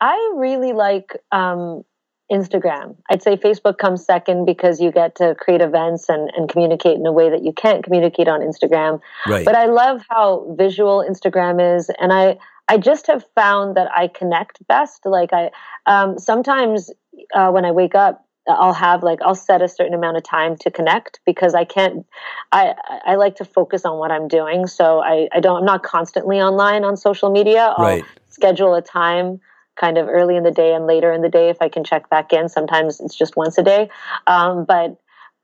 I 0.00 0.32
really 0.36 0.72
like 0.72 1.16
um, 1.30 1.84
Instagram. 2.32 2.96
I'd 3.10 3.22
say 3.22 3.36
Facebook 3.36 3.78
comes 3.78 4.04
second 4.04 4.46
because 4.46 4.80
you 4.80 4.90
get 4.90 5.14
to 5.16 5.34
create 5.38 5.60
events 5.60 6.08
and, 6.08 6.30
and 6.36 6.48
communicate 6.48 6.96
in 6.96 7.06
a 7.06 7.12
way 7.12 7.28
that 7.28 7.44
you 7.44 7.52
can't 7.52 7.84
communicate 7.84 8.28
on 8.28 8.40
Instagram. 8.40 9.00
Right. 9.26 9.44
But 9.44 9.54
I 9.54 9.66
love 9.66 10.02
how 10.08 10.54
visual 10.56 11.04
Instagram 11.08 11.76
is, 11.76 11.90
and 12.00 12.12
I 12.12 12.38
I 12.66 12.78
just 12.78 13.06
have 13.08 13.24
found 13.34 13.76
that 13.76 13.90
I 13.94 14.08
connect 14.08 14.66
best. 14.66 15.04
Like 15.04 15.30
I 15.32 15.50
um, 15.86 16.18
sometimes 16.18 16.90
uh, 17.34 17.50
when 17.50 17.64
I 17.64 17.70
wake 17.70 17.94
up. 17.94 18.20
I'll 18.46 18.74
have 18.74 19.02
like 19.02 19.22
I'll 19.22 19.34
set 19.34 19.62
a 19.62 19.68
certain 19.68 19.94
amount 19.94 20.18
of 20.18 20.22
time 20.22 20.54
to 20.56 20.70
connect 20.70 21.18
because 21.24 21.54
I 21.54 21.64
can't 21.64 22.04
I 22.52 22.74
I 23.06 23.14
like 23.14 23.36
to 23.36 23.44
focus 23.46 23.86
on 23.86 23.98
what 23.98 24.10
I'm 24.10 24.28
doing 24.28 24.66
so 24.66 25.00
I, 25.00 25.30
I 25.32 25.40
don't 25.40 25.60
I'm 25.60 25.64
not 25.64 25.82
constantly 25.82 26.42
online 26.42 26.84
on 26.84 26.98
social 26.98 27.30
media 27.30 27.72
I'll 27.74 27.86
right. 27.86 28.04
schedule 28.28 28.74
a 28.74 28.82
time 28.82 29.40
kind 29.76 29.98
of 29.98 30.08
early 30.08 30.36
in 30.36 30.42
the 30.42 30.50
day 30.50 30.74
and 30.74 30.86
later 30.86 31.12
in 31.12 31.22
the 31.22 31.28
day 31.28 31.50
if 31.50 31.60
I 31.60 31.68
can 31.68 31.84
check 31.84 32.08
back 32.10 32.32
in. 32.32 32.48
Sometimes 32.48 33.00
it's 33.00 33.14
just 33.14 33.36
once 33.36 33.58
a 33.58 33.62
day. 33.62 33.90
Um, 34.26 34.64
but 34.64 34.96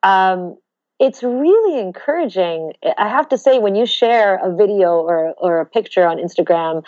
um, 0.03 0.57
it's 1.01 1.22
really 1.22 1.80
encouraging. 1.80 2.74
I 2.98 3.09
have 3.09 3.26
to 3.30 3.38
say, 3.38 3.59
when 3.59 3.74
you 3.74 3.86
share 3.86 4.36
a 4.36 4.55
video 4.55 5.01
or, 5.01 5.32
or 5.38 5.61
a 5.61 5.66
picture 5.66 6.07
on 6.07 6.18
Instagram, 6.18 6.84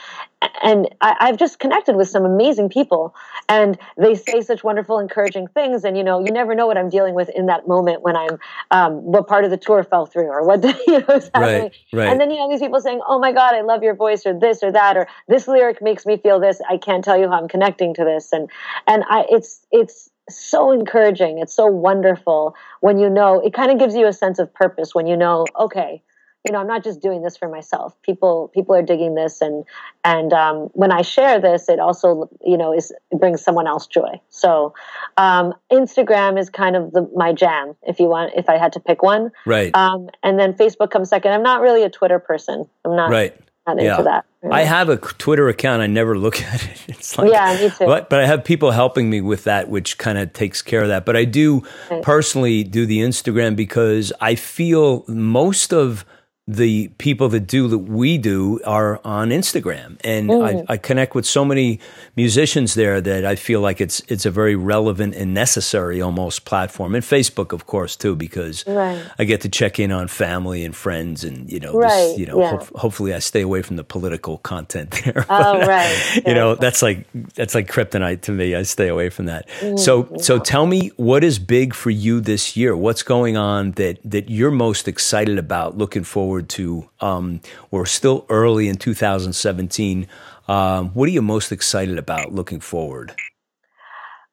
and 0.63 0.95
I, 1.01 1.29
have 1.29 1.39
just 1.39 1.59
connected 1.59 1.97
with 1.97 2.09
some 2.09 2.27
amazing 2.27 2.69
people, 2.69 3.15
and 3.49 3.79
they 3.97 4.15
say 4.15 4.43
such 4.43 4.63
wonderful, 4.63 4.99
encouraging 4.99 5.47
things. 5.49 5.85
And 5.85 5.97
you 5.97 6.05
know, 6.05 6.23
you 6.23 6.31
never 6.31 6.55
know 6.55 6.67
what 6.67 6.77
I'm 6.77 6.91
dealing 6.91 7.15
with 7.15 7.31
in 7.31 7.47
that 7.47 7.67
moment 7.67 8.03
when 8.03 8.17
I'm 8.17 8.39
um, 8.71 9.03
what 9.03 9.27
part 9.29 9.45
of 9.45 9.51
the 9.51 9.57
tour 9.57 9.83
fell 9.83 10.05
through 10.05 10.27
or 10.27 10.45
what 10.45 10.63
you 10.87 10.99
know 10.99 11.15
is 11.15 11.31
happening. 11.35 11.63
Right, 11.63 11.73
right. 11.93 12.09
And 12.09 12.21
then 12.21 12.31
you 12.31 12.37
know 12.37 12.51
these 12.51 12.61
people 12.61 12.81
saying, 12.81 13.01
"Oh 13.07 13.19
my 13.19 13.33
God, 13.33 13.55
I 13.55 13.63
love 13.63 13.83
your 13.83 13.95
voice," 13.95 14.27
or 14.27 14.39
this 14.39 14.63
or 14.63 14.73
that, 14.73 14.97
or 14.97 15.09
this 15.27 15.49
lyric 15.49 15.81
makes 15.81 16.05
me 16.05 16.19
feel 16.19 16.39
this. 16.39 16.61
I 16.69 16.77
can't 16.77 17.03
tell 17.03 17.17
you 17.17 17.29
how 17.29 17.41
I'm 17.41 17.49
connecting 17.49 17.95
to 17.95 18.05
this, 18.05 18.33
and 18.33 18.51
and 18.87 19.05
I 19.09 19.25
it's 19.31 19.65
it's 19.71 20.11
so 20.29 20.73
encouraging. 20.73 21.39
It's 21.39 21.55
so 21.55 21.67
wonderful 21.67 22.55
when 22.81 22.99
you 22.99 23.11
know 23.11 23.41
it 23.41 23.53
kind 23.53 23.71
of 23.71 23.79
gives 23.79 23.95
you 23.95 24.07
a 24.07 24.13
sense 24.13 24.39
of 24.39 24.53
purpose 24.53 24.95
when 24.95 25.07
you 25.07 25.17
know, 25.17 25.45
okay, 25.59 26.03
you 26.45 26.53
know, 26.53 26.59
I'm 26.59 26.67
not 26.67 26.83
just 26.83 27.01
doing 27.01 27.23
this 27.23 27.37
for 27.37 27.49
myself. 27.49 27.95
People 28.03 28.51
people 28.53 28.75
are 28.75 28.83
digging 28.83 29.15
this, 29.15 29.41
and 29.41 29.65
and 30.05 30.33
um, 30.33 30.71
when 30.73 30.91
I 30.91 31.03
share 31.03 31.41
this, 31.41 31.69
it 31.69 31.79
also 31.79 32.29
you 32.45 32.57
know 32.57 32.75
is 32.75 32.93
brings 33.13 33.43
someone 33.43 33.69
else 33.69 33.87
joy. 33.87 34.21
So 34.29 34.75
um, 35.17 35.55
Instagram 35.71 36.39
is 36.39 36.51
kind 36.51 36.75
of 36.75 36.93
the, 36.93 37.09
my 37.15 37.33
jam. 37.33 37.77
If 37.83 38.01
you 38.01 38.07
want, 38.07 38.33
if 38.35 38.49
I 38.49 38.59
had 38.59 38.73
to 38.73 38.81
pick 38.81 39.03
one, 39.03 39.31
right. 39.47 39.75
Um, 39.77 40.11
and 40.25 40.39
then 40.39 40.55
Facebook 40.55 40.91
comes 40.91 41.11
second. 41.11 41.33
I'm 41.33 41.45
not 41.45 41.61
really 41.61 41.85
a 41.85 41.91
Twitter 41.91 42.19
person. 42.19 42.69
I'm 42.85 42.97
not 42.97 43.11
right 43.11 43.37
not 43.67 43.81
yeah. 43.81 43.93
into 43.93 44.03
that. 44.05 44.25
I 44.51 44.63
have 44.63 44.89
a 44.89 44.97
Twitter 44.97 45.49
account. 45.49 45.83
I 45.83 45.87
never 45.87 46.19
look 46.19 46.43
at 46.43 46.65
it. 46.65 46.85
It's 46.89 47.17
like, 47.17 47.31
yeah, 47.31 47.57
me 47.61 47.71
too. 47.71 47.87
But, 47.87 48.11
but 48.11 48.21
I 48.21 48.27
have 48.27 48.45
people 48.45 48.71
helping 48.71 49.09
me 49.09 49.21
with 49.21 49.45
that, 49.45 49.69
which 49.69 49.99
kind 49.99 50.19
of 50.19 50.33
takes 50.33 50.63
care 50.63 50.83
of 50.83 50.89
that. 50.89 51.05
But 51.05 51.17
I 51.17 51.25
do 51.25 51.63
personally 52.03 52.65
do 52.65 52.87
the 52.87 52.99
Instagram 52.99 53.57
because 53.57 54.13
I 54.21 54.35
feel 54.35 55.05
most 55.07 55.73
of 55.73 56.05
the 56.49 56.89
people 56.99 57.29
that 57.29 57.47
do 57.47 57.69
that 57.69 57.79
we 57.79 58.19
do 58.19 58.61
are 58.65 59.01
on 59.05 59.31
Instagram, 59.31 59.97
and 60.03 60.29
mm. 60.29 60.67
I, 60.69 60.73
I, 60.73 60.77
connect 60.77 61.15
with 61.15 61.25
so 61.25 61.45
many 61.45 61.79
musicians 62.17 62.75
there 62.75 63.01
that 63.01 63.25
I 63.25 63.37
feel 63.37 63.61
like 63.61 63.81
it's 63.81 64.01
it's 64.09 64.27
a 64.27 64.31
very 64.31 64.57
relevant 64.57 65.15
and 65.15 65.35
necessary 65.35 66.03
almost 66.03 66.45
platform, 66.45 66.97
and 66.97 67.05
Facebook, 67.05 67.53
of 67.53 67.67
course, 67.67 67.95
too, 67.95 68.17
because 68.17 68.67
right. 68.67 69.01
I 69.21 69.25
get 69.25 69.43
to 69.43 69.49
check 69.49 69.79
in 69.79 69.93
on 69.93 70.09
family 70.09 70.65
and 70.65 70.75
friends, 70.75 71.23
and 71.23 71.49
you 71.51 71.61
know, 71.61 71.75
right. 71.75 71.89
this, 71.89 72.19
you 72.19 72.27
know, 72.27 72.41
yeah. 72.41 72.57
ho- 72.57 72.69
hopefully 72.75 73.15
I 73.15 73.21
stay 73.21 73.43
away 73.43 73.63
from 73.63 73.77
the 73.77 73.85
political 73.85 74.39
content 74.39 74.91
there. 75.05 75.25
oh, 75.31 75.65
right. 75.65 76.23
you 76.27 76.35
know, 76.35 76.57
that's 76.57 76.83
like 76.83 77.07
that's 77.35 77.55
like 77.55 77.71
kryptonite 77.71 78.23
to 78.23 78.33
me. 78.33 78.57
I 78.57 78.65
stay 78.65 78.89
away 78.89 79.11
from 79.11 79.27
that. 79.27 79.49
Mm. 79.61 79.79
So, 79.79 80.09
so 80.19 80.41
tell 80.41 80.67
me, 80.67 80.89
what 80.97 81.23
is 81.23 81.39
big 81.39 81.73
for 81.73 81.91
you 81.91 82.21
this 82.21 82.57
year? 82.57 82.77
What's 82.77 83.05
going 83.05 83.37
on 83.37 83.73
that 83.73 84.01
that 84.05 84.29
you're 84.29 84.51
most 84.51 84.89
excited 84.89 85.39
about, 85.39 85.79
looking 85.79 86.03
forward 86.03 86.32
forward 86.33 86.49
to? 86.49 86.89
Um, 87.01 87.41
we're 87.71 87.85
still 87.85 88.25
early 88.31 88.69
in 88.69 88.77
2017. 88.77 90.07
Um, 90.49 90.89
what 90.91 91.07
are 91.07 91.13
you 91.13 91.21
most 91.21 91.53
excited 91.53 91.99
about 91.99 92.33
looking 92.33 92.61
forward? 92.61 93.15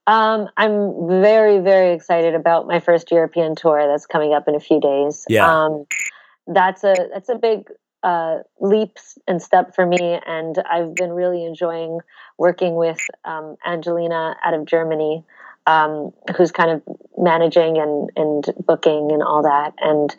Um, 0.07 0.47
I'm 0.55 1.09
very, 1.09 1.59
very 1.59 1.93
excited 1.93 2.35
about 2.35 2.67
my 2.67 2.79
first 2.79 3.11
European 3.11 3.53
tour 3.55 3.85
that's 3.85 4.05
coming 4.05 4.33
up 4.33 4.47
in 4.47 4.55
a 4.55 4.61
few 4.61 4.79
days. 4.79 5.25
Yeah. 5.27 5.65
Um, 5.65 5.85
that's 6.47 6.85
a 6.85 6.95
that's 7.13 7.27
a 7.27 7.35
big 7.35 7.69
uh, 8.01 8.37
leap 8.61 8.97
and 9.27 9.41
step 9.41 9.75
for 9.75 9.85
me, 9.85 10.19
and 10.25 10.57
I've 10.71 10.95
been 10.95 11.11
really 11.11 11.45
enjoying 11.45 11.99
working 12.37 12.75
with 12.75 12.99
um, 13.25 13.57
Angelina 13.67 14.35
out 14.43 14.53
of 14.53 14.65
Germany, 14.65 15.25
um, 15.67 16.11
who's 16.35 16.51
kind 16.51 16.71
of 16.71 16.81
managing 17.17 17.77
and 17.77 18.09
and 18.15 18.65
booking 18.65 19.11
and 19.11 19.21
all 19.21 19.43
that. 19.43 19.73
And 19.79 20.15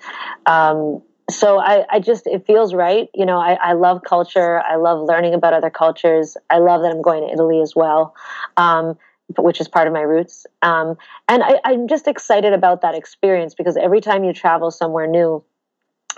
um, 0.46 1.02
so 1.32 1.58
I, 1.58 1.84
I 1.90 2.00
just 2.00 2.26
it 2.26 2.46
feels 2.46 2.74
right 2.74 3.08
you 3.14 3.26
know 3.26 3.38
I, 3.38 3.54
I 3.54 3.72
love 3.72 4.02
culture. 4.04 4.60
I 4.60 4.76
love 4.76 5.06
learning 5.06 5.34
about 5.34 5.52
other 5.52 5.70
cultures. 5.70 6.36
I 6.48 6.58
love 6.58 6.82
that 6.82 6.90
i'm 6.90 7.02
going 7.02 7.26
to 7.26 7.32
italy 7.32 7.60
as 7.60 7.74
well 7.74 8.14
um, 8.56 8.98
which 9.38 9.60
is 9.60 9.68
part 9.68 9.86
of 9.86 9.92
my 9.92 10.00
roots. 10.00 10.46
Um, 10.62 10.96
and 11.28 11.42
I, 11.42 11.60
i'm 11.64 11.88
just 11.88 12.06
excited 12.08 12.52
about 12.52 12.82
that 12.82 12.94
experience 12.94 13.54
because 13.54 13.76
every 13.76 14.00
time 14.00 14.24
you 14.24 14.32
travel 14.32 14.70
somewhere 14.70 15.06
new 15.06 15.42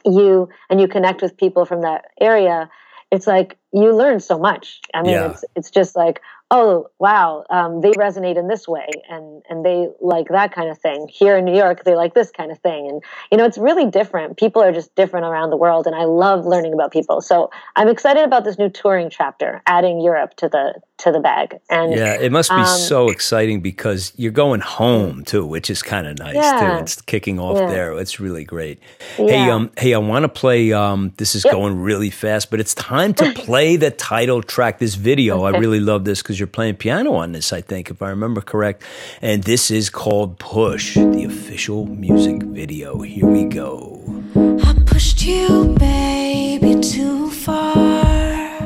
you 0.05 0.49
and 0.69 0.81
you 0.81 0.89
connect 0.89 1.23
with 1.23 1.37
people 1.37 1.65
from 1.65 1.83
that 1.83 2.07
area 2.21 2.69
it's 3.13 3.27
like 3.27 3.59
you 3.73 3.95
learn 3.95 4.19
so 4.19 4.39
much. 4.39 4.81
I 4.95 5.03
mean 5.03 5.13
yeah. 5.13 5.31
it's 5.31 5.45
it's 5.55 5.71
just 5.71 5.95
like 5.95 6.21
oh 6.53 6.87
wow 6.99 7.45
um, 7.49 7.81
they 7.81 7.91
resonate 7.93 8.37
in 8.37 8.47
this 8.47 8.69
way 8.69 8.87
and 9.09 9.43
and 9.49 9.65
they 9.65 9.89
like 10.01 10.29
that 10.29 10.55
kind 10.55 10.69
of 10.69 10.79
thing 10.79 11.09
here 11.09 11.37
in 11.37 11.45
new 11.47 11.57
york 11.57 11.83
they 11.85 11.97
like 11.97 12.13
this 12.15 12.31
kind 12.31 12.53
of 12.53 12.59
thing 12.59 12.89
and 12.89 13.03
you 13.33 13.39
know 13.39 13.45
it's 13.45 13.57
really 13.57 13.91
different 13.91 14.37
people 14.37 14.63
are 14.63 14.71
just 14.71 14.95
different 14.95 15.25
around 15.25 15.49
the 15.49 15.57
world 15.57 15.87
and 15.87 15.97
i 15.97 16.05
love 16.05 16.45
learning 16.45 16.75
about 16.75 16.93
people 16.93 17.23
so 17.23 17.51
i'm 17.75 17.89
excited 17.89 18.23
about 18.23 18.45
this 18.45 18.59
new 18.59 18.69
touring 18.69 19.09
chapter 19.09 19.63
adding 19.67 20.01
europe 20.01 20.37
to 20.37 20.49
the 20.49 20.75
to 20.99 21.11
the 21.11 21.21
bag 21.21 21.59
and 21.71 21.93
yeah 21.93 22.15
it 22.21 22.31
must 22.31 22.51
be 22.51 22.57
um, 22.57 22.67
so 22.67 23.09
exciting 23.09 23.61
because 23.61 24.13
you're 24.17 24.31
going 24.31 24.61
home 24.61 25.25
too 25.25 25.45
which 25.45 25.71
is 25.71 25.83
kind 25.83 26.07
of 26.07 26.19
nice 26.19 26.35
yeah, 26.35 26.77
too 26.77 26.83
it's 26.83 27.01
kicking 27.03 27.41
off 27.41 27.59
yeah. 27.59 27.67
there 27.67 27.99
it's 27.99 28.21
really 28.21 28.45
great 28.45 28.79
yeah. 29.19 29.27
hey 29.27 29.51
um 29.51 29.71
hey 29.79 29.95
i 29.95 29.99
want 29.99 30.23
to 30.23 30.29
play 30.29 30.73
um 30.73 31.13
this 31.17 31.35
is 31.35 31.45
yep. 31.45 31.55
going 31.55 31.81
really 31.81 32.11
fast 32.11 32.51
but 32.51 32.61
it's 32.61 32.75
time 32.75 33.15
to 33.15 33.33
play 33.35 33.77
the 33.77 33.91
title 33.91 34.43
track 34.43 34.79
this 34.79 34.95
video 34.95 35.45
okay. 35.45 35.57
i 35.57 35.59
really 35.59 35.81
love 35.81 36.05
this 36.05 36.23
because 36.23 36.39
you're 36.43 36.49
playing 36.49 36.75
piano 36.75 37.15
on 37.15 37.31
this, 37.31 37.53
I 37.53 37.61
think, 37.61 37.89
if 37.89 38.03
I 38.03 38.11
remember 38.11 38.41
correct. 38.41 38.83
And 39.23 39.45
this 39.45 39.71
is 39.71 39.89
called 39.89 40.41
Push, 40.41 40.97
the 40.97 41.23
official 41.25 41.87
music 41.87 42.43
video. 42.43 43.01
Here 43.03 43.27
we 43.27 43.45
go. 43.45 44.03
I 44.35 44.75
pushed 44.85 45.25
you, 45.25 45.77
baby, 45.79 46.81
too 46.81 47.31
far. 47.31 48.59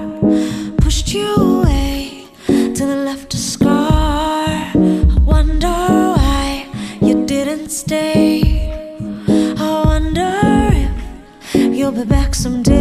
Pushed 0.78 1.12
you 1.12 1.34
away 1.34 1.76
left 3.06 3.32
scar. 3.32 4.72
Wonder 5.24 5.76
why 6.16 6.66
you 7.00 7.26
didn't 7.26 7.68
stay. 7.68 8.70
I 9.28 9.82
wonder 9.84 10.32
if 11.54 11.76
you'll 11.76 11.92
be 11.92 12.04
back 12.04 12.34
someday. 12.34 12.75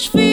much 0.00 0.08
fear. 0.08 0.29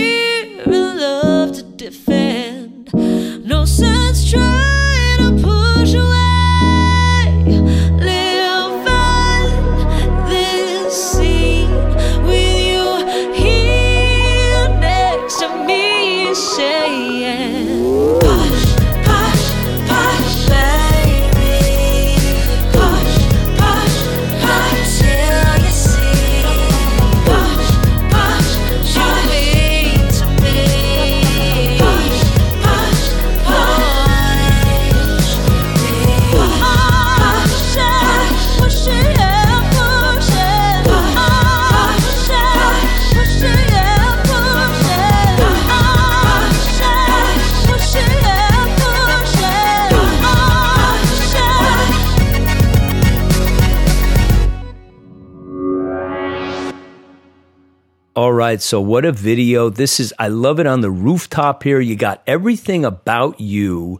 So, 58.61 58.81
what 58.81 59.05
a 59.05 59.11
video. 59.11 59.69
This 59.69 59.99
is, 59.99 60.13
I 60.19 60.27
love 60.27 60.59
it 60.59 60.67
on 60.67 60.81
the 60.81 60.91
rooftop 60.91 61.63
here. 61.63 61.79
You 61.79 61.95
got 61.95 62.21
everything 62.27 62.85
about 62.85 63.39
you 63.39 63.99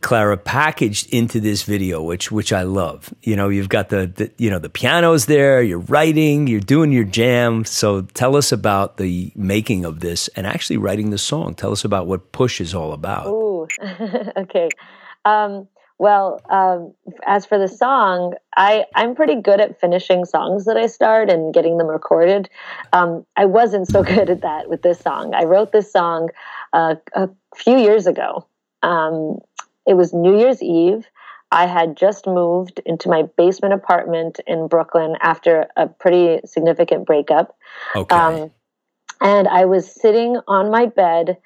Clara 0.00 0.36
packaged 0.36 1.12
into 1.12 1.40
this 1.40 1.62
video, 1.62 2.02
which 2.02 2.30
which 2.30 2.52
I 2.52 2.62
love. 2.62 3.12
You 3.22 3.34
know, 3.34 3.48
you've 3.48 3.68
got 3.68 3.88
the, 3.88 4.06
the 4.06 4.30
you 4.38 4.50
know 4.50 4.58
the 4.58 4.68
pianos 4.68 5.26
there. 5.26 5.62
You're 5.62 5.80
writing. 5.80 6.46
You're 6.46 6.60
doing 6.60 6.92
your 6.92 7.04
jam. 7.04 7.64
So 7.64 8.02
tell 8.02 8.36
us 8.36 8.52
about 8.52 8.98
the 8.98 9.32
making 9.34 9.84
of 9.84 10.00
this 10.00 10.28
and 10.28 10.46
actually 10.46 10.76
writing 10.76 11.10
the 11.10 11.18
song. 11.18 11.54
Tell 11.54 11.72
us 11.72 11.84
about 11.84 12.06
what 12.06 12.32
Push 12.32 12.60
is 12.60 12.74
all 12.74 12.92
about. 12.92 13.26
Ooh, 13.26 13.66
okay. 14.36 14.68
Um, 15.24 15.66
well, 15.98 16.40
um, 16.50 16.92
as 17.26 17.46
for 17.46 17.58
the 17.58 17.68
song, 17.68 18.34
I, 18.56 18.84
I'm 18.94 19.14
pretty 19.14 19.36
good 19.36 19.60
at 19.60 19.80
finishing 19.80 20.24
songs 20.24 20.66
that 20.66 20.76
I 20.76 20.86
start 20.86 21.30
and 21.30 21.54
getting 21.54 21.78
them 21.78 21.86
recorded. 21.86 22.50
Um, 22.92 23.24
I 23.36 23.46
wasn't 23.46 23.88
so 23.88 24.02
good 24.14 24.28
at 24.28 24.42
that 24.42 24.68
with 24.68 24.82
this 24.82 24.98
song. 24.98 25.34
I 25.34 25.44
wrote 25.44 25.72
this 25.72 25.90
song 25.90 26.28
uh, 26.72 26.96
a 27.14 27.30
few 27.54 27.78
years 27.78 28.06
ago. 28.06 28.46
Um, 28.82 29.38
it 29.86 29.94
was 29.94 30.12
New 30.12 30.38
Year's 30.38 30.62
Eve. 30.62 31.06
I 31.50 31.66
had 31.66 31.96
just 31.96 32.26
moved 32.26 32.80
into 32.84 33.08
my 33.08 33.22
basement 33.38 33.72
apartment 33.72 34.40
in 34.46 34.68
Brooklyn 34.68 35.16
after 35.20 35.66
a 35.76 35.86
pretty 35.86 36.40
significant 36.44 37.06
breakup. 37.06 37.56
Okay. 37.94 38.14
Um, 38.14 38.50
and 39.20 39.48
I 39.48 39.64
was 39.64 39.90
sitting 39.90 40.38
on 40.46 40.70
my 40.70 40.86
bed 40.86 41.38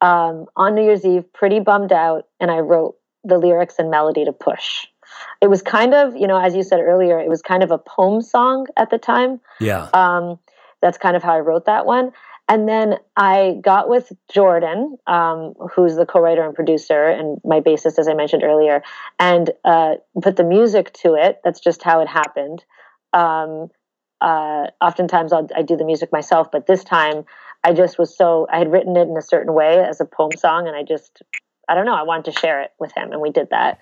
um, 0.00 0.46
on 0.56 0.74
New 0.74 0.84
Year's 0.84 1.04
Eve, 1.04 1.30
pretty 1.34 1.60
bummed 1.60 1.92
out, 1.92 2.26
and 2.38 2.50
I 2.50 2.60
wrote 2.60 2.96
the 3.24 3.38
lyrics 3.38 3.76
and 3.78 3.90
melody 3.90 4.24
to 4.24 4.32
Push. 4.32 4.86
It 5.40 5.48
was 5.48 5.62
kind 5.62 5.94
of, 5.94 6.16
you 6.16 6.26
know, 6.26 6.38
as 6.38 6.54
you 6.54 6.62
said 6.62 6.80
earlier, 6.80 7.18
it 7.18 7.28
was 7.28 7.42
kind 7.42 7.62
of 7.62 7.70
a 7.70 7.78
poem 7.78 8.22
song 8.22 8.66
at 8.76 8.90
the 8.90 8.98
time. 8.98 9.40
Yeah. 9.58 9.88
Um, 9.92 10.38
that's 10.80 10.98
kind 10.98 11.16
of 11.16 11.22
how 11.22 11.34
I 11.34 11.40
wrote 11.40 11.66
that 11.66 11.84
one. 11.84 12.12
And 12.48 12.68
then 12.68 12.96
I 13.16 13.58
got 13.62 13.88
with 13.88 14.12
Jordan, 14.32 14.98
um, 15.06 15.54
who's 15.72 15.94
the 15.94 16.04
co-writer 16.04 16.44
and 16.44 16.54
producer 16.54 17.04
and 17.04 17.40
my 17.44 17.60
bassist, 17.60 17.98
as 17.98 18.08
I 18.08 18.14
mentioned 18.14 18.42
earlier, 18.42 18.82
and 19.20 19.50
uh, 19.64 19.96
put 20.20 20.36
the 20.36 20.42
music 20.42 20.92
to 20.94 21.14
it. 21.14 21.40
That's 21.44 21.60
just 21.60 21.82
how 21.82 22.00
it 22.00 22.08
happened. 22.08 22.64
Um, 23.12 23.68
uh, 24.20 24.66
oftentimes 24.80 25.32
I'll, 25.32 25.48
I 25.54 25.62
do 25.62 25.76
the 25.76 25.84
music 25.84 26.10
myself, 26.12 26.50
but 26.50 26.66
this 26.66 26.82
time 26.82 27.24
I 27.62 27.72
just 27.72 27.98
was 27.98 28.16
so 28.16 28.48
I 28.52 28.58
had 28.58 28.72
written 28.72 28.96
it 28.96 29.08
in 29.08 29.16
a 29.16 29.22
certain 29.22 29.54
way 29.54 29.78
as 29.78 30.00
a 30.00 30.04
poem 30.04 30.32
song, 30.36 30.66
and 30.66 30.76
I 30.76 30.82
just 30.82 31.22
I 31.70 31.74
don't 31.74 31.86
know 31.86 31.94
I 31.94 32.02
wanted 32.02 32.32
to 32.32 32.38
share 32.38 32.60
it 32.62 32.72
with 32.78 32.92
him, 32.96 33.12
and 33.12 33.20
we 33.20 33.30
did 33.30 33.48
that, 33.50 33.78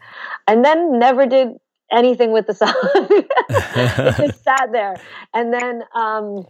and 0.46 0.64
then 0.64 0.98
never 0.98 1.26
did 1.26 1.48
anything 1.90 2.32
with 2.32 2.46
the 2.46 2.54
song. 2.54 2.74
it 2.84 4.16
just 4.16 4.44
sat 4.48 4.70
there, 4.72 4.96
and 5.34 5.52
then. 5.52 5.82
Um, 5.94 6.44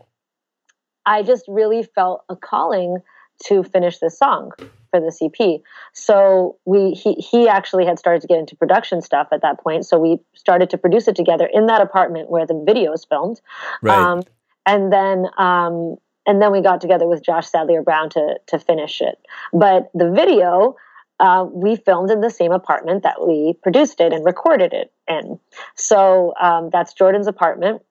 I 1.09 1.23
just 1.23 1.47
really 1.49 1.83
felt 1.83 2.23
a 2.29 2.37
calling 2.37 2.99
to 3.45 3.63
finish 3.63 3.99
this 3.99 4.19
song 4.19 4.53
for 4.91 5.01
the 5.01 5.07
CP. 5.07 5.63
So 5.95 6.57
we 6.67 6.91
he 6.91 7.15
he 7.15 7.49
actually 7.49 7.87
had 7.87 7.99
started 7.99 8.21
to 8.23 8.27
get 8.27 8.39
into 8.39 8.55
production 8.57 9.01
stuff 9.01 9.29
at 9.33 9.41
that 9.43 9.61
point. 9.61 9.87
So 9.87 9.99
we 9.99 10.19
started 10.35 10.69
to 10.71 10.79
produce 10.79 11.09
it 11.09 11.17
together 11.17 11.49
in 11.51 11.67
that 11.67 11.81
apartment 11.81 12.31
where 12.31 12.47
the 12.47 12.63
video 12.67 12.93
is 12.93 13.07
filmed. 13.07 13.41
Right. 13.81 13.97
Um, 13.99 14.23
and 14.67 14.93
then 14.93 15.27
um, 15.39 15.97
and 16.27 16.43
then 16.43 16.53
we 16.53 16.61
got 16.61 16.81
together 16.81 17.07
with 17.07 17.25
Josh 17.25 17.49
Sadlier 17.49 17.83
Brown 17.83 18.11
to 18.11 18.39
to 18.49 18.59
finish 18.59 19.01
it. 19.01 19.19
But 19.53 19.91
the 19.95 20.11
video 20.11 20.77
uh, 21.21 21.47
we 21.51 21.77
filmed 21.77 22.11
in 22.11 22.21
the 22.21 22.31
same 22.31 22.53
apartment 22.53 23.03
that 23.03 23.27
we 23.27 23.55
produced 23.63 24.01
it 24.01 24.13
and 24.13 24.25
recorded 24.25 24.73
it 24.73 24.93
in. 25.09 25.39
So 25.75 26.35
um, 26.41 26.71
that's 26.71 26.93
Jordan's 26.93 27.27
apartment. 27.27 27.83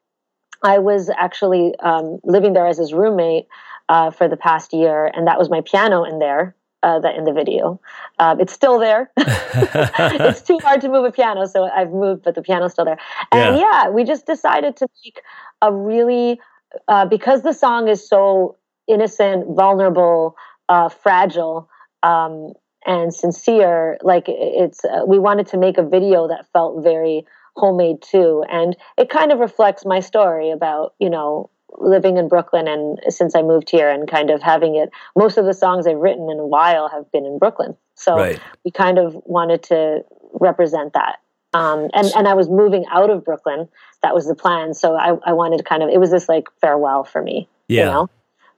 I 0.64 0.80
was 0.80 1.10
actually 1.10 1.74
um, 1.80 2.20
living 2.24 2.54
there 2.54 2.68
as 2.68 2.78
his 2.78 2.94
roommate 2.94 3.48
uh, 3.90 4.12
for 4.12 4.28
the 4.28 4.38
past 4.38 4.74
year, 4.74 5.06
and 5.06 5.28
that 5.28 5.38
was 5.38 5.50
my 5.50 5.62
piano 5.62 6.04
in 6.04 6.20
there. 6.20 6.56
Uh, 6.84 7.00
that 7.00 7.16
in 7.16 7.24
the 7.24 7.34
video, 7.34 7.82
uh, 8.20 8.36
it's 8.40 8.54
still 8.54 8.78
there. 8.78 9.10
it's 9.18 10.44
too 10.44 10.60
hard 10.60 10.80
to 10.80 10.88
move 10.88 11.06
a 11.06 11.12
piano, 11.12 11.48
so 11.48 11.64
I've 11.64 11.92
moved, 11.92 12.22
but 12.22 12.36
the 12.36 12.44
piano's 12.44 12.74
still 12.74 12.86
there. 12.86 13.00
And 13.32 13.58
yeah, 13.58 13.84
yeah 13.84 13.90
we 13.90 14.04
just 14.04 14.28
decided 14.28 14.78
to 14.78 14.88
make 15.04 15.20
a 15.64 15.74
really 15.74 16.40
uh, 16.88 17.08
because 17.08 17.42
the 17.42 17.52
song 17.52 17.88
is 17.88 18.08
so 18.08 18.58
innocent, 18.88 19.56
vulnerable, 19.56 20.36
uh, 20.70 20.88
fragile. 20.90 21.68
Um, 22.04 22.54
and 22.88 23.14
sincere 23.14 23.98
like 24.02 24.26
it's 24.28 24.84
uh, 24.86 25.04
we 25.06 25.20
wanted 25.20 25.46
to 25.48 25.58
make 25.58 25.78
a 25.78 25.84
video 25.84 26.28
that 26.28 26.48
felt 26.54 26.82
very 26.84 27.26
homemade 27.58 28.02
too. 28.02 28.44
And 28.50 28.76
it 28.98 29.10
kind 29.10 29.32
of 29.32 29.40
reflects 29.40 29.86
my 29.86 30.00
story 30.00 30.52
about, 30.52 30.94
you 31.00 31.10
know, 31.10 31.50
living 31.80 32.18
in 32.18 32.28
Brooklyn 32.28 32.68
and 32.68 33.00
since 33.10 33.36
I 33.36 33.42
moved 33.42 33.70
here 33.70 33.90
and 33.90 34.10
kind 34.10 34.30
of 34.30 34.42
having 34.42 34.76
it. 34.76 34.90
Most 35.16 35.38
of 35.38 35.46
the 35.46 35.54
songs 35.54 35.86
I've 35.86 35.98
written 35.98 36.30
in 36.30 36.40
a 36.40 36.46
while 36.46 36.88
have 36.90 37.12
been 37.12 37.26
in 37.26 37.38
Brooklyn. 37.38 37.76
So 37.96 38.16
right. 38.16 38.40
we 38.64 38.72
kind 38.72 38.98
of 38.98 39.16
wanted 39.26 39.64
to 39.64 40.06
represent 40.34 40.94
that. 40.94 41.18
Um, 41.54 41.90
and, 41.94 42.08
and 42.16 42.28
I 42.28 42.36
was 42.36 42.50
moving 42.50 42.86
out 42.92 43.10
of 43.10 43.26
Brooklyn. 43.26 43.68
That 44.04 44.14
was 44.14 44.28
the 44.28 44.36
plan. 44.36 44.74
So 44.74 44.96
I, 44.96 45.18
I 45.26 45.34
wanted 45.34 45.58
to 45.58 45.64
kind 45.64 45.82
of, 45.82 45.90
it 45.90 46.00
was 46.00 46.12
this 46.12 46.30
like 46.30 46.48
farewell 46.62 47.04
for 47.04 47.22
me. 47.22 47.50
Yeah. 47.68 47.80
You 47.80 47.92
know? 47.92 48.10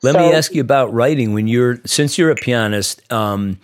Let 0.01 0.15
so, 0.15 0.19
me 0.19 0.33
ask 0.33 0.53
you 0.53 0.61
about 0.61 0.93
writing. 0.93 1.33
When 1.33 1.47
you're, 1.47 1.79
since 1.85 2.17
you're 2.17 2.31
a 2.31 2.35
pianist, 2.35 3.01
um, 3.11 3.59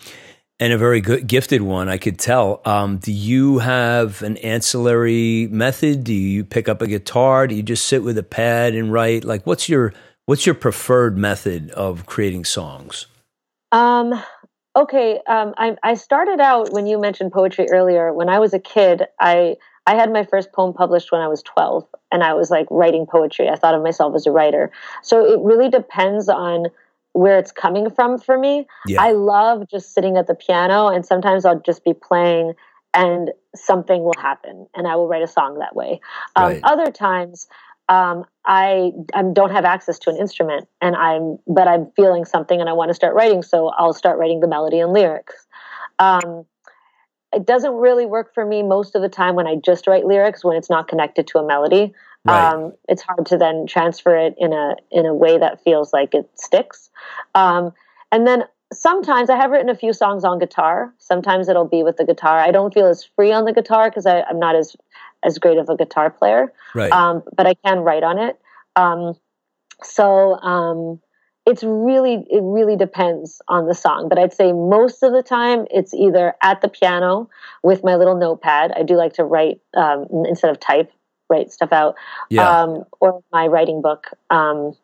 and 0.59 0.71
a 0.71 0.77
very 0.77 1.01
good 1.01 1.27
gifted 1.27 1.61
one 1.61 1.89
i 1.89 1.97
could 1.97 2.17
tell. 2.19 2.61
Um, 2.65 2.97
do 2.97 3.11
you 3.11 3.59
have 3.59 4.21
an 4.21 4.37
ancillary 4.37 5.47
method? 5.51 6.03
Do 6.03 6.13
you 6.13 6.43
pick 6.43 6.69
up 6.69 6.81
a 6.81 6.87
guitar? 6.87 7.47
Do 7.47 7.55
you 7.55 7.63
just 7.63 7.85
sit 7.85 8.03
with 8.03 8.17
a 8.17 8.23
pad 8.23 8.73
and 8.73 8.91
write? 8.91 9.23
Like 9.23 9.45
what's 9.45 9.67
your 9.69 9.93
what's 10.25 10.45
your 10.45 10.55
preferred 10.55 11.17
method 11.17 11.71
of 11.71 12.05
creating 12.05 12.45
songs? 12.45 13.07
Um 13.71 14.13
okay 14.75 15.19
um 15.27 15.53
I, 15.57 15.75
I 15.83 15.93
started 15.95 16.39
out 16.39 16.71
when 16.71 16.85
you 16.85 16.99
mentioned 16.99 17.31
poetry 17.31 17.67
earlier 17.71 18.11
when 18.11 18.27
i 18.27 18.39
was 18.39 18.53
a 18.53 18.59
kid 18.59 19.03
i 19.21 19.55
i 19.87 19.95
had 19.95 20.11
my 20.11 20.25
first 20.25 20.51
poem 20.51 20.73
published 20.73 21.13
when 21.13 21.21
i 21.21 21.29
was 21.29 21.41
12 21.43 21.87
and 22.11 22.23
i 22.23 22.33
was 22.33 22.49
like 22.51 22.67
writing 22.69 23.05
poetry. 23.05 23.47
I 23.49 23.55
thought 23.55 23.73
of 23.73 23.83
myself 23.83 24.15
as 24.15 24.25
a 24.27 24.31
writer. 24.31 24.71
So 25.01 25.25
it 25.25 25.39
really 25.41 25.69
depends 25.69 26.29
on 26.29 26.67
where 27.15 27.39
it's 27.39 27.51
coming 27.51 27.89
from 27.89 28.19
for 28.19 28.37
me. 28.37 28.67
Yeah. 28.85 29.01
I 29.01 29.13
love 29.13 29.69
just 29.69 29.93
sitting 29.93 30.17
at 30.17 30.27
the 30.27 30.35
piano 30.35 30.87
and 30.87 31.05
sometimes 31.05 31.45
I'll 31.45 31.61
just 31.61 31.85
be 31.85 31.93
playing 31.93 32.53
and 32.93 33.31
something 33.55 34.03
will 34.03 34.19
happen 34.19 34.67
and 34.75 34.85
I 34.85 34.97
will 34.97 35.07
write 35.07 35.23
a 35.23 35.27
song 35.27 35.57
that 35.59 35.77
way. 35.77 36.01
Um, 36.35 36.43
right. 36.43 36.59
Other 36.63 36.91
times 36.91 37.47
um, 37.87 38.25
I, 38.45 38.91
I 39.13 39.23
don't 39.31 39.51
have 39.51 39.63
access 39.63 39.97
to 39.99 40.09
an 40.09 40.17
instrument 40.17 40.67
and 40.81 40.97
I'm 40.97 41.37
but 41.47 41.69
I'm 41.69 41.89
feeling 41.95 42.25
something 42.25 42.59
and 42.59 42.69
I 42.69 42.73
want 42.73 42.89
to 42.89 42.93
start 42.93 43.15
writing 43.15 43.43
so 43.43 43.69
I'll 43.69 43.93
start 43.93 44.19
writing 44.19 44.41
the 44.41 44.47
melody 44.47 44.81
and 44.81 44.91
lyrics. 44.91 45.47
Um, 45.99 46.45
it 47.31 47.45
doesn't 47.45 47.75
really 47.75 48.05
work 48.05 48.33
for 48.33 48.45
me 48.45 48.61
most 48.61 48.93
of 48.93 49.01
the 49.01 49.09
time 49.09 49.35
when 49.35 49.47
I 49.47 49.55
just 49.55 49.87
write 49.87 50.05
lyrics 50.05 50.43
when 50.43 50.57
it's 50.57 50.69
not 50.69 50.89
connected 50.89 51.27
to 51.27 51.39
a 51.39 51.47
melody. 51.47 51.93
Right. 52.25 52.53
Um, 52.53 52.73
it's 52.89 53.03
hard 53.03 53.25
to 53.27 53.37
then 53.37 53.67
transfer 53.67 54.17
it 54.17 54.33
in 54.39 54.51
a 54.51 54.75
in 54.91 55.05
a 55.05 55.13
way 55.13 55.37
that 55.37 55.63
feels 55.63 55.93
like 55.93 56.15
it 56.15 56.27
sticks. 56.35 56.89
Um, 57.35 57.71
and 58.11 58.25
then 58.25 58.45
sometimes 58.73 59.29
I 59.29 59.37
have 59.37 59.51
written 59.51 59.69
a 59.69 59.75
few 59.75 59.93
songs 59.93 60.23
on 60.23 60.39
guitar. 60.39 60.91
Sometimes 60.97 61.49
it'll 61.49 61.67
be 61.67 61.83
with 61.83 61.97
the 61.97 62.05
guitar. 62.05 62.39
I 62.39 62.51
don't 62.51 62.73
feel 62.73 62.87
as 62.87 63.03
free 63.03 63.31
on 63.31 63.45
the 63.45 63.53
guitar 63.53 63.89
because 63.89 64.05
I'm 64.05 64.39
not 64.39 64.55
as 64.55 64.75
as 65.23 65.37
great 65.37 65.57
of 65.57 65.69
a 65.69 65.77
guitar 65.77 66.09
player. 66.09 66.51
Right. 66.73 66.91
Um, 66.91 67.23
but 67.35 67.47
I 67.47 67.53
can 67.65 67.79
write 67.79 68.03
on 68.03 68.17
it. 68.17 68.39
Um, 68.75 69.15
so 69.83 70.35
um, 70.39 70.99
it's 71.45 71.63
really 71.63 72.25
it 72.29 72.41
really 72.41 72.75
depends 72.75 73.41
on 73.47 73.67
the 73.67 73.75
song. 73.75 74.09
But 74.09 74.17
I'd 74.17 74.33
say 74.33 74.51
most 74.51 75.03
of 75.03 75.13
the 75.13 75.23
time 75.23 75.67
it's 75.69 75.93
either 75.93 76.33
at 76.41 76.61
the 76.61 76.69
piano 76.69 77.29
with 77.63 77.83
my 77.83 77.95
little 77.95 78.15
notepad. 78.15 78.71
I 78.71 78.83
do 78.83 78.95
like 78.95 79.13
to 79.13 79.23
write 79.23 79.59
um, 79.75 80.07
instead 80.27 80.49
of 80.49 80.59
type 80.59 80.91
write 81.29 81.51
stuff 81.51 81.71
out, 81.71 81.95
yeah. 82.29 82.61
um, 82.61 82.83
or 83.01 83.23
my 83.31 83.47
writing 83.47 83.81
book, 83.81 84.07
um, 84.29 84.75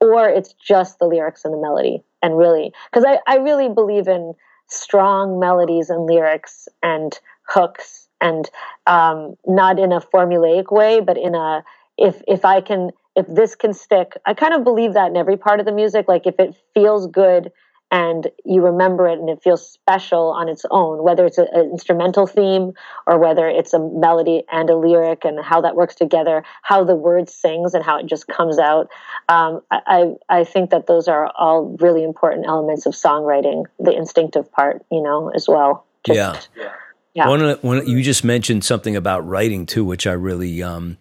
or 0.00 0.28
it's 0.28 0.52
just 0.54 0.98
the 0.98 1.06
lyrics 1.06 1.44
and 1.44 1.52
the 1.52 1.58
melody. 1.58 2.02
And 2.22 2.36
really, 2.36 2.72
because 2.90 3.04
I, 3.06 3.18
I 3.26 3.36
really 3.36 3.68
believe 3.68 4.08
in 4.08 4.34
strong 4.68 5.38
melodies 5.38 5.90
and 5.90 6.06
lyrics 6.06 6.68
and 6.82 7.18
hooks, 7.46 8.08
and 8.20 8.48
um, 8.86 9.36
not 9.46 9.78
in 9.78 9.92
a 9.92 10.00
formulaic 10.00 10.72
way, 10.72 11.00
but 11.00 11.16
in 11.16 11.34
a 11.34 11.64
if 11.98 12.22
if 12.26 12.44
I 12.44 12.60
can 12.60 12.90
if 13.14 13.26
this 13.26 13.54
can 13.54 13.72
stick. 13.72 14.12
I 14.26 14.34
kind 14.34 14.54
of 14.54 14.64
believe 14.64 14.94
that 14.94 15.08
in 15.08 15.16
every 15.16 15.36
part 15.36 15.60
of 15.60 15.66
the 15.66 15.72
music. 15.72 16.06
Like 16.08 16.26
if 16.26 16.38
it 16.38 16.54
feels 16.74 17.06
good 17.06 17.50
and 17.90 18.28
you 18.44 18.62
remember 18.62 19.08
it 19.08 19.18
and 19.18 19.28
it 19.28 19.42
feels 19.42 19.68
special 19.68 20.30
on 20.32 20.48
its 20.48 20.64
own, 20.70 21.04
whether 21.04 21.24
it's 21.24 21.38
an 21.38 21.46
instrumental 21.54 22.26
theme 22.26 22.72
or 23.06 23.18
whether 23.18 23.48
it's 23.48 23.72
a 23.72 23.78
melody 23.78 24.42
and 24.50 24.68
a 24.68 24.76
lyric 24.76 25.24
and 25.24 25.38
how 25.44 25.60
that 25.60 25.76
works 25.76 25.94
together, 25.94 26.42
how 26.62 26.82
the 26.82 26.96
word 26.96 27.30
sings 27.30 27.74
and 27.74 27.84
how 27.84 27.98
it 27.98 28.06
just 28.06 28.26
comes 28.26 28.58
out. 28.58 28.90
Um, 29.28 29.60
I, 29.70 30.14
I 30.28 30.44
think 30.44 30.70
that 30.70 30.88
those 30.88 31.06
are 31.06 31.30
all 31.38 31.76
really 31.80 32.02
important 32.02 32.46
elements 32.46 32.86
of 32.86 32.94
songwriting, 32.94 33.66
the 33.78 33.92
instinctive 33.92 34.50
part, 34.50 34.84
you 34.90 35.02
know, 35.02 35.30
as 35.34 35.46
well. 35.48 35.86
Just, 36.04 36.48
yeah. 36.56 36.72
Yeah. 37.14 37.28
One, 37.28 37.40
one, 37.62 37.86
you 37.86 38.02
just 38.02 38.24
mentioned 38.24 38.62
something 38.62 38.94
about 38.94 39.26
writing 39.26 39.64
too, 39.64 39.86
which 39.86 40.06
I 40.06 40.12
really, 40.12 40.62
um, 40.62 40.98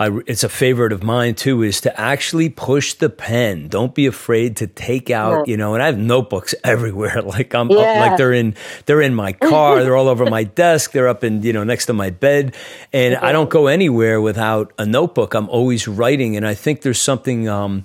I, 0.00 0.16
it's 0.28 0.44
a 0.44 0.48
favorite 0.48 0.92
of 0.92 1.02
mine 1.02 1.34
too, 1.34 1.62
is 1.64 1.80
to 1.80 2.00
actually 2.00 2.50
push 2.50 2.94
the 2.94 3.10
pen. 3.10 3.66
Don't 3.66 3.96
be 3.96 4.06
afraid 4.06 4.56
to 4.58 4.68
take 4.68 5.10
out, 5.10 5.48
Yeah. 5.48 5.50
you 5.50 5.56
know, 5.56 5.74
and 5.74 5.82
I 5.82 5.86
have 5.86 5.98
notebooks 5.98 6.54
everywhere. 6.64 7.20
Like 7.22 7.52
I'm 7.52 7.68
Yeah. 7.68 8.00
like 8.06 8.16
they're 8.16 8.32
in, 8.32 8.54
they're 8.86 9.02
in 9.02 9.14
my 9.14 9.32
car. 9.32 9.82
they're 9.82 9.96
all 9.96 10.06
over 10.08 10.24
my 10.26 10.44
desk. 10.44 10.92
They're 10.92 11.08
up 11.08 11.24
in, 11.24 11.42
you 11.42 11.52
know, 11.52 11.64
next 11.64 11.86
to 11.86 11.92
my 11.94 12.10
bed. 12.10 12.54
And 12.92 13.16
I 13.16 13.32
don't 13.32 13.50
go 13.50 13.66
anywhere 13.66 14.20
without 14.20 14.72
a 14.78 14.86
notebook. 14.86 15.34
I'm 15.34 15.48
always 15.48 15.88
writing. 15.88 16.36
And 16.36 16.46
I 16.46 16.54
think 16.54 16.82
there's 16.82 17.00
something, 17.00 17.48
um, 17.48 17.82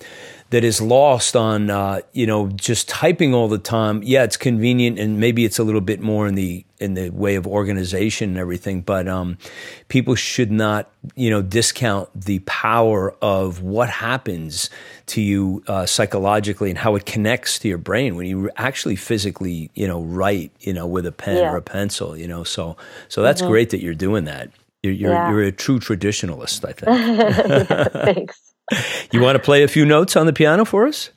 that 0.53 0.63
is 0.63 0.79
lost 0.79 1.35
on 1.35 1.71
uh, 1.71 1.99
you 2.13 2.27
know 2.27 2.47
just 2.49 2.87
typing 2.87 3.33
all 3.33 3.47
the 3.47 3.57
time. 3.57 4.03
Yeah, 4.03 4.23
it's 4.23 4.37
convenient, 4.37 4.99
and 4.99 5.19
maybe 5.19 5.45
it's 5.45 5.57
a 5.57 5.63
little 5.63 5.81
bit 5.81 5.99
more 5.99 6.27
in 6.27 6.35
the 6.35 6.63
in 6.79 6.93
the 6.93 7.09
way 7.09 7.33
of 7.35 7.47
organization 7.47 8.29
and 8.29 8.37
everything. 8.37 8.81
But 8.81 9.07
um, 9.07 9.39
people 9.87 10.13
should 10.13 10.51
not 10.51 10.91
you 11.15 11.31
know 11.31 11.41
discount 11.41 12.09
the 12.15 12.37
power 12.45 13.15
of 13.19 13.63
what 13.63 13.89
happens 13.89 14.69
to 15.07 15.21
you 15.21 15.63
uh, 15.67 15.87
psychologically 15.87 16.69
and 16.69 16.77
how 16.77 16.95
it 16.95 17.07
connects 17.07 17.57
to 17.59 17.67
your 17.67 17.79
brain 17.79 18.15
when 18.15 18.27
you 18.27 18.51
actually 18.55 18.95
physically 18.95 19.71
you 19.73 19.87
know 19.87 20.03
write 20.03 20.51
you 20.59 20.71
know 20.71 20.85
with 20.85 21.07
a 21.07 21.11
pen 21.11 21.37
Yeah. 21.37 21.51
or 21.51 21.57
a 21.57 21.61
pencil. 21.63 22.15
You 22.15 22.27
know, 22.27 22.43
so 22.43 22.77
so 23.09 23.23
that's 23.23 23.41
great 23.41 23.71
that 23.71 23.81
you're 23.81 23.95
doing 23.95 24.25
that. 24.25 24.51
You're 24.83 24.93
you're, 24.93 25.11
Yeah. 25.13 25.31
you're 25.31 25.41
a 25.43 25.51
true 25.51 25.79
traditionalist, 25.79 26.63
I 26.63 26.73
think. 26.73 27.91
Thanks. 28.15 28.52
You 29.11 29.19
want 29.21 29.35
to 29.35 29.39
play 29.43 29.63
a 29.63 29.67
few 29.67 29.85
notes 29.85 30.15
on 30.15 30.25
the 30.25 30.33
piano 30.33 30.65
for 30.65 30.87
us? 30.87 31.09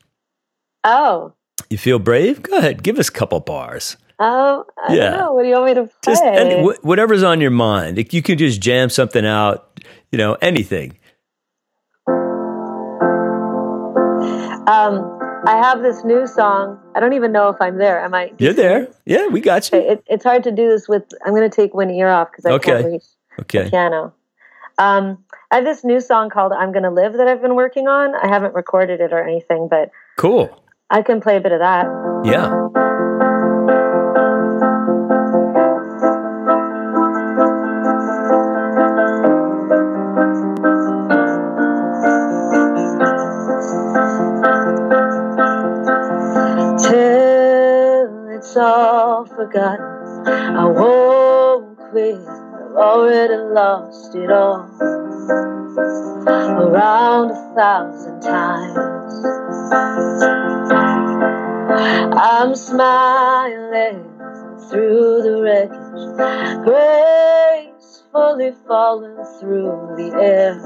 Oh, 0.84 1.32
You 1.70 1.78
feel 1.78 1.98
brave? 1.98 2.42
Go 2.42 2.58
ahead, 2.58 2.82
give 2.82 2.98
us 2.98 3.08
a 3.08 3.12
couple 3.12 3.40
bars. 3.40 3.96
um, 4.18 4.64
I 4.82 4.94
Yeah. 4.94 5.10
don't 5.10 5.18
know. 5.18 5.32
What 5.34 5.42
do 5.42 5.48
you 5.48 5.54
want 5.54 5.66
me 5.66 5.74
to 5.74 5.82
play? 6.02 6.12
Just 6.12 6.24
any, 6.24 6.62
wh- 6.62 6.84
whatever's 6.84 7.22
on 7.22 7.40
your 7.40 7.50
mind. 7.50 7.96
Like, 7.96 8.12
You 8.12 8.22
can 8.22 8.38
just 8.38 8.60
jam 8.60 8.88
something 8.90 9.26
out, 9.26 9.80
you 10.12 10.18
know, 10.18 10.34
anything. 10.40 10.98
um, 14.68 15.12
I 15.46 15.58
have 15.62 15.82
this 15.82 16.04
new 16.04 16.26
song. 16.26 16.78
I 16.96 17.00
don't 17.00 17.12
even 17.12 17.30
know 17.32 17.48
if 17.50 17.56
I'm 17.60 17.78
there. 17.78 18.00
Am 18.00 18.14
I? 18.14 18.32
You're 18.38 18.52
there. 18.52 18.88
Yeah, 19.04 19.28
we 19.28 19.40
got 19.40 19.70
you. 19.70 19.78
It, 19.78 20.02
it's 20.08 20.24
hard 20.24 20.42
to 20.44 20.50
do 20.50 20.68
this 20.68 20.88
with. 20.88 21.04
I'm 21.24 21.32
going 21.34 21.48
to 21.48 21.54
take 21.54 21.72
one 21.74 21.90
ear 21.90 22.08
off 22.08 22.30
because 22.32 22.46
I 22.46 22.52
Okay. 22.52 22.72
can't 22.72 22.84
reach 22.92 23.04
the 23.36 23.42
Okay. 23.42 23.70
piano. 23.70 24.12
Um, 24.78 25.24
I 25.50 25.56
have 25.56 25.64
this 25.64 25.84
new 25.84 26.00
song 26.00 26.30
called 26.30 26.52
"I'm 26.52 26.72
Gonna 26.72 26.90
Live" 26.90 27.12
that 27.14 27.28
I've 27.28 27.40
been 27.40 27.54
working 27.54 27.86
on. 27.86 28.14
I 28.14 28.26
haven't 28.26 28.54
recorded 28.54 29.00
it 29.00 29.12
or 29.12 29.22
anything, 29.22 29.68
but 29.68 29.90
Cool. 30.16 30.50
I 30.90 31.02
can 31.02 31.20
play 31.20 31.36
a 31.36 31.40
bit 31.40 31.52
of 31.52 31.60
that. 31.60 31.86
Yeah. 32.24 32.50
Till 46.88 48.28
it's 48.36 48.56
all 48.56 49.26
forgotten, 49.26 50.26
I 50.26 50.64
won't 50.64 51.78
quit. 51.90 52.45
Already 52.76 53.36
lost 53.54 54.14
it 54.14 54.30
all. 54.30 54.68
Around 56.28 57.30
a 57.30 57.54
thousand 57.54 58.20
times. 58.20 59.24
I'm 62.18 62.54
smiling 62.54 64.04
through 64.68 65.22
the 65.22 65.40
wreckage, 65.42 66.02
gracefully 66.64 68.52
falling 68.68 69.24
through 69.40 69.94
the 69.96 70.12
air. 70.20 70.60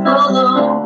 full 0.05 0.82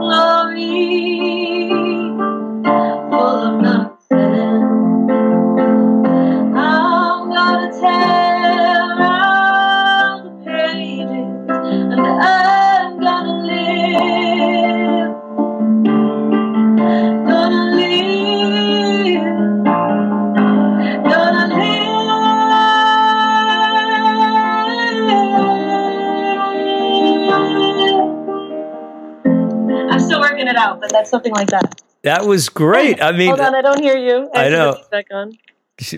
but 30.88 30.93
that's 30.93 31.09
something 31.09 31.33
like 31.33 31.49
that. 31.49 31.81
That 32.03 32.25
was 32.25 32.47
great. 32.49 33.01
I 33.01 33.11
mean, 33.11 33.27
Hold 33.27 33.41
on, 33.41 33.55
I 33.55 33.61
don't 33.61 33.81
hear 33.81 33.97
you. 33.97 34.29
I 34.33 34.45
to 34.45 34.49
know. 34.49 34.83
Back 34.89 35.07
on. 35.11 35.38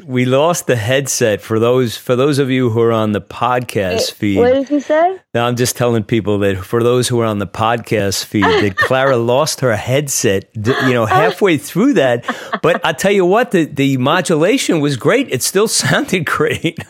we 0.05 0.25
lost 0.25 0.65
the 0.67 0.75
headset 0.75 1.39
for 1.41 1.59
those 1.59 1.95
for 1.95 2.15
those 2.15 2.39
of 2.39 2.49
you 2.49 2.69
who 2.71 2.81
are 2.81 2.91
on 2.91 3.11
the 3.11 3.21
podcast 3.21 4.13
feed. 4.13 4.37
What 4.37 4.53
did 4.53 4.69
you 4.69 4.79
say? 4.79 5.19
Now 5.33 5.45
I'm 5.45 5.55
just 5.55 5.77
telling 5.77 6.03
people 6.03 6.39
that 6.39 6.57
for 6.57 6.81
those 6.81 7.07
who 7.07 7.19
are 7.19 7.25
on 7.25 7.37
the 7.37 7.47
podcast 7.47 8.25
feed, 8.25 8.43
that 8.43 8.75
Clara 8.87 9.17
lost 9.17 9.59
her 9.61 9.75
headset, 9.75 10.49
you 10.55 10.93
know, 10.93 11.05
halfway 11.05 11.57
through 11.57 11.93
that. 11.93 12.25
But 12.63 12.83
I 12.83 12.93
tell 12.93 13.11
you 13.11 13.25
what, 13.25 13.51
the 13.51 13.65
the 13.65 13.97
modulation 13.97 14.79
was 14.79 14.97
great. 14.97 15.29
It 15.31 15.43
still 15.43 15.67
sounded 15.83 16.25
great. 16.25 16.79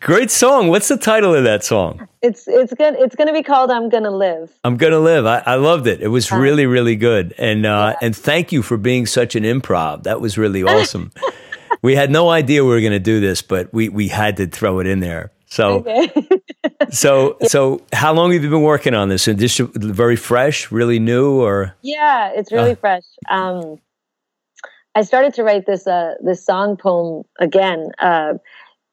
great 0.00 0.30
song. 0.30 0.68
What's 0.68 0.88
the 0.88 0.96
title 0.96 1.34
of 1.34 1.44
that 1.44 1.64
song? 1.64 2.06
It's 2.22 2.46
it's 2.46 2.72
gonna 2.74 2.96
it's 3.00 3.14
gonna 3.16 3.32
be 3.32 3.42
called 3.42 3.70
"I'm 3.70 3.88
Gonna 3.88 4.10
Live." 4.10 4.52
I'm 4.64 4.76
gonna 4.76 4.98
live. 5.00 5.26
I, 5.26 5.42
I 5.46 5.54
loved 5.56 5.86
it. 5.86 6.00
It 6.00 6.08
was 6.08 6.30
really, 6.32 6.66
really 6.66 6.96
good. 6.96 7.34
And 7.38 7.66
uh, 7.66 7.94
and 8.02 8.14
thank 8.16 8.52
you 8.52 8.62
for 8.62 8.76
being 8.76 9.06
such 9.06 9.34
an 9.34 9.44
improv. 9.44 10.04
That 10.04 10.20
was 10.20 10.38
really 10.38 10.62
awesome. 10.74 11.12
we 11.82 11.94
had 11.94 12.10
no 12.10 12.28
idea 12.30 12.64
we 12.64 12.70
were 12.70 12.80
gonna 12.80 12.98
do 12.98 13.20
this, 13.20 13.42
but 13.42 13.72
we 13.72 13.88
we 13.88 14.08
had 14.08 14.36
to 14.38 14.46
throw 14.46 14.78
it 14.80 14.86
in 14.86 15.00
there. 15.00 15.32
So 15.46 15.84
Okay. 15.86 16.10
so 16.90 17.36
so 17.42 17.82
how 17.92 18.12
long 18.14 18.32
have 18.32 18.42
you 18.42 18.50
been 18.50 18.62
working 18.62 18.94
on 18.94 19.08
this? 19.08 19.28
And 19.28 19.38
this 19.38 19.58
very 19.58 20.16
fresh, 20.16 20.70
really 20.72 20.98
new, 20.98 21.40
or 21.40 21.74
yeah, 21.82 22.30
it's 22.34 22.52
really 22.52 22.72
Uh. 22.72 22.76
fresh. 22.76 23.04
Um, 23.30 23.78
I 24.94 25.00
started 25.02 25.32
to 25.34 25.42
write 25.42 25.64
this 25.66 25.86
uh, 25.86 26.14
this 26.22 26.44
song 26.44 26.76
poem 26.76 27.24
again 27.40 27.92
uh, 27.98 28.34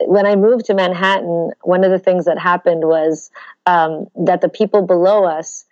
when 0.05 0.25
I 0.25 0.35
moved 0.35 0.65
to 0.65 0.73
Manhattan. 0.73 1.51
One 1.63 1.83
of 1.83 1.91
the 1.91 1.99
things 1.99 2.25
that 2.25 2.37
happened 2.39 2.83
was 2.85 3.31
um, 3.65 4.07
that 4.15 4.41
the 4.41 4.49
people 4.49 4.81
below 4.85 5.25
us 5.25 5.65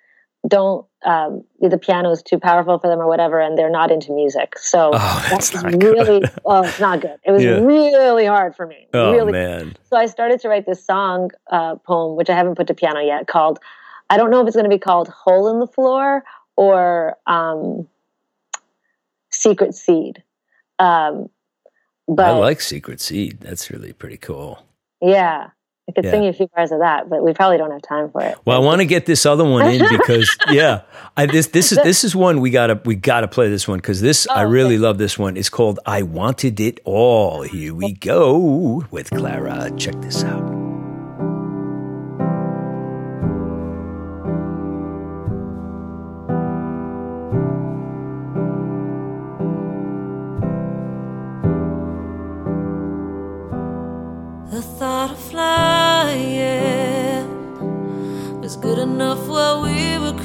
don't 0.48 0.86
um, 1.06 1.44
the 1.62 1.78
piano 1.78 2.12
is 2.12 2.22
too 2.22 2.40
powerful 2.40 2.80
for 2.80 2.88
them 2.88 3.00
or 3.00 3.08
whatever, 3.08 3.40
and 3.40 3.58
they're 3.58 3.70
not 3.70 3.92
into 3.92 4.12
music. 4.12 4.58
So 4.60 4.92
Oh, 4.94 5.26
that's 5.30 5.54
not 5.54 5.72
good. 5.80 5.98
really 5.98 6.28
well, 6.44 6.68
it's 6.68 6.80
not 6.80 7.02
good. 7.02 7.18
It 7.24 7.32
was 7.32 7.44
Yeah. 7.44 7.60
really 7.60 8.26
hard 8.26 8.56
for 8.56 8.66
me. 8.68 8.88
oh 8.94 9.14
really 9.14 9.32
man, 9.32 9.76
So 9.90 9.98
I 9.98 10.06
started 10.06 10.40
to 10.42 10.50
write 10.50 10.66
this 10.66 10.84
song 10.84 11.32
uh, 11.52 11.76
poem, 11.76 12.16
which 12.16 12.30
I 12.30 12.36
haven't 12.36 12.56
put 12.56 12.68
to 12.68 12.74
piano 12.74 13.00
yet, 13.00 13.28
called 13.28 13.60
I 14.10 14.18
don't 14.18 14.32
know 14.32 14.42
if 14.42 14.48
it's 14.48 14.56
going 14.56 14.70
to 14.70 14.76
be 14.76 14.80
called 14.80 15.10
"Hole 15.10 15.50
in 15.50 15.60
the 15.60 15.68
Floor" 15.68 16.24
or 16.56 17.18
um, 17.28 17.88
"Secret 19.30 19.76
Seed." 19.76 20.24
Um, 20.80 21.30
but 22.08 22.26
I 22.26 22.32
like 22.32 22.62
Secret 22.62 23.02
Seed. 23.02 23.40
That's 23.42 23.70
really 23.70 23.94
pretty 23.94 24.18
cool. 24.18 24.64
yeah, 25.02 25.50
I 25.90 25.92
could 25.94 26.04
Yeah. 26.06 26.12
sing 26.12 26.24
you 26.24 26.30
a 26.30 26.34
few 26.34 26.48
bars 26.56 26.72
of 26.72 26.80
that, 26.80 27.10
but 27.10 27.24
we 27.24 27.34
probably 27.34 27.58
don't 27.58 27.72
have 27.72 27.82
time 27.82 28.10
for 28.12 28.22
it. 28.22 28.38
Well, 28.46 28.58
I 28.62 28.64
want 28.64 28.82
to 28.82 28.86
get 28.86 29.06
this 29.06 29.26
other 29.26 29.44
one 29.46 29.66
in 29.72 29.86
because 29.98 30.30
yeah, 30.50 30.82
I, 31.16 31.26
this 31.28 31.48
this 31.48 31.72
is 31.72 31.78
this 31.84 32.04
is 32.04 32.16
one 32.16 32.42
we 32.42 32.50
gotta 32.50 32.82
we 32.86 32.96
gotta 32.96 33.28
play 33.28 33.50
this 33.50 33.68
one 33.68 33.78
because 33.78 34.02
this 34.02 34.28
I 34.28 34.44
Oh, 34.44 34.48
really 34.50 34.76
okay. 34.76 34.80
love 34.84 34.98
this 34.98 35.18
one. 35.18 35.38
It's 35.38 35.50
called 35.50 35.80
"I 35.86 36.02
Wanted 36.02 36.60
It 36.60 36.80
All." 36.84 37.44
Here 37.44 37.74
we 37.74 37.94
go 37.94 38.84
with 38.92 39.10
Clara. 39.12 39.72
Check 39.78 39.96
this 40.02 40.24
out. 40.26 40.67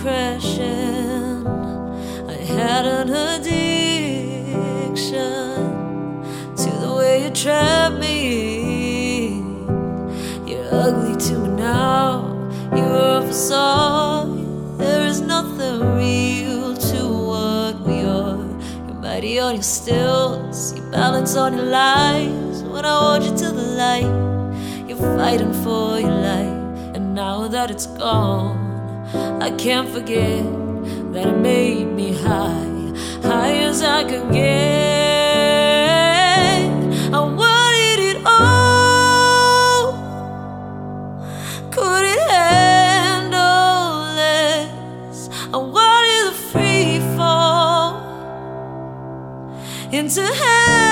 crashing. 0.02 1.46
I 2.28 2.34
had 2.34 2.84
an 2.86 3.08
addiction 3.08 3.54
to 6.56 6.70
the 6.84 6.92
way 6.98 7.22
you 7.22 7.30
trapped 7.30 8.00
me. 8.00 9.36
You're 10.44 10.68
ugly 10.72 11.16
to 11.26 11.38
me 11.38 11.48
now. 11.50 12.34
You're 12.74 13.18
a 13.18 13.22
facade. 13.24 14.78
There 14.78 15.06
is 15.06 15.20
nothing 15.20 15.94
real 15.94 16.76
to 16.76 17.00
what 17.30 17.78
we 17.86 18.02
are. 18.02 18.44
You're 18.86 19.00
mighty 19.00 19.38
on 19.38 19.54
your 19.54 19.62
stilts. 19.62 20.74
You 20.74 20.82
balance 20.90 21.36
on 21.36 21.56
your 21.56 21.66
lies. 21.66 22.64
When 22.64 22.84
I 22.84 22.88
hold 22.98 23.22
you 23.22 23.36
to 23.36 23.52
the 23.52 23.68
light, 23.82 24.88
you're 24.88 24.98
fighting 25.16 25.52
for 25.62 26.00
your 26.00 26.10
life. 26.10 26.96
And 26.96 27.14
now 27.14 27.46
that 27.46 27.70
it's 27.70 27.86
gone. 27.86 28.61
I 29.14 29.50
can't 29.58 29.88
forget 29.88 30.44
that 31.12 31.26
it 31.26 31.36
made 31.36 31.86
me 31.86 32.12
high, 32.14 32.92
high 33.22 33.54
as 33.58 33.82
I 33.82 34.04
could 34.04 34.32
get. 34.32 34.42
I 37.12 37.20
wanted 37.20 37.98
it 38.10 38.18
all. 38.24 39.92
Couldn't 41.70 42.30
handle 42.30 44.14
less. 44.14 45.28
I 45.52 45.56
wanted 45.56 46.26
the 46.28 46.36
free 46.50 47.00
fall 47.16 48.00
into 49.90 50.22
happiness. 50.22 50.91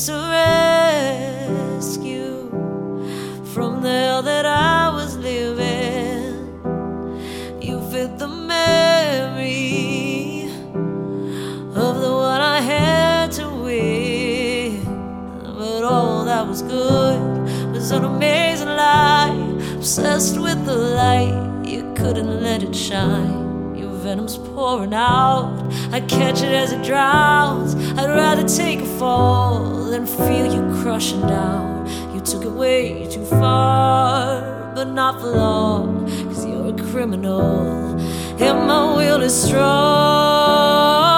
Promise 0.00 0.06
to 0.06 0.16
rescue 1.76 2.48
from 3.52 3.82
the 3.82 3.90
hell 3.90 4.22
that 4.22 4.46
I 4.46 4.88
was 4.88 5.18
living. 5.18 6.58
You 7.60 7.82
fit 7.90 8.18
the 8.18 8.28
memory 8.28 9.64
of 11.74 12.00
the 12.00 12.12
one 12.12 12.40
I 12.40 12.60
had 12.62 13.32
to 13.32 13.50
win. 13.50 14.82
But 15.58 15.84
all 15.84 16.24
that 16.24 16.46
was 16.46 16.62
good 16.62 17.20
was 17.72 17.90
an 17.90 18.04
amazing 18.04 18.68
lie. 18.68 19.36
Obsessed 19.74 20.38
with 20.40 20.64
the 20.64 20.76
light, 20.76 21.66
you 21.66 21.92
couldn't 21.94 22.42
let 22.42 22.62
it 22.62 22.74
shine. 22.74 23.74
Your 23.76 23.92
venom's 23.96 24.38
pouring 24.38 24.94
out. 24.94 25.70
I 25.92 26.00
catch 26.00 26.40
it 26.42 26.54
as 26.54 26.72
it 26.72 26.82
drowns. 26.82 27.74
I'd 27.98 28.08
rather 28.08 28.46
take 28.46 28.80
a 28.80 28.86
fall 28.98 29.84
than 29.90 30.06
feel 30.06 30.46
you 30.54 30.62
crushing 30.82 31.22
down. 31.22 31.88
You 32.14 32.20
took 32.20 32.44
it 32.44 32.52
way 32.52 33.08
too 33.10 33.24
far, 33.24 34.72
but 34.74 34.84
not 34.84 35.20
for 35.20 35.28
long. 35.28 36.06
Cause 36.28 36.46
you're 36.46 36.68
a 36.68 36.90
criminal, 36.92 37.98
and 38.40 38.66
my 38.66 38.96
will 38.96 39.22
is 39.22 39.34
strong. 39.42 41.09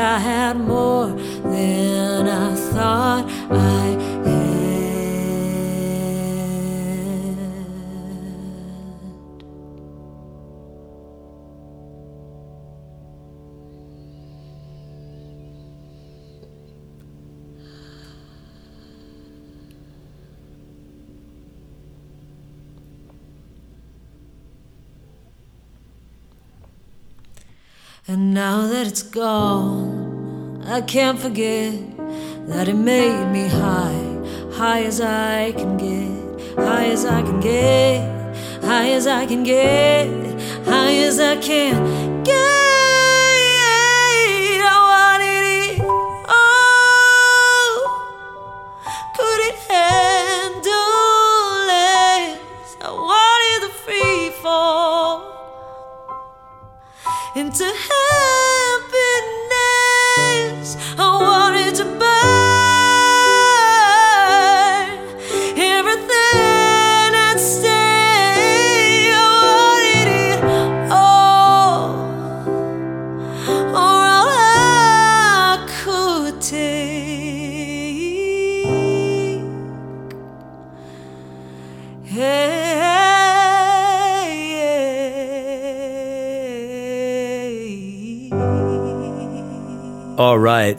I 0.00 0.18
had 0.18 0.56
more 0.56 1.08
than 1.08 2.26
I 2.26 2.54
thought 2.54 3.26
I 3.50 3.98
had. 4.24 4.40
And 28.08 28.34
now 28.34 28.66
that 28.66 28.88
it's 28.88 29.02
gone, 29.04 29.89
I 30.70 30.80
can't 30.82 31.18
forget 31.18 31.74
that 32.46 32.68
it 32.68 32.74
made 32.74 33.32
me 33.32 33.48
high, 33.48 34.52
high 34.52 34.84
as 34.84 35.00
I 35.00 35.50
can 35.50 35.76
get, 35.76 36.56
high 36.56 36.86
as 36.86 37.04
I 37.04 37.22
can 37.22 37.40
get, 37.40 38.36
high 38.62 38.90
as 38.90 39.08
I 39.08 39.26
can 39.26 39.42
get, 39.42 40.06
high 40.64 40.94
as 40.94 41.18
I 41.18 41.38
can 41.38 42.22
get. 42.22 42.59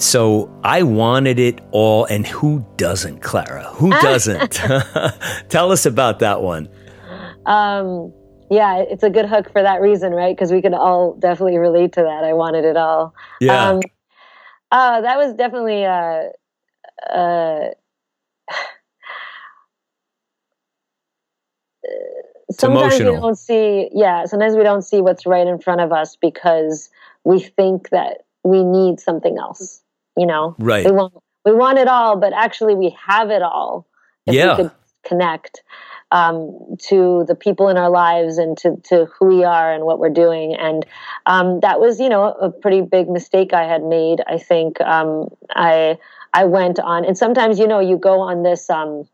So 0.01 0.49
I 0.63 0.81
wanted 0.83 1.37
it 1.39 1.61
all. 1.71 2.05
And 2.05 2.25
who 2.25 2.65
doesn't, 2.77 3.21
Clara? 3.21 3.65
Who 3.75 3.91
doesn't? 3.91 4.51
Tell 5.49 5.71
us 5.71 5.85
about 5.85 6.19
that 6.19 6.41
one. 6.41 6.67
Um, 7.45 8.11
yeah, 8.49 8.79
it's 8.79 9.03
a 9.03 9.09
good 9.09 9.27
hook 9.27 9.51
for 9.51 9.61
that 9.61 9.79
reason, 9.79 10.11
right? 10.11 10.35
Because 10.35 10.51
we 10.51 10.61
can 10.61 10.73
all 10.73 11.13
definitely 11.13 11.57
relate 11.57 11.93
to 11.93 12.01
that. 12.01 12.23
I 12.23 12.33
wanted 12.33 12.65
it 12.65 12.77
all. 12.77 13.13
Yeah. 13.39 13.69
Um, 13.69 13.79
uh, 14.71 15.01
that 15.01 15.17
was 15.17 15.33
definitely 15.35 15.85
uh, 15.85 16.23
uh, 17.13 17.69
sometimes 22.51 22.99
we 22.99 23.05
don't 23.05 23.37
see. 23.37 23.89
Yeah, 23.93 24.25
sometimes 24.25 24.55
we 24.55 24.63
don't 24.63 24.81
see 24.81 25.01
what's 25.01 25.25
right 25.25 25.45
in 25.45 25.59
front 25.59 25.81
of 25.81 25.91
us 25.91 26.15
because 26.15 26.89
we 27.23 27.39
think 27.39 27.89
that 27.89 28.25
we 28.43 28.63
need 28.63 28.99
something 28.99 29.37
else. 29.37 29.81
You 30.17 30.25
know, 30.25 30.55
Right. 30.59 30.85
We 30.85 30.91
want 30.91 31.13
we 31.45 31.53
want 31.53 31.79
it 31.79 31.87
all, 31.87 32.17
but 32.17 32.33
actually 32.33 32.75
we 32.75 32.95
have 33.07 33.29
it 33.31 33.41
all. 33.41 33.87
If 34.27 34.35
Yeah. 34.35 34.57
we 34.57 34.63
could 34.63 34.71
connect 35.03 35.63
um, 36.11 36.75
to 36.89 37.23
the 37.27 37.35
people 37.35 37.69
in 37.69 37.77
our 37.77 37.89
lives 37.89 38.37
and 38.37 38.57
to, 38.57 38.75
to 38.85 39.05
who 39.17 39.25
we 39.27 39.43
are 39.43 39.73
and 39.73 39.85
what 39.85 39.97
we're 39.97 40.09
doing. 40.09 40.55
And 40.55 40.85
um, 41.25 41.61
that 41.61 41.79
was, 41.79 41.99
you 41.99 42.09
know, 42.09 42.25
a 42.25 42.51
pretty 42.51 42.81
big 42.81 43.09
mistake 43.09 43.53
I 43.53 43.63
had 43.63 43.81
made. 43.83 44.21
I 44.27 44.37
think 44.37 44.79
um, 44.81 45.29
I 45.49 45.97
I 46.33 46.45
went 46.45 46.79
on, 46.79 47.03
and 47.03 47.17
sometimes, 47.17 47.59
you 47.59 47.67
know, 47.67 47.79
you 47.79 47.97
go 47.97 48.21
on 48.21 48.43
this 48.43 48.69
um, 48.69 49.05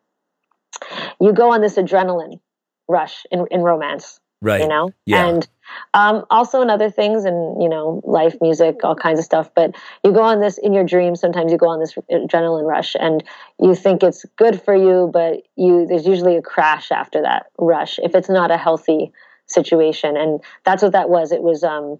you 1.20 1.34
go 1.34 1.52
on 1.52 1.62
this 1.62 1.76
adrenaline 1.76 2.40
rush 2.88 3.26
in, 3.32 3.46
in 3.52 3.62
romance 3.62 4.20
Right. 4.42 4.62
you 4.62 4.68
know 4.68 4.94
Yeah. 5.06 5.28
and 5.28 5.48
um, 5.94 6.26
also 6.30 6.62
in 6.62 6.70
other 6.70 6.90
things 6.90 7.26
and 7.26 7.62
you 7.62 7.70
know 7.70 8.02
life 8.06 8.36
music 8.42 8.78
all 8.84 8.96
kinds 8.96 9.20
of 9.20 9.26
stuff 9.26 9.50
but 9.56 9.76
you 10.04 10.12
go 10.12 10.22
on 10.22 10.40
this 10.40 10.58
in 10.58 10.74
your 10.74 10.84
dreams 10.84 11.20
sometimes 11.20 11.52
you 11.52 11.58
go 11.58 11.68
on 11.68 11.80
this 11.80 11.94
adrenaline 12.12 12.68
rush 12.68 12.96
and 13.00 13.24
you 13.62 13.76
think 13.76 14.04
it's 14.04 14.26
good 14.38 14.62
for 14.62 14.76
you 14.76 15.10
but 15.12 15.44
you 15.56 15.86
there's 15.88 16.06
usually 16.06 16.36
a 16.36 16.42
crash 16.42 16.92
after 16.92 17.22
that 17.22 17.48
rush 17.58 18.00
if 18.00 18.16
it's 18.16 18.30
not 18.30 18.52
a 18.52 18.58
healthy 18.58 19.12
situation 19.48 20.18
and 20.18 20.42
that's 20.66 20.84
what 20.84 20.92
that 20.92 21.10
was 21.10 21.32
it 21.32 21.42
was 21.42 21.64
um 21.64 22.00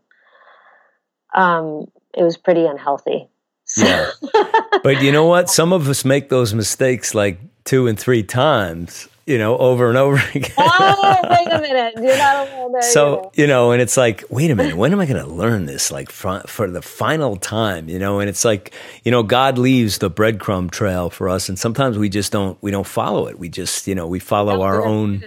um 1.34 1.86
it 2.14 2.24
was 2.24 2.38
pretty 2.38 2.66
unhealthy 2.66 3.28
Yeah. 3.76 4.12
but 4.84 5.02
you 5.02 5.12
know 5.12 5.26
what? 5.26 5.50
Some 5.50 5.74
of 5.74 5.90
us 5.90 6.06
make 6.06 6.30
those 6.30 6.54
mistakes 6.54 7.14
like 7.14 7.40
two 7.66 7.88
and 7.88 8.00
three 8.00 8.24
times 8.24 9.10
you 9.28 9.38
know, 9.38 9.58
over 9.58 9.90
and 9.90 9.98
over 9.98 10.16
again. 10.34 10.54
oh, 10.58 11.22
wait 11.30 11.52
a 11.52 11.62
minute. 11.62 11.94
You're 11.98 12.18
not 12.18 12.48
alone 12.48 12.72
there. 12.72 12.82
So, 12.82 13.32
you 13.36 13.46
know, 13.46 13.72
and 13.72 13.82
it's 13.82 13.98
like, 13.98 14.24
wait 14.30 14.50
a 14.50 14.56
minute, 14.56 14.78
when 14.78 14.94
am 14.94 15.00
I 15.00 15.06
going 15.06 15.24
to 15.24 15.30
learn 15.30 15.66
this? 15.66 15.92
Like 15.92 16.10
for, 16.10 16.40
for 16.48 16.72
the 16.72 16.82
final 16.82 17.36
time, 17.36 17.90
you 17.90 18.00
know, 18.00 18.20
and 18.20 18.30
it's 18.30 18.46
like, 18.46 18.74
you 19.04 19.12
know, 19.12 19.24
God 19.24 19.58
leaves 19.58 19.98
the 19.98 20.10
breadcrumb 20.10 20.72
trail 20.72 21.10
for 21.10 21.28
us. 21.28 21.50
And 21.50 21.60
sometimes 21.60 21.98
we 21.98 22.08
just 22.08 22.32
don't, 22.32 22.58
we 22.64 22.72
don't 22.72 22.88
follow 22.88 23.28
it. 23.28 23.38
We 23.38 23.50
just, 23.50 23.86
you 23.86 23.96
know, 23.96 24.08
we 24.08 24.20
follow 24.20 24.62
our 24.62 24.84
own. 24.84 25.26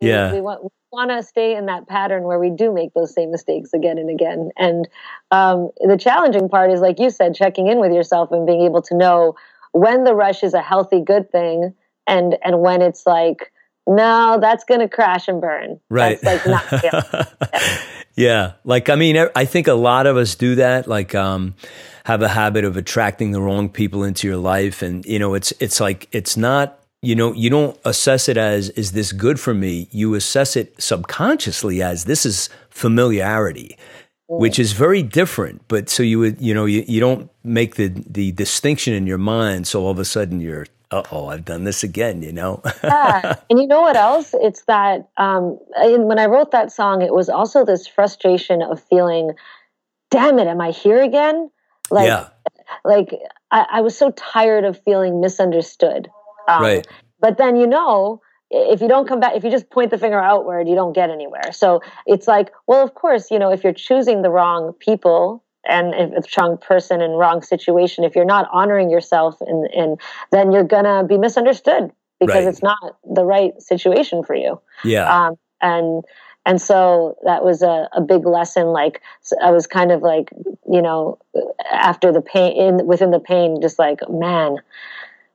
Yeah. 0.00 0.30
We, 0.30 0.36
we 0.36 0.42
want, 0.42 0.64
we 0.64 0.70
want 0.92 1.10
to 1.10 1.22
stay 1.22 1.56
in 1.56 1.66
that 1.66 1.88
pattern 1.88 2.24
where 2.24 2.38
we 2.38 2.50
do 2.50 2.72
make 2.72 2.92
those 2.92 3.14
same 3.14 3.30
mistakes 3.30 3.72
again 3.72 3.96
and 3.96 4.10
again. 4.10 4.50
And 4.58 4.86
um, 5.30 5.70
the 5.80 5.96
challenging 5.96 6.50
part 6.50 6.70
is, 6.70 6.80
like 6.80 7.00
you 7.00 7.08
said, 7.08 7.34
checking 7.34 7.66
in 7.66 7.80
with 7.80 7.92
yourself 7.92 8.30
and 8.30 8.46
being 8.46 8.60
able 8.60 8.82
to 8.82 8.94
know 8.94 9.36
when 9.72 10.04
the 10.04 10.14
rush 10.14 10.42
is 10.42 10.52
a 10.52 10.62
healthy, 10.62 11.02
good 11.02 11.32
thing 11.32 11.74
and 12.08 12.36
and 12.42 12.60
when 12.60 12.82
it's 12.82 13.06
like 13.06 13.52
no 13.86 14.38
that's 14.40 14.64
going 14.64 14.80
to 14.80 14.88
crash 14.88 15.28
and 15.28 15.40
burn. 15.40 15.80
Right. 15.88 16.20
That's 16.20 16.46
like 16.46 16.82
not 16.82 17.82
yeah 18.18 18.54
like 18.64 18.88
i 18.88 18.96
mean 18.96 19.28
i 19.36 19.44
think 19.44 19.68
a 19.68 19.74
lot 19.74 20.08
of 20.08 20.16
us 20.16 20.34
do 20.34 20.56
that 20.56 20.88
like 20.88 21.14
um 21.14 21.54
have 22.04 22.20
a 22.20 22.26
habit 22.26 22.64
of 22.64 22.76
attracting 22.76 23.30
the 23.30 23.40
wrong 23.40 23.68
people 23.68 24.02
into 24.02 24.26
your 24.26 24.36
life 24.36 24.82
and 24.82 25.06
you 25.06 25.20
know 25.20 25.34
it's 25.34 25.52
it's 25.60 25.78
like 25.78 26.08
it's 26.10 26.36
not 26.36 26.80
you 27.00 27.14
know 27.14 27.32
you 27.32 27.48
don't 27.48 27.78
assess 27.84 28.28
it 28.28 28.36
as 28.36 28.70
is 28.70 28.90
this 28.90 29.12
good 29.12 29.38
for 29.38 29.54
me? 29.54 29.88
You 29.92 30.14
assess 30.14 30.56
it 30.56 30.74
subconsciously 30.82 31.80
as 31.80 32.06
this 32.06 32.26
is 32.26 32.48
familiarity 32.70 33.78
mm. 34.28 34.40
which 34.40 34.58
is 34.58 34.72
very 34.72 35.02
different 35.04 35.62
but 35.68 35.88
so 35.88 36.02
you 36.02 36.18
would 36.18 36.40
you 36.40 36.52
know 36.52 36.64
you, 36.64 36.84
you 36.88 36.98
don't 36.98 37.30
make 37.44 37.76
the 37.76 37.88
the 37.88 38.32
distinction 38.32 38.94
in 38.94 39.06
your 39.06 39.18
mind 39.18 39.68
so 39.68 39.84
all 39.84 39.92
of 39.92 39.98
a 40.00 40.04
sudden 40.04 40.40
you're 40.40 40.66
uh 40.90 41.02
oh, 41.12 41.26
I've 41.26 41.44
done 41.44 41.64
this 41.64 41.82
again, 41.82 42.22
you 42.22 42.32
know? 42.32 42.62
yeah. 42.82 43.36
And 43.50 43.58
you 43.58 43.66
know 43.66 43.82
what 43.82 43.96
else? 43.96 44.34
It's 44.34 44.62
that 44.64 45.08
um, 45.16 45.58
when 45.76 46.18
I 46.18 46.26
wrote 46.26 46.50
that 46.52 46.72
song, 46.72 47.02
it 47.02 47.12
was 47.12 47.28
also 47.28 47.64
this 47.64 47.86
frustration 47.86 48.62
of 48.62 48.82
feeling, 48.84 49.32
damn 50.10 50.38
it, 50.38 50.46
am 50.46 50.60
I 50.60 50.70
here 50.70 51.02
again? 51.02 51.50
Like, 51.90 52.06
yeah. 52.06 52.28
like 52.84 53.14
I, 53.50 53.66
I 53.72 53.80
was 53.82 53.96
so 53.96 54.10
tired 54.12 54.64
of 54.64 54.82
feeling 54.82 55.20
misunderstood. 55.20 56.08
Um, 56.48 56.62
right. 56.62 56.86
But 57.20 57.36
then, 57.36 57.56
you 57.56 57.66
know, 57.66 58.22
if 58.50 58.80
you 58.80 58.88
don't 58.88 59.06
come 59.06 59.20
back, 59.20 59.34
if 59.34 59.44
you 59.44 59.50
just 59.50 59.68
point 59.70 59.90
the 59.90 59.98
finger 59.98 60.20
outward, 60.20 60.68
you 60.68 60.74
don't 60.74 60.94
get 60.94 61.10
anywhere. 61.10 61.52
So 61.52 61.82
it's 62.06 62.26
like, 62.26 62.50
well, 62.66 62.82
of 62.82 62.94
course, 62.94 63.30
you 63.30 63.38
know, 63.38 63.50
if 63.50 63.62
you're 63.62 63.74
choosing 63.74 64.22
the 64.22 64.30
wrong 64.30 64.72
people 64.78 65.44
and 65.68 65.94
if 65.94 66.26
a 66.36 66.40
wrong 66.40 66.56
person 66.58 67.00
in 67.00 67.12
wrong 67.12 67.42
situation 67.42 68.04
if 68.04 68.16
you're 68.16 68.24
not 68.24 68.48
honoring 68.52 68.90
yourself 68.90 69.40
and 69.40 69.66
and 69.72 70.00
then 70.32 70.52
you're 70.52 70.64
gonna 70.64 71.04
be 71.04 71.18
misunderstood 71.18 71.90
because 72.18 72.34
right. 72.34 72.48
it's 72.48 72.62
not 72.62 72.98
the 73.08 73.24
right 73.24 73.60
situation 73.62 74.24
for 74.24 74.34
you. 74.34 74.60
Yeah. 74.82 75.08
Um, 75.08 75.36
and 75.60 76.04
and 76.46 76.60
so 76.60 77.16
that 77.24 77.44
was 77.44 77.62
a, 77.62 77.88
a 77.92 78.00
big 78.00 78.24
lesson 78.24 78.68
like 78.68 79.02
i 79.42 79.50
was 79.50 79.66
kind 79.66 79.90
of 79.90 80.02
like 80.02 80.30
you 80.70 80.80
know 80.80 81.18
after 81.72 82.12
the 82.12 82.22
pain 82.22 82.56
in 82.56 82.86
within 82.86 83.10
the 83.10 83.18
pain 83.18 83.60
just 83.60 83.78
like 83.78 84.00
man 84.08 84.56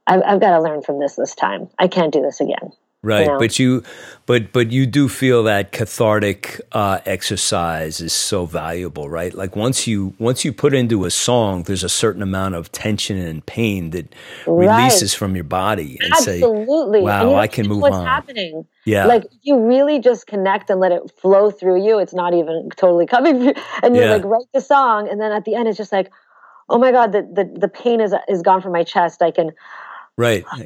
I've, 0.08 0.22
I've 0.26 0.42
got 0.42 0.58
to 0.58 0.62
learn 0.62 0.82
from 0.82 1.00
this 1.00 1.16
this 1.16 1.34
time. 1.34 1.70
I 1.80 1.88
can't 1.88 2.12
do 2.12 2.22
this 2.22 2.42
again 2.42 2.74
Right, 3.06 3.28
know? 3.28 3.38
but 3.38 3.60
you, 3.60 3.84
but 4.26 4.54
but 4.54 4.72
you 4.72 4.86
do 4.86 5.10
feel 5.10 5.44
that 5.44 5.74
cathartic 5.74 6.62
uh, 6.72 7.00
exercise 7.06 8.00
is 8.00 8.14
so 8.14 8.46
valuable, 8.46 9.10
right? 9.10 9.34
Like 9.34 9.58
once 9.58 9.86
you 9.86 10.14
once 10.20 10.46
you 10.46 10.54
put 10.54 10.74
into 10.74 11.04
a 11.04 11.12
song, 11.12 11.64
there's 11.64 11.84
a 11.84 11.90
certain 11.90 12.22
amount 12.22 12.56
of 12.56 12.72
tension 12.72 13.18
and 13.18 13.46
pain 13.46 13.90
that 13.90 14.16
right. 14.48 14.78
releases 14.78 15.14
from 15.14 15.36
your 15.36 15.44
body, 15.44 16.00
and 16.02 16.14
Absolutely. 16.14 17.00
say, 17.00 17.04
"Wow, 17.04 17.36
I 17.36 17.48
can 17.48 17.68
move 17.68 17.82
what's 17.82 17.94
on." 17.94 18.06
Happening? 18.06 18.66
Yeah, 18.86 19.06
like 19.06 19.26
you 19.42 19.60
really 19.60 20.00
just 20.00 20.26
connect 20.26 20.70
and 20.70 20.80
let 20.80 20.94
it 20.94 21.12
flow 21.20 21.52
through 21.52 21.86
you. 21.86 22.00
It's 22.00 22.14
not 22.14 22.34
even 22.34 22.70
totally 22.78 23.06
coming, 23.06 23.42
through, 23.42 23.64
and 23.84 23.98
you 23.98 24.04
yeah. 24.04 24.14
like 24.14 24.24
write 24.24 24.48
the 24.54 24.62
song, 24.62 25.10
and 25.10 25.20
then 25.20 25.34
at 25.34 25.44
the 25.44 25.56
end, 25.56 25.68
it's 25.68 25.78
just 25.78 25.92
like, 25.92 26.10
"Oh 26.70 26.78
my 26.78 26.94
god, 26.94 27.12
the 27.12 27.24
the, 27.24 27.60
the 27.60 27.68
pain 27.68 28.00
is 28.00 28.16
is 28.30 28.42
gone 28.42 28.62
from 28.62 28.72
my 28.72 28.86
chest. 28.86 29.22
I 29.22 29.32
can." 29.32 29.52
Right. 30.18 30.46
Ah, 30.48 30.60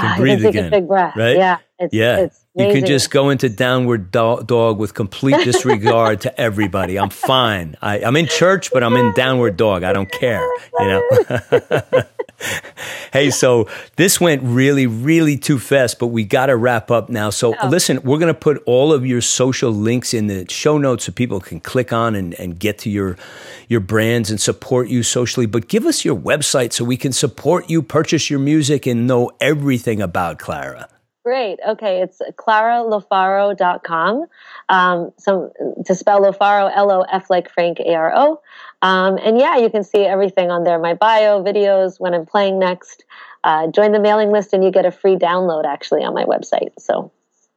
can 0.00 0.20
breathe 0.20 0.40
can 0.40 0.48
again. 0.48 0.70
big 0.70 0.88
breath. 0.88 1.14
Right. 1.16 1.36
Yeah. 1.36 1.58
It's, 1.78 1.92
yeah. 1.92 2.18
It's 2.20 2.44
you 2.56 2.72
can 2.72 2.86
just 2.86 3.10
go 3.10 3.30
into 3.30 3.48
downward 3.48 4.10
do- 4.10 4.42
dog 4.46 4.78
with 4.78 4.94
complete 4.94 5.44
disregard 5.44 6.20
to 6.22 6.40
everybody. 6.40 6.98
I'm 6.98 7.10
fine. 7.10 7.76
I, 7.82 7.98
I'm 8.02 8.16
in 8.16 8.26
church, 8.26 8.70
but 8.72 8.82
I'm 8.84 8.94
in 8.96 9.12
downward 9.12 9.56
dog. 9.56 9.82
I 9.82 9.92
don't 9.92 10.10
care. 10.10 10.46
You 10.78 10.86
know. 10.86 11.02
hey, 13.12 13.30
so 13.30 13.68
this 13.96 14.20
went 14.20 14.42
really, 14.42 14.86
really 14.86 15.36
too 15.36 15.58
fast, 15.58 15.98
but 15.98 16.08
we 16.08 16.24
got 16.24 16.46
to 16.46 16.56
wrap 16.56 16.90
up 16.90 17.08
now. 17.08 17.30
So 17.30 17.54
oh. 17.60 17.68
listen, 17.68 18.00
we're 18.02 18.18
going 18.18 18.32
to 18.32 18.38
put 18.38 18.62
all 18.66 18.92
of 18.92 19.06
your 19.06 19.20
social 19.20 19.70
links 19.70 20.12
in 20.14 20.26
the 20.26 20.48
show 20.48 20.78
notes 20.78 21.04
so 21.04 21.12
people 21.12 21.40
can 21.40 21.60
click 21.60 21.92
on 21.92 22.14
and, 22.14 22.34
and 22.34 22.58
get 22.58 22.78
to 22.78 22.90
your 22.90 23.16
your 23.68 23.80
brands 23.80 24.30
and 24.30 24.40
support 24.40 24.88
you 24.88 25.02
socially. 25.02 25.46
But 25.46 25.68
give 25.68 25.86
us 25.86 26.04
your 26.04 26.16
website 26.16 26.72
so 26.72 26.84
we 26.84 26.96
can 26.96 27.12
support 27.12 27.70
you, 27.70 27.82
purchase 27.82 28.28
your 28.28 28.40
music, 28.40 28.86
and 28.86 29.06
know 29.06 29.30
everything 29.40 30.02
about 30.02 30.38
Clara. 30.38 30.88
Great. 31.24 31.58
Okay. 31.66 32.02
It's 32.02 32.20
claralofaro.com. 32.36 34.26
Um, 34.68 35.12
so 35.18 35.52
to 35.86 35.94
spell 35.94 36.20
Lofaro, 36.20 36.70
L 36.74 36.90
O 36.90 37.00
F 37.00 37.30
like 37.30 37.50
Frank, 37.50 37.80
A 37.80 37.94
R 37.94 38.12
O. 38.14 38.42
Um, 38.84 39.18
and 39.22 39.38
yeah, 39.38 39.56
you 39.56 39.70
can 39.70 39.82
see 39.82 40.00
everything 40.00 40.50
on 40.50 40.62
there 40.62 40.78
my 40.78 40.92
bio, 40.92 41.42
videos, 41.42 41.98
when 41.98 42.12
I'm 42.12 42.26
playing 42.26 42.58
next. 42.58 43.04
Uh, 43.42 43.66
join 43.68 43.92
the 43.92 43.98
mailing 43.98 44.30
list 44.30 44.52
and 44.52 44.62
you 44.62 44.70
get 44.70 44.84
a 44.84 44.90
free 44.90 45.16
download 45.16 45.64
actually 45.64 46.04
on 46.04 46.14
my 46.14 46.24
website. 46.24 46.70
So 46.78 47.10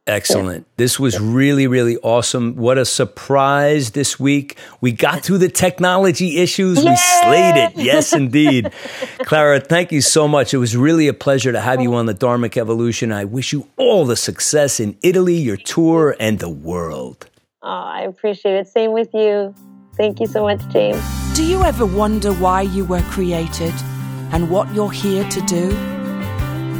Excellent. 0.07 0.65
This 0.77 0.97
was 0.97 1.19
really, 1.19 1.67
really 1.67 1.97
awesome. 1.97 2.55
What 2.55 2.77
a 2.77 2.85
surprise 2.85 3.91
this 3.91 4.17
week. 4.17 4.57
We 4.79 4.93
got 4.93 5.21
through 5.21 5.39
the 5.39 5.49
technology 5.49 6.37
issues. 6.37 6.81
Yay! 6.81 6.91
We 6.91 6.95
slayed 6.95 7.57
it. 7.57 7.71
Yes, 7.75 8.13
indeed. 8.13 8.71
Clara, 9.19 9.59
thank 9.59 9.91
you 9.91 9.99
so 9.99 10.25
much. 10.25 10.53
It 10.53 10.59
was 10.59 10.77
really 10.77 11.09
a 11.09 11.13
pleasure 11.13 11.51
to 11.51 11.59
have 11.59 11.81
you 11.81 11.93
on 11.95 12.05
the 12.05 12.13
Dharmic 12.13 12.55
Evolution. 12.55 13.11
I 13.11 13.25
wish 13.25 13.51
you 13.51 13.67
all 13.75 14.05
the 14.05 14.15
success 14.15 14.79
in 14.79 14.97
Italy, 15.03 15.35
your 15.35 15.57
tour, 15.57 16.15
and 16.21 16.39
the 16.39 16.49
world. 16.49 17.29
Oh, 17.61 17.67
I 17.67 18.03
appreciate 18.03 18.55
it. 18.55 18.69
Same 18.69 18.93
with 18.93 19.13
you. 19.13 19.53
Thank 19.97 20.19
you 20.19 20.27
so 20.27 20.43
much, 20.43 20.61
James. 20.69 21.01
Do 21.35 21.43
you 21.43 21.63
ever 21.63 21.83
wonder 21.85 22.31
why 22.31 22.61
you 22.61 22.85
were 22.85 23.01
created 23.01 23.73
and 24.31 24.49
what 24.51 24.71
you're 24.71 24.91
here 24.91 25.27
to 25.27 25.41
do? 25.41 25.69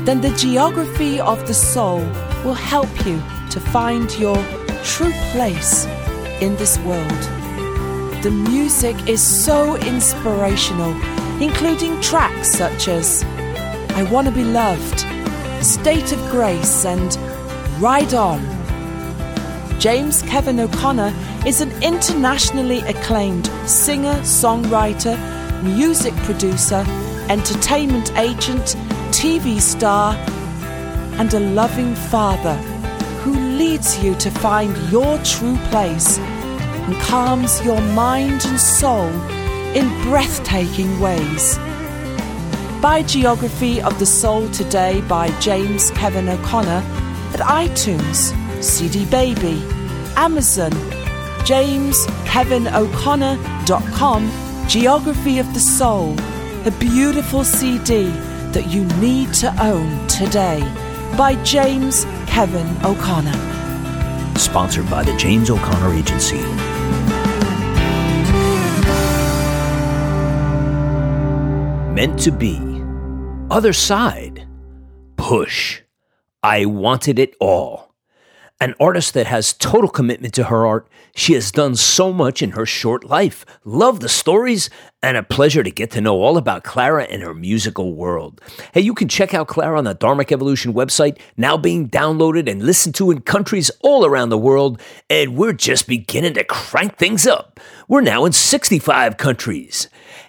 Then 0.05 0.22
the 0.22 0.36
geography 0.38 1.20
of 1.20 1.47
the 1.47 1.53
soul 1.53 1.99
will 2.45 2.53
help 2.53 2.89
you 3.07 3.18
to 3.49 3.59
find 3.59 4.13
your 4.20 4.38
true 4.84 5.11
place 5.32 5.86
in 6.41 6.55
this 6.57 6.78
world. 6.80 7.24
The 8.22 8.30
music 8.30 8.95
is 9.09 9.22
so 9.22 9.76
inspirational, 9.78 10.91
including 11.41 11.99
tracks 12.01 12.51
such 12.51 12.88
as 12.88 13.24
I 13.95 14.07
Wanna 14.11 14.32
Be 14.32 14.43
Loved, 14.43 14.99
State 15.65 16.11
of 16.11 16.20
Grace, 16.30 16.86
and 16.86 17.18
Ride 17.82 18.13
On. 18.13 18.39
James 19.80 20.23
Kevin 20.23 20.59
O'Connor 20.59 21.13
is 21.45 21.61
an 21.61 21.71
internationally 21.84 22.80
acclaimed 22.80 23.45
singer, 23.67 24.15
songwriter, 24.21 25.15
music 25.63 26.15
producer, 26.23 26.84
entertainment 27.30 28.11
agent, 28.17 28.75
TV 29.11 29.61
star, 29.61 30.15
and 31.19 31.32
a 31.36 31.39
loving 31.39 31.93
Father 31.93 32.55
who 33.21 33.34
leads 33.34 34.03
you 34.03 34.15
to 34.15 34.32
find 34.32 34.75
your 34.91 35.19
true 35.19 35.57
place 35.69 36.17
and 36.17 36.95
calms 37.01 37.63
your 37.63 37.82
mind 37.82 38.45
and 38.45 38.59
soul 38.59 39.09
in 39.75 39.88
breathtaking 40.09 40.99
ways. 40.99 41.57
Buy 42.82 43.03
Geography 43.05 43.80
of 43.82 43.99
the 43.99 44.07
Soul 44.07 44.49
today 44.49 45.01
by 45.01 45.30
James 45.39 45.91
Kevin 45.91 46.30
O'Connor 46.30 46.84
at 47.34 47.41
iTunes, 47.41 48.34
CD 48.62 49.05
Baby, 49.05 49.62
Amazon, 50.16 50.72
jameskevino'connor.com, 51.45 54.32
Geography 54.68 55.39
of 55.39 55.53
the 55.53 55.60
Soul, 55.60 56.16
a 56.66 56.72
beautiful 56.80 57.43
CD 57.43 58.10
that 58.51 58.68
you 58.68 58.86
need 58.99 59.34
to 59.36 59.53
own 59.64 60.08
today 60.08 60.60
by 61.18 61.36
James 61.43 62.05
Kevin 62.26 62.68
O'Connor. 62.84 63.34
Sponsored 64.38 64.89
by 64.89 65.03
the 65.03 65.16
James 65.18 65.49
O'Connor 65.49 65.93
Agency. 65.93 66.41
Meant 71.93 72.20
to 72.20 72.32
be. 72.32 72.60
Other 73.49 73.74
side. 73.74 74.45
Push. 75.16 75.82
I 76.43 76.66
wanted 76.66 77.18
it 77.18 77.36
all. 77.39 77.86
An 78.60 78.74
artist 78.80 79.14
that 79.14 79.28
has 79.28 79.53
total 79.53 79.88
commitment 79.88 80.34
to 80.34 80.45
her 80.45 80.66
art, 80.66 80.88
she 81.16 81.34
has 81.34 81.51
done 81.51 81.76
so 81.76 82.12
much 82.12 82.41
in 82.41 82.51
her 82.51 82.66
short 82.66 83.03
life. 83.03 83.45
Love 83.64 83.99
the 83.99 84.10
stories 84.10 84.72
and 85.03 85.16
a 85.16 85.22
pleasure 85.22 85.62
to 85.62 85.70
get 85.70 85.91
to 85.91 86.01
know 86.01 86.16
all 86.24 86.38
about 86.38 86.64
Clara 86.64 87.03
and 87.03 87.22
her 87.22 87.36
musical 87.36 87.93
world. 87.93 88.41
Hey, 88.74 88.82
you 88.82 88.95
can 88.95 89.10
check 89.10 89.36
out 89.36 89.47
Clara 89.47 89.78
on 89.78 89.84
the 89.84 89.93
Dharmic 89.93 90.32
Evolution 90.32 90.74
website, 90.74 91.20
now 91.38 91.55
being 91.55 91.88
downloaded 91.88 92.49
and 92.49 92.64
listened 92.64 92.95
to 92.95 93.12
in 93.12 93.22
countries 93.22 93.70
all 93.82 94.08
around 94.08 94.30
the 94.30 94.39
world, 94.39 94.82
and 95.08 95.38
we're 95.38 95.53
just 95.53 95.88
beginning 95.88 96.34
to 96.34 96.43
crank 96.43 96.97
things 96.97 97.28
up. 97.28 97.60
We're 97.88 98.01
now 98.01 98.26
in 98.26 98.32
65 98.32 99.18
countries. 99.18 99.88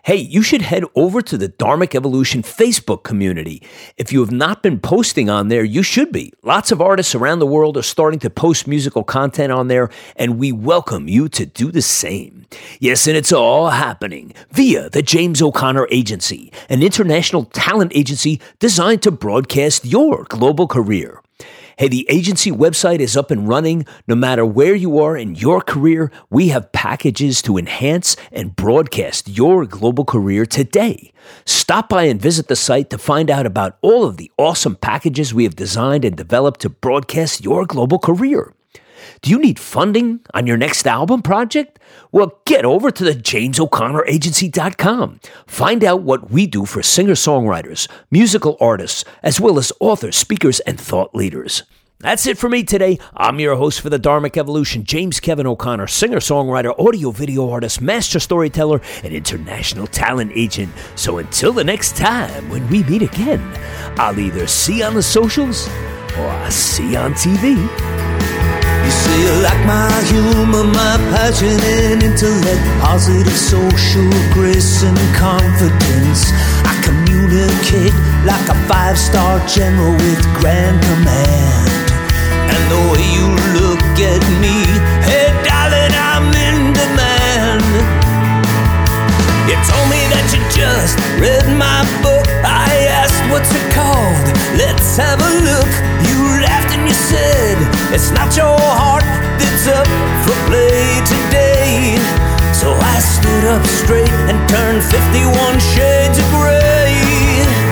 Hey, 0.08 0.16
you 0.16 0.40
should 0.40 0.62
head 0.62 0.84
over 0.94 1.20
to 1.20 1.36
the 1.36 1.50
Dharmic 1.50 1.94
Evolution 1.94 2.40
Facebook 2.40 3.02
community. 3.02 3.62
If 3.98 4.10
you 4.10 4.20
have 4.20 4.32
not 4.32 4.62
been 4.62 4.80
posting 4.80 5.28
on 5.28 5.48
there, 5.48 5.62
you 5.62 5.82
should 5.82 6.12
be. 6.12 6.32
Lots 6.42 6.72
of 6.72 6.80
artists 6.80 7.14
around 7.14 7.40
the 7.40 7.46
world 7.46 7.76
are 7.76 7.82
starting 7.82 8.18
to 8.20 8.30
post 8.30 8.66
musical 8.66 9.04
content 9.04 9.52
on 9.52 9.68
there, 9.68 9.90
and 10.16 10.38
we 10.38 10.50
welcome 10.50 11.08
you 11.08 11.28
to 11.28 11.44
do 11.44 11.70
the 11.70 11.82
same. 11.82 12.46
Yes, 12.80 13.06
and 13.06 13.18
it's 13.18 13.32
all 13.32 13.68
happening 13.68 14.32
via 14.50 14.88
the 14.88 15.02
James 15.02 15.42
O'Connor 15.42 15.86
Agency, 15.90 16.50
an 16.70 16.82
international 16.82 17.44
talent 17.44 17.92
agency 17.94 18.40
designed 18.60 19.02
to 19.02 19.10
broadcast 19.10 19.84
your 19.84 20.24
global 20.24 20.66
career. 20.66 21.20
Hey, 21.78 21.86
the 21.86 22.10
agency 22.10 22.50
website 22.50 22.98
is 22.98 23.16
up 23.16 23.30
and 23.30 23.48
running. 23.48 23.86
No 24.08 24.16
matter 24.16 24.44
where 24.44 24.74
you 24.74 24.98
are 24.98 25.16
in 25.16 25.36
your 25.36 25.60
career, 25.60 26.10
we 26.28 26.48
have 26.48 26.72
packages 26.72 27.40
to 27.42 27.56
enhance 27.56 28.16
and 28.32 28.56
broadcast 28.56 29.28
your 29.28 29.64
global 29.64 30.04
career 30.04 30.44
today. 30.44 31.12
Stop 31.46 31.88
by 31.88 32.02
and 32.10 32.20
visit 32.20 32.48
the 32.48 32.56
site 32.56 32.90
to 32.90 32.98
find 32.98 33.30
out 33.30 33.46
about 33.46 33.78
all 33.80 34.04
of 34.04 34.16
the 34.16 34.28
awesome 34.36 34.74
packages 34.74 35.32
we 35.32 35.44
have 35.44 35.54
designed 35.54 36.04
and 36.04 36.16
developed 36.16 36.58
to 36.62 36.68
broadcast 36.68 37.44
your 37.44 37.64
global 37.64 38.00
career. 38.00 38.52
Do 39.22 39.30
you 39.30 39.38
need 39.38 39.58
funding 39.58 40.20
on 40.34 40.46
your 40.46 40.56
next 40.56 40.86
album 40.86 41.22
project? 41.22 41.78
Well, 42.12 42.40
get 42.44 42.64
over 42.64 42.90
to 42.90 43.04
the 43.04 43.14
JamesO'ConnorAgency.com. 43.14 45.20
Find 45.46 45.84
out 45.84 46.02
what 46.02 46.30
we 46.30 46.46
do 46.46 46.64
for 46.64 46.82
singer 46.82 47.14
songwriters, 47.14 47.88
musical 48.10 48.56
artists, 48.60 49.04
as 49.22 49.40
well 49.40 49.58
as 49.58 49.72
authors, 49.80 50.16
speakers, 50.16 50.60
and 50.60 50.80
thought 50.80 51.14
leaders. 51.14 51.64
That's 52.00 52.28
it 52.28 52.38
for 52.38 52.48
me 52.48 52.62
today. 52.62 53.00
I'm 53.16 53.40
your 53.40 53.56
host 53.56 53.80
for 53.80 53.90
the 53.90 53.98
Dharmic 53.98 54.36
Evolution, 54.36 54.84
James 54.84 55.18
Kevin 55.18 55.48
O'Connor, 55.48 55.88
singer 55.88 56.18
songwriter, 56.18 56.72
audio 56.78 57.10
video 57.10 57.50
artist, 57.50 57.80
master 57.80 58.20
storyteller, 58.20 58.80
and 59.02 59.12
international 59.12 59.88
talent 59.88 60.30
agent. 60.36 60.72
So 60.94 61.18
until 61.18 61.52
the 61.52 61.64
next 61.64 61.96
time 61.96 62.48
when 62.50 62.68
we 62.68 62.84
meet 62.84 63.02
again, 63.02 63.42
I'll 63.98 64.18
either 64.18 64.46
see 64.46 64.78
you 64.78 64.84
on 64.84 64.94
the 64.94 65.02
socials 65.02 65.66
or 66.16 66.28
I'll 66.28 66.50
see 66.52 66.92
you 66.92 66.98
on 66.98 67.14
TV. 67.14 67.97
You 68.88 68.94
say 68.94 69.20
you 69.20 69.34
like 69.44 69.62
my 69.66 69.92
humor, 70.08 70.64
my 70.64 70.96
passion 71.12 71.60
and 71.60 72.02
intellect, 72.02 72.62
positive 72.80 73.36
social 73.36 74.08
grace 74.32 74.82
and 74.82 74.96
confidence. 75.12 76.32
I 76.64 76.72
communicate 76.80 77.92
like 78.24 78.48
a 78.48 78.56
five 78.64 78.96
star 78.96 79.46
general 79.46 79.92
with 79.92 80.24
grand 80.40 80.80
command. 80.80 81.86
And 82.48 82.62
the 82.72 82.80
way 82.88 83.04
you 83.12 83.28
look 83.60 83.84
at 84.00 84.24
me, 84.40 84.56
hey 85.04 85.36
darling, 85.44 85.92
I'm 85.92 86.32
in 86.32 86.72
demand. 86.72 87.60
You 89.52 89.56
told 89.68 89.86
me 89.92 90.00
that 90.16 90.32
you 90.32 90.40
just 90.48 90.96
read 91.20 91.44
my 91.60 91.84
book. 92.00 92.24
I 92.40 92.88
asked, 92.88 93.07
what's 93.30 93.52
it 93.54 93.66
called? 93.72 94.26
Let's 94.56 94.96
have 94.96 95.20
a 95.20 95.32
look. 95.44 95.72
You 96.08 96.18
laughed 96.42 96.72
and 96.74 96.86
you 96.88 96.94
said, 96.94 97.56
it's 97.92 98.10
not 98.10 98.36
your 98.36 98.56
heart 98.58 99.04
that's 99.38 99.66
up 99.68 99.88
for 100.24 100.36
play 100.48 101.00
today. 101.04 101.96
So 102.52 102.72
I 102.74 102.98
stood 102.98 103.44
up 103.44 103.64
straight 103.84 104.10
and 104.28 104.38
turned 104.48 104.82
51 104.82 105.60
shades 105.60 106.18
of 106.18 106.26
gray. 106.30 107.67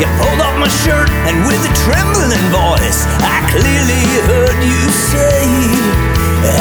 You 0.00 0.06
pulled 0.20 0.40
off 0.44 0.58
my 0.60 0.68
shirt, 0.68 1.08
and 1.24 1.40
with 1.48 1.64
a 1.64 1.72
trembling 1.84 2.46
voice, 2.52 3.08
I 3.24 3.40
clearly 3.48 4.04
heard 4.28 4.60
you 4.60 4.80
say, 5.08 5.40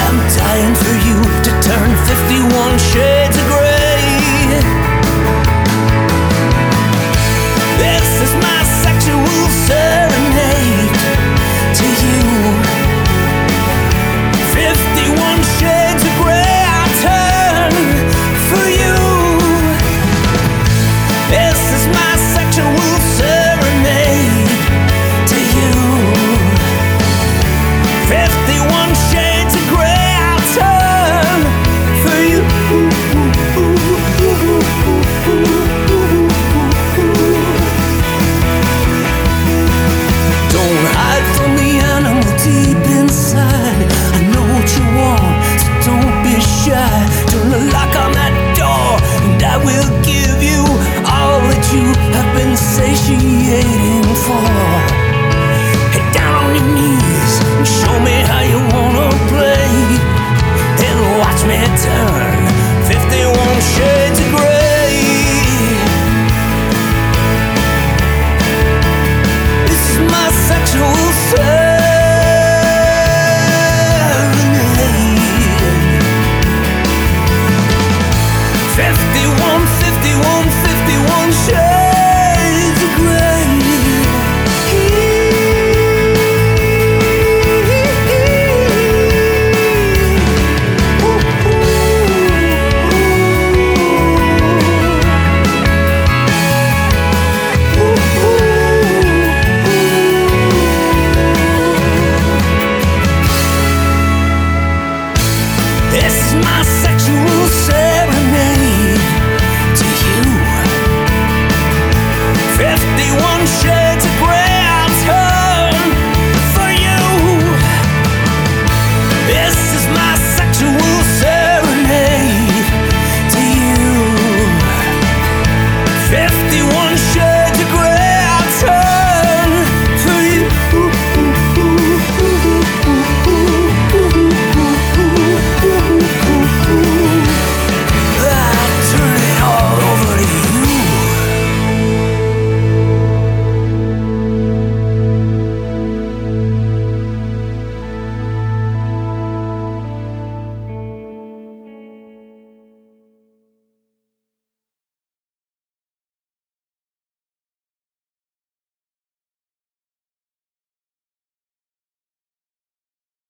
I'm 0.08 0.18
dying 0.40 0.76
for 0.76 0.96
you 1.04 1.20
to 1.44 1.52
turn 1.60 1.92
51 2.08 2.80
shades 2.80 3.36
of 3.36 3.46
gray. 3.52 3.75